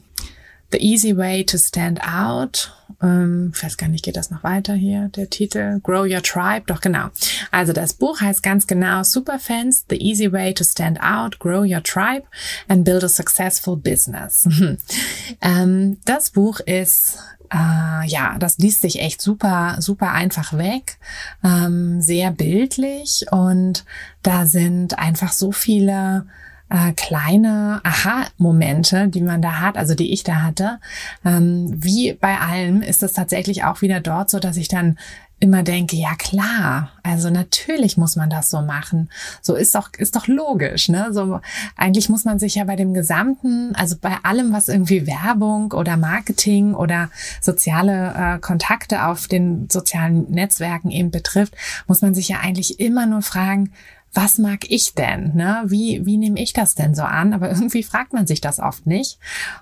The 0.74 0.80
Easy 0.80 1.16
Way 1.16 1.44
to 1.46 1.58
Stand 1.60 2.02
Out. 2.02 2.74
Ähm, 3.00 3.52
ich 3.56 3.64
weiß 3.64 3.78
gar 3.78 3.90
nicht, 3.90 4.04
geht 4.04 4.18
das 4.18 4.32
noch 4.32 4.44
weiter 4.44 4.74
hier, 4.74 5.10
der 5.10 5.30
Titel? 5.30 5.80
Grow 5.84 6.04
Your 6.12 6.24
Tribe, 6.24 6.64
doch 6.66 6.82
genau. 6.82 7.10
Also 7.52 7.74
das 7.74 7.94
Buch 7.94 8.22
heißt 8.22 8.42
ganz 8.42 8.66
genau 8.66 9.04
Superfans, 9.04 9.86
The 9.88 9.98
Easy 9.98 10.32
Way 10.32 10.56
to 10.56 10.64
Stand 10.64 11.00
Out, 11.00 11.38
Grow 11.38 11.62
Your 11.62 11.84
Tribe 11.84 12.24
and 12.68 12.86
Build 12.86 13.04
a 13.04 13.08
Successful 13.08 13.78
Business. 13.78 14.48
ähm, 15.42 16.00
das 16.06 16.32
Buch 16.32 16.60
ist 16.60 17.20
äh, 17.52 18.08
ja, 18.08 18.38
das 18.40 18.58
liest 18.58 18.82
sich 18.82 19.00
echt 19.00 19.22
super, 19.22 19.76
super 19.78 20.12
einfach 20.12 20.58
weg, 20.58 20.98
ähm, 21.44 22.02
sehr 22.02 22.32
bildlich 22.32 23.28
und 23.30 23.86
da 24.24 24.48
sind 24.48 24.98
einfach 24.98 25.34
so 25.34 25.52
viele 25.52 26.26
äh, 26.74 26.92
kleine 26.94 27.82
Aha-Momente, 27.84 29.08
die 29.08 29.22
man 29.22 29.42
da 29.42 29.60
hat, 29.60 29.78
also 29.78 29.94
die 29.94 30.12
ich 30.12 30.24
da 30.24 30.42
hatte. 30.42 30.80
Ähm, 31.24 31.72
wie 31.72 32.14
bei 32.14 32.40
allem 32.40 32.82
ist 32.82 33.04
es 33.04 33.14
tatsächlich 33.14 33.64
auch 33.64 33.82
wieder 33.82 34.00
dort 34.00 34.32
so, 34.32 34.40
dass 34.40 34.58
ich 34.58 34.70
dann 34.70 34.98
immer 35.40 35.62
denke, 35.62 35.98
ja 35.98 36.16
klar, 36.16 36.90
also 37.04 37.30
natürlich 37.30 37.98
muss 37.98 38.16
man 38.16 38.30
das 38.30 38.50
so 38.50 38.62
machen. 38.62 39.10
So 39.42 39.56
ist 39.56 39.76
doch, 39.76 39.90
ist 39.98 40.16
doch 40.16 40.28
logisch, 40.28 40.88
ne? 40.88 41.10
So, 41.12 41.42
eigentlich 41.76 42.08
muss 42.08 42.24
man 42.24 42.40
sich 42.40 42.56
ja 42.56 42.64
bei 42.64 42.78
dem 42.78 42.94
gesamten, 42.94 43.76
also 43.76 43.98
bei 44.00 44.16
allem, 44.24 44.54
was 44.54 44.70
irgendwie 44.70 45.06
Werbung 45.06 45.74
oder 45.74 45.98
Marketing 45.98 46.74
oder 46.74 47.10
soziale 47.42 48.14
äh, 48.16 48.40
Kontakte 48.40 49.06
auf 49.06 49.28
den 49.28 49.68
sozialen 49.70 50.32
Netzwerken 50.32 50.92
eben 50.92 51.12
betrifft, 51.12 51.56
muss 51.88 52.02
man 52.02 52.16
sich 52.16 52.30
ja 52.30 52.40
eigentlich 52.40 52.80
immer 52.80 53.06
nur 53.06 53.22
fragen, 53.22 53.74
was 54.14 54.38
mag 54.38 54.70
ich 54.70 54.94
denn? 54.94 55.36
Ne? 55.36 55.64
Wie, 55.66 56.06
wie 56.06 56.18
nehme 56.18 56.40
ich 56.40 56.54
das 56.54 56.76
denn 56.76 56.96
so 56.96 57.04
an? 57.04 57.34
Aber 57.34 57.50
irgendwie 57.52 57.84
fragt 57.84 58.14
man 58.14 58.28
sich 58.28 58.42
das 58.42 58.60
oft 58.60 58.86
nicht. 58.86 59.18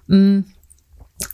Mm. 0.07 0.41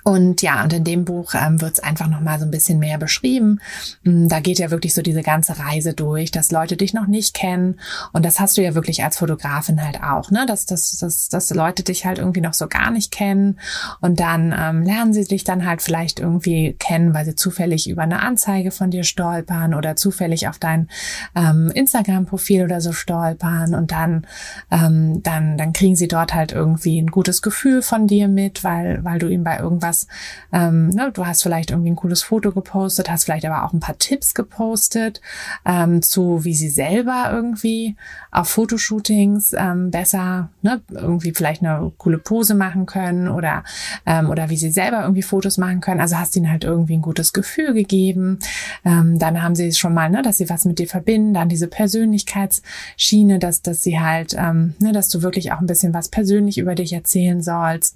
Und 0.04 0.42
ja, 0.42 0.64
und 0.64 0.74
in 0.74 0.84
dem 0.84 1.06
Buch 1.06 1.34
ähm, 1.34 1.62
wird 1.62 1.74
es 1.74 1.80
einfach 1.80 2.08
nochmal 2.08 2.40
so 2.40 2.46
ein 2.46 2.52
bisschen 2.52 2.80
mehr 2.80 2.98
beschrieben. 2.98 3.60
Mm, 4.04 4.28
da 4.28 4.40
geht 4.40 4.60
ja 4.60 4.72
wirklich 4.72 4.94
so 4.94 5.02
diese 5.02 5.22
ganze 5.22 5.58
Reise 5.60 5.94
durch, 5.94 6.32
dass 6.32 6.52
Leute 6.52 6.78
dich 6.78 6.94
noch 6.94 7.08
nicht 7.08 7.34
kennen. 7.34 7.80
Und 8.14 8.26
das 8.26 8.40
hast 8.40 8.58
du 8.58 8.64
ja 8.64 8.76
wirklich 8.76 9.04
als 9.04 9.18
Fotografin 9.18 9.84
halt 9.84 10.02
auch, 10.04 10.32
ne? 10.32 10.46
Dass, 10.48 10.66
dass, 10.66 10.98
dass, 10.98 11.30
dass 11.30 11.50
Leute 11.52 11.84
dich 11.84 12.06
halt 12.06 12.18
irgendwie 12.18 12.42
noch 12.42 12.54
so 12.54 12.68
gar 12.68 12.92
nicht 12.92 13.12
kennen. 13.12 13.60
Und 14.02 14.20
dann 14.20 14.54
ähm, 14.58 14.84
lernen 14.84 15.14
sie 15.14 15.24
dich 15.24 15.44
dann 15.44 15.66
halt 15.66 15.82
vielleicht 15.82 16.20
irgendwie 16.20 16.76
kennen, 16.80 17.14
weil 17.14 17.26
sie 17.26 17.36
zufällig 17.36 17.90
über 17.90 18.04
eine 18.04 18.22
Anzeige 18.22 18.72
von 18.72 18.92
dir 18.92 19.04
stolpern 19.04 19.74
oder 19.74 19.96
zufällig 19.96 20.48
auf 20.48 20.60
dein 20.60 20.90
ähm, 21.36 21.72
Instagram-Profil 21.74 22.64
oder 22.64 22.82
so 22.82 22.92
stolpern. 22.92 23.74
Und 23.74 23.92
dann, 23.92 24.28
ähm, 24.72 25.22
dann, 25.24 25.58
dann 25.58 25.74
kriegen 25.74 25.96
sie 25.96 26.08
dort 26.08 26.34
halt 26.34 26.52
irgendwie 26.52 27.00
ein 27.02 27.08
gutes 27.08 27.42
Gefühl 27.42 27.82
von 27.82 28.08
dir 28.08 28.28
mit, 28.28 28.64
weil, 28.64 29.04
weil 29.04 29.20
du 29.20 29.28
ihm 29.28 29.44
bei 29.44 29.58
irgendeinem 29.58 29.77
irgendwas, 29.78 30.08
ähm, 30.52 30.90
ne, 30.90 31.12
du 31.14 31.26
hast 31.26 31.44
vielleicht 31.44 31.72
irgendwie 31.72 31.92
ein 31.92 31.96
cooles 31.96 32.24
Foto 32.24 32.52
gepostet, 32.52 33.10
hast 33.10 33.26
vielleicht 33.26 33.46
aber 33.46 33.64
auch 33.64 33.74
ein 33.74 33.80
paar 33.80 33.98
Tipps 33.98 34.34
gepostet 34.34 35.22
ähm, 35.66 36.02
zu, 36.02 36.44
wie 36.44 36.56
sie 36.56 36.70
selber 36.70 37.30
irgendwie 37.32 37.96
auf 38.32 38.50
Fotoshootings 38.50 39.54
ähm, 39.58 39.92
besser, 39.92 40.50
ne, 40.62 40.82
irgendwie 40.90 41.32
vielleicht 41.34 41.64
eine 41.64 41.92
coole 41.98 42.18
Pose 42.18 42.56
machen 42.56 42.86
können 42.86 43.28
oder 43.28 43.64
ähm, 44.06 44.30
oder 44.30 44.50
wie 44.50 44.58
sie 44.58 44.72
selber 44.72 45.02
irgendwie 45.02 45.22
Fotos 45.22 45.58
machen 45.58 45.82
können. 45.82 46.02
Also 46.02 46.18
hast 46.18 46.36
ihnen 46.36 46.50
halt 46.50 46.64
irgendwie 46.64 46.98
ein 46.98 47.02
gutes 47.02 47.34
Gefühl 47.34 47.74
gegeben. 47.74 48.40
Ähm, 48.84 49.20
dann 49.20 49.42
haben 49.44 49.56
sie 49.56 49.68
es 49.68 49.78
schon 49.78 49.94
mal, 49.94 50.10
ne, 50.10 50.22
dass 50.22 50.38
sie 50.38 50.50
was 50.50 50.66
mit 50.66 50.80
dir 50.80 50.88
verbinden, 50.88 51.34
dann 51.34 51.50
diese 51.50 51.68
Persönlichkeitsschiene, 51.68 53.40
dass 53.40 53.62
dass 53.62 53.82
sie 53.82 54.00
halt, 54.00 54.36
ähm, 54.38 54.76
ne, 54.80 54.92
dass 54.92 55.10
du 55.10 55.22
wirklich 55.22 55.52
auch 55.52 55.60
ein 55.60 55.68
bisschen 55.68 55.94
was 55.94 56.10
persönlich 56.10 56.58
über 56.58 56.76
dich 56.76 56.94
erzählen 56.94 57.42
sollst, 57.42 57.96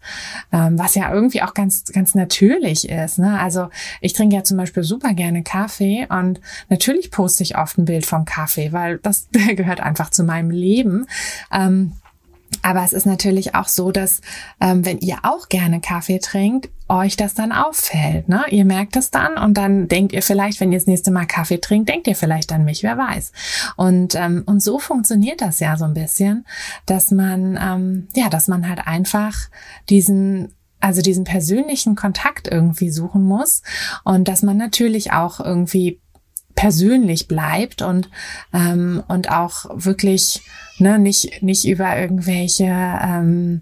ähm, 0.52 0.78
was 0.78 0.96
ja 0.96 1.14
irgendwie 1.14 1.42
auch 1.42 1.54
ganz 1.54 1.71
ganz, 1.72 1.86
ganz 1.86 2.16
natürlich 2.16 2.90
ist. 2.90 3.20
Ne? 3.20 3.40
Also 3.40 3.70
ich 4.02 4.14
trinke 4.14 4.36
ja 4.36 4.44
zum 4.44 4.58
Beispiel 4.58 4.84
super 4.84 5.14
gerne 5.14 5.44
Kaffee 5.44 6.06
und 6.10 6.42
natürlich 6.70 7.12
poste 7.12 7.44
ich 7.44 7.58
oft 7.58 7.78
ein 7.78 7.86
Bild 7.86 8.06
vom 8.06 8.26
Kaffee, 8.26 8.72
weil 8.72 8.98
das 9.00 9.28
gehört 9.56 9.80
einfach 9.80 10.10
zu 10.10 10.24
meinem 10.24 10.52
Leben. 10.52 11.08
Ähm, 11.52 11.94
aber 12.64 12.84
es 12.84 12.92
ist 12.92 13.06
natürlich 13.06 13.56
auch 13.56 13.70
so, 13.70 13.92
dass 13.92 14.22
ähm, 14.60 14.86
wenn 14.86 15.00
ihr 15.00 15.20
auch 15.24 15.48
gerne 15.48 15.80
Kaffee 15.80 16.20
trinkt, 16.20 16.70
euch 16.90 17.16
das 17.16 17.34
dann 17.34 17.54
auffällt. 17.54 18.28
Ne? 18.28 18.44
Ihr 18.50 18.66
merkt 18.66 18.98
es 18.98 19.10
dann 19.10 19.38
und 19.38 19.54
dann 19.54 19.88
denkt 19.88 20.12
ihr 20.12 20.22
vielleicht, 20.22 20.60
wenn 20.60 20.74
ihr 20.74 20.78
das 20.78 20.88
nächste 20.88 21.10
Mal 21.10 21.26
Kaffee 21.26 21.60
trinkt, 21.60 21.88
denkt 21.88 22.08
ihr 22.08 22.16
vielleicht 22.16 22.52
an 22.52 22.66
mich, 22.66 22.84
wer 22.84 22.98
weiß. 22.98 23.32
Und, 23.78 24.16
ähm, 24.16 24.44
und 24.46 24.62
so 24.62 24.78
funktioniert 24.78 25.40
das 25.40 25.62
ja 25.62 25.78
so 25.78 25.86
ein 25.86 25.94
bisschen, 25.94 26.46
dass 26.86 27.10
man, 27.12 27.58
ähm, 27.60 28.10
ja, 28.14 28.30
dass 28.30 28.50
man 28.50 28.68
halt 28.68 28.86
einfach 28.86 29.34
diesen 29.90 30.54
also 30.82 31.02
diesen 31.02 31.24
persönlichen 31.24 31.96
Kontakt 31.96 32.48
irgendwie 32.48 32.90
suchen 32.90 33.24
muss 33.24 33.62
und 34.04 34.28
dass 34.28 34.42
man 34.44 34.58
natürlich 34.58 35.14
auch 35.14 35.40
irgendwie 35.40 36.02
persönlich 36.56 37.28
bleibt 37.28 37.82
und 37.82 38.10
ähm, 38.54 39.04
und 39.08 39.32
auch 39.32 39.66
wirklich 39.74 40.42
ne 40.80 41.00
nicht 41.00 41.42
nicht 41.42 41.66
über 41.66 41.98
irgendwelche 41.98 42.66
ähm, 42.66 43.62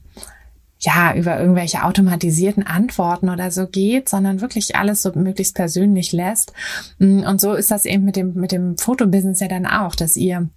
ja, 0.79 1.13
über 1.13 1.37
irgendwelche 1.37 1.83
automatisierten 1.83 2.65
Antworten 2.65 3.29
oder 3.29 3.51
so 3.51 3.67
geht, 3.67 4.07
sondern 4.07 4.39
wirklich 4.39 4.77
alles 4.77 5.01
so 5.01 5.11
möglichst 5.13 5.53
persönlich 5.53 6.13
lässt. 6.13 6.53
Und 6.99 7.41
so 7.41 7.53
ist 7.53 7.69
das 7.69 7.85
eben 7.85 8.05
mit 8.05 8.15
dem, 8.15 8.33
mit 8.35 8.53
dem 8.53 8.77
Fotobusiness 8.77 9.41
ja 9.41 9.49
dann 9.49 9.65
auch, 9.65 9.93
dass 9.93 10.15
ihr 10.15 10.49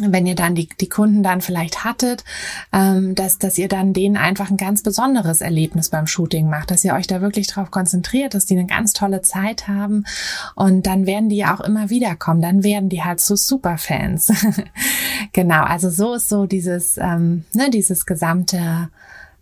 wenn 0.00 0.26
ihr 0.26 0.34
dann 0.34 0.54
die, 0.54 0.68
die 0.80 0.88
Kunden 0.88 1.22
dann 1.22 1.40
vielleicht 1.40 1.84
hattet, 1.84 2.24
ähm, 2.72 3.14
dass, 3.14 3.38
dass 3.38 3.58
ihr 3.58 3.68
dann 3.68 3.92
denen 3.92 4.16
einfach 4.16 4.50
ein 4.50 4.56
ganz 4.56 4.82
besonderes 4.82 5.40
Erlebnis 5.40 5.88
beim 5.88 6.06
Shooting 6.06 6.48
macht, 6.48 6.70
dass 6.70 6.84
ihr 6.84 6.94
euch 6.94 7.06
da 7.06 7.20
wirklich 7.20 7.46
drauf 7.46 7.70
konzentriert, 7.70 8.34
dass 8.34 8.46
die 8.46 8.56
eine 8.56 8.66
ganz 8.66 8.92
tolle 8.92 9.22
Zeit 9.22 9.68
haben 9.68 10.04
und 10.54 10.86
dann 10.86 11.06
werden 11.06 11.28
die 11.28 11.44
auch 11.44 11.60
immer 11.60 11.90
wieder 11.90 12.16
kommen, 12.16 12.42
dann 12.42 12.62
werden 12.62 12.88
die 12.88 13.02
halt 13.02 13.20
so 13.20 13.36
Superfans. 13.36 14.32
genau, 15.32 15.62
also 15.62 15.90
so 15.90 16.14
ist 16.14 16.28
so 16.28 16.46
dieses, 16.46 16.98
ähm, 16.98 17.44
ne, 17.52 17.70
dieses 17.70 18.06
gesamte 18.06 18.88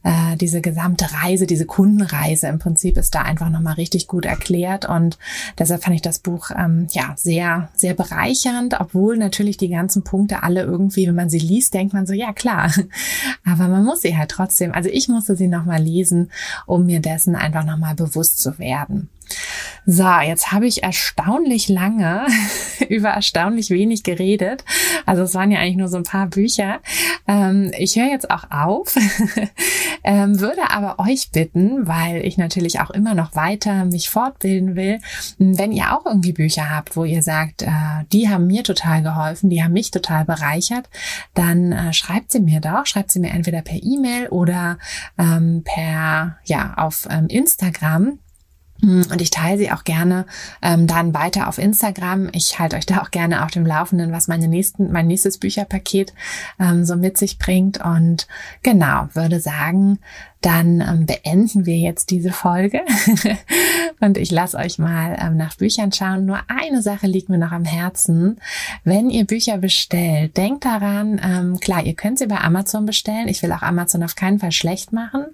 äh, 0.07 0.37
diese 0.37 0.61
gesamte 0.61 1.07
Reise, 1.13 1.49
diese 1.49 1.67
Kundenreise 1.67 2.47
im 2.47 2.61
Prinzip 2.61 2.97
ist 2.97 3.13
da 3.15 3.23
einfach 3.23 3.51
nochmal 3.51 3.75
richtig 3.75 4.07
gut 4.07 4.25
erklärt 4.25 4.89
und 4.89 5.19
deshalb 5.59 5.83
fand 5.83 5.97
ich 5.97 6.03
das 6.03 6.21
Buch 6.21 6.51
ähm, 6.57 6.87
ja 6.93 7.15
sehr, 7.17 7.71
sehr 7.75 7.93
bereichernd, 7.95 8.77
obwohl 8.79 9.17
natürlich 9.17 9.57
die 9.57 9.69
ganzen 9.69 10.05
Punkte 10.05 10.45
alle 10.45 10.63
irgendwie, 10.63 11.09
wenn 11.09 11.17
man 11.17 11.29
sie 11.29 11.41
liest, 11.41 11.75
denkt 11.75 11.93
man 11.93 12.07
so, 12.07 12.13
ja 12.13 12.33
klar, 12.33 12.73
aber 13.45 13.67
man 13.67 13.85
muss 13.85 14.03
sie 14.03 14.17
halt 14.17 14.31
trotzdem, 14.31 14.73
also 14.73 14.89
ich 14.89 15.09
musste 15.09 15.35
sie 15.35 15.49
nochmal 15.49 15.83
lesen, 15.83 16.31
um 16.67 16.87
mir 16.87 17.01
dessen 17.01 17.35
einfach 17.35 17.65
nochmal 17.65 17.97
bewusst 17.97 18.41
zu 18.41 18.61
werden. 18.61 19.09
So, 19.87 20.09
jetzt 20.21 20.51
habe 20.53 20.67
ich 20.67 20.83
erstaunlich 20.83 21.69
lange 21.69 22.27
über 22.89 23.11
erstaunlich 23.11 23.71
wenig 23.71 24.03
geredet. 24.03 24.65
Also 25.05 25.23
es 25.23 25.35
waren 25.35 25.51
ja 25.51 25.61
eigentlich 25.61 25.77
nur 25.77 25.89
so 25.89 25.97
ein 25.97 26.03
paar 26.03 26.27
Bücher. 26.27 26.81
Ähm, 27.29 27.71
ich 27.79 27.97
höre 27.97 28.11
jetzt 28.11 28.31
auch 28.31 28.51
auf, 28.51 28.95
ähm, 30.07 30.41
würde 30.41 30.71
aber 30.71 30.99
euch 31.01 31.31
bitten, 31.33 31.87
weil 31.87 32.25
ich 32.25 32.39
natürlich 32.39 32.81
auch 32.81 32.91
immer 32.91 33.15
noch 33.15 33.35
weiter 33.35 33.85
mich 33.85 34.09
fortbilden 34.09 34.77
will, 34.77 35.01
wenn 35.39 35.73
ihr 35.73 35.95
auch 35.95 36.07
irgendwie 36.07 36.33
Bücher 36.33 36.71
habt, 36.71 36.97
wo 36.97 37.05
ihr 37.05 37.23
sagt, 37.23 37.63
äh, 37.63 37.69
die 38.13 38.29
haben 38.29 38.47
mir 38.47 38.63
total 38.63 39.03
geholfen, 39.03 39.51
die 39.51 39.63
haben 39.63 39.73
mich 39.73 39.91
total 39.91 40.25
bereichert, 40.25 40.89
dann 41.35 41.73
äh, 41.73 41.93
schreibt 41.93 42.31
sie 42.31 42.41
mir 42.41 42.61
doch, 42.61 42.87
schreibt 42.87 43.11
sie 43.11 43.19
mir 43.19 43.31
entweder 43.31 43.63
per 43.63 43.83
E-Mail 43.83 44.29
oder 44.29 44.79
ähm, 45.19 45.63
per, 45.65 46.39
ja, 46.45 46.75
auf 46.77 47.09
ähm, 47.11 47.27
Instagram. 47.27 48.21
Und 48.83 49.21
ich 49.21 49.31
teile 49.31 49.59
sie 49.59 49.73
auch 49.73 49.85
gerne 49.85 50.27
ähm, 50.63 50.87
dann 50.87 51.15
weiter 51.15 51.49
auf 51.49 51.59
Instagram. 51.59 52.29
Ich 52.33 52.59
halte 52.59 52.77
euch 52.77 52.87
da 52.87 53.03
auch 53.03 53.11
gerne 53.11 53.45
auf 53.45 53.51
dem 53.51 53.65
Laufenden, 53.65 54.13
was 54.13 54.29
meine 54.29 54.49
nächsten, 54.49 54.93
mein 54.93 55.07
nächstes 55.07 55.39
Bücherpaket 55.39 56.13
ähm, 56.61 56.85
so 56.85 56.97
mit 56.97 57.17
sich 57.17 57.39
bringt. 57.39 57.83
Und 57.83 58.27
genau, 58.63 59.09
würde 59.15 59.41
sagen, 59.41 59.99
dann 60.41 60.81
ähm, 60.81 61.07
beenden 61.07 61.67
wir 61.67 61.77
jetzt 61.77 62.11
diese 62.11 62.31
Folge. 62.31 62.83
und 64.01 64.19
ich 64.19 64.31
lasse 64.31 64.57
euch 64.59 64.79
mal 64.79 65.17
ähm, 65.21 65.37
nach 65.37 65.57
Büchern 65.57 65.91
schauen. 65.91 66.27
Nur 66.27 66.39
eine 66.49 66.83
Sache 66.83 67.07
liegt 67.07 67.29
mir 67.29 67.39
noch 67.39 67.53
am 67.53 67.65
Herzen. 67.65 68.39
Wenn 68.85 69.11
ihr 69.11 69.25
Bücher 69.25 69.59
bestellt, 69.59 70.37
denkt 70.37 70.65
daran, 70.65 71.21
ähm, 71.25 71.59
klar, 71.61 71.85
ihr 71.85 71.95
könnt 71.95 72.19
sie 72.19 72.27
bei 72.27 72.41
Amazon 72.41 72.87
bestellen. 72.87 73.29
Ich 73.29 73.43
will 73.43 73.53
auch 73.53 73.63
Amazon 73.63 74.03
auf 74.03 74.15
keinen 74.15 74.39
Fall 74.39 74.53
schlecht 74.53 74.93
machen. 74.93 75.27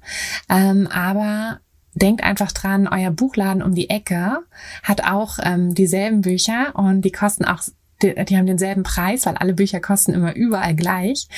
Ähm, 0.48 0.86
aber 0.86 1.58
denkt 1.94 2.22
einfach 2.22 2.52
dran, 2.52 2.88
euer 2.88 3.10
Buchladen 3.10 3.62
um 3.62 3.74
die 3.74 3.90
Ecke 3.90 4.38
hat 4.82 5.04
auch 5.04 5.38
ähm, 5.42 5.74
dieselben 5.74 6.22
Bücher 6.22 6.74
und 6.74 7.02
die 7.02 7.12
kosten 7.12 7.44
auch 7.44 7.62
die, 8.02 8.14
die 8.24 8.36
haben 8.36 8.46
denselben 8.46 8.82
Preis, 8.82 9.26
weil 9.26 9.36
alle 9.36 9.54
Bücher 9.54 9.80
kosten 9.80 10.12
immer 10.12 10.34
überall 10.34 10.74
gleich. 10.74 11.28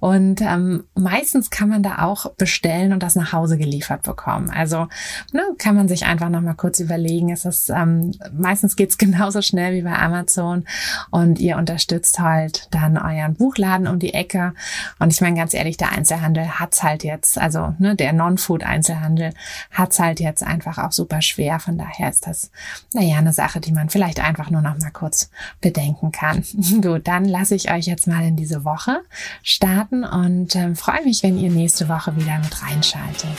Und 0.00 0.40
ähm, 0.40 0.84
meistens 0.94 1.50
kann 1.50 1.68
man 1.68 1.82
da 1.82 2.02
auch 2.02 2.30
bestellen 2.32 2.92
und 2.92 3.02
das 3.02 3.16
nach 3.16 3.32
Hause 3.32 3.58
geliefert 3.58 4.02
bekommen. 4.02 4.50
Also 4.50 4.88
ne, 5.32 5.42
kann 5.58 5.74
man 5.74 5.88
sich 5.88 6.06
einfach 6.06 6.28
noch 6.28 6.40
mal 6.40 6.54
kurz 6.54 6.80
überlegen. 6.80 7.30
Es 7.30 7.44
ist 7.44 7.70
ähm, 7.70 8.12
meistens 8.32 8.76
geht's 8.76 8.98
genauso 9.02 9.42
schnell 9.42 9.74
wie 9.74 9.82
bei 9.82 9.98
Amazon 9.98 10.64
und 11.10 11.38
ihr 11.38 11.56
unterstützt 11.56 12.20
halt 12.20 12.68
dann 12.70 12.96
euren 12.96 13.34
Buchladen 13.34 13.86
um 13.86 13.98
die 13.98 14.14
Ecke. 14.14 14.54
Und 14.98 15.12
ich 15.12 15.20
meine 15.20 15.36
ganz 15.36 15.54
ehrlich, 15.54 15.76
der 15.76 15.92
Einzelhandel 15.92 16.60
hat's 16.60 16.82
halt 16.82 17.04
jetzt, 17.04 17.38
also 17.38 17.74
ne, 17.78 17.96
der 17.96 18.12
Non-Food-Einzelhandel 18.12 19.32
hat's 19.70 19.98
halt 19.98 20.20
jetzt 20.20 20.42
einfach 20.42 20.78
auch 20.78 20.92
super 20.92 21.22
schwer. 21.22 21.58
Von 21.58 21.78
daher 21.78 22.08
ist 22.10 22.26
das 22.26 22.50
naja 22.92 23.18
eine 23.18 23.32
Sache, 23.32 23.60
die 23.60 23.72
man 23.72 23.90
vielleicht 23.90 24.20
einfach 24.20 24.50
nur 24.50 24.62
noch 24.62 24.78
mal 24.78 24.90
kurz 24.90 25.30
bedenken 25.60 26.11
kann. 26.12 26.44
Gut, 26.82 27.08
dann 27.08 27.24
lasse 27.24 27.54
ich 27.54 27.70
euch 27.70 27.86
jetzt 27.86 28.06
mal 28.06 28.24
in 28.24 28.36
diese 28.36 28.64
Woche 28.64 29.00
starten 29.42 30.04
und 30.04 30.54
äh, 30.54 30.74
freue 30.74 31.04
mich, 31.04 31.22
wenn 31.22 31.38
ihr 31.38 31.50
nächste 31.50 31.88
Woche 31.88 32.16
wieder 32.16 32.38
mit 32.38 32.62
reinschaltet. 32.62 33.38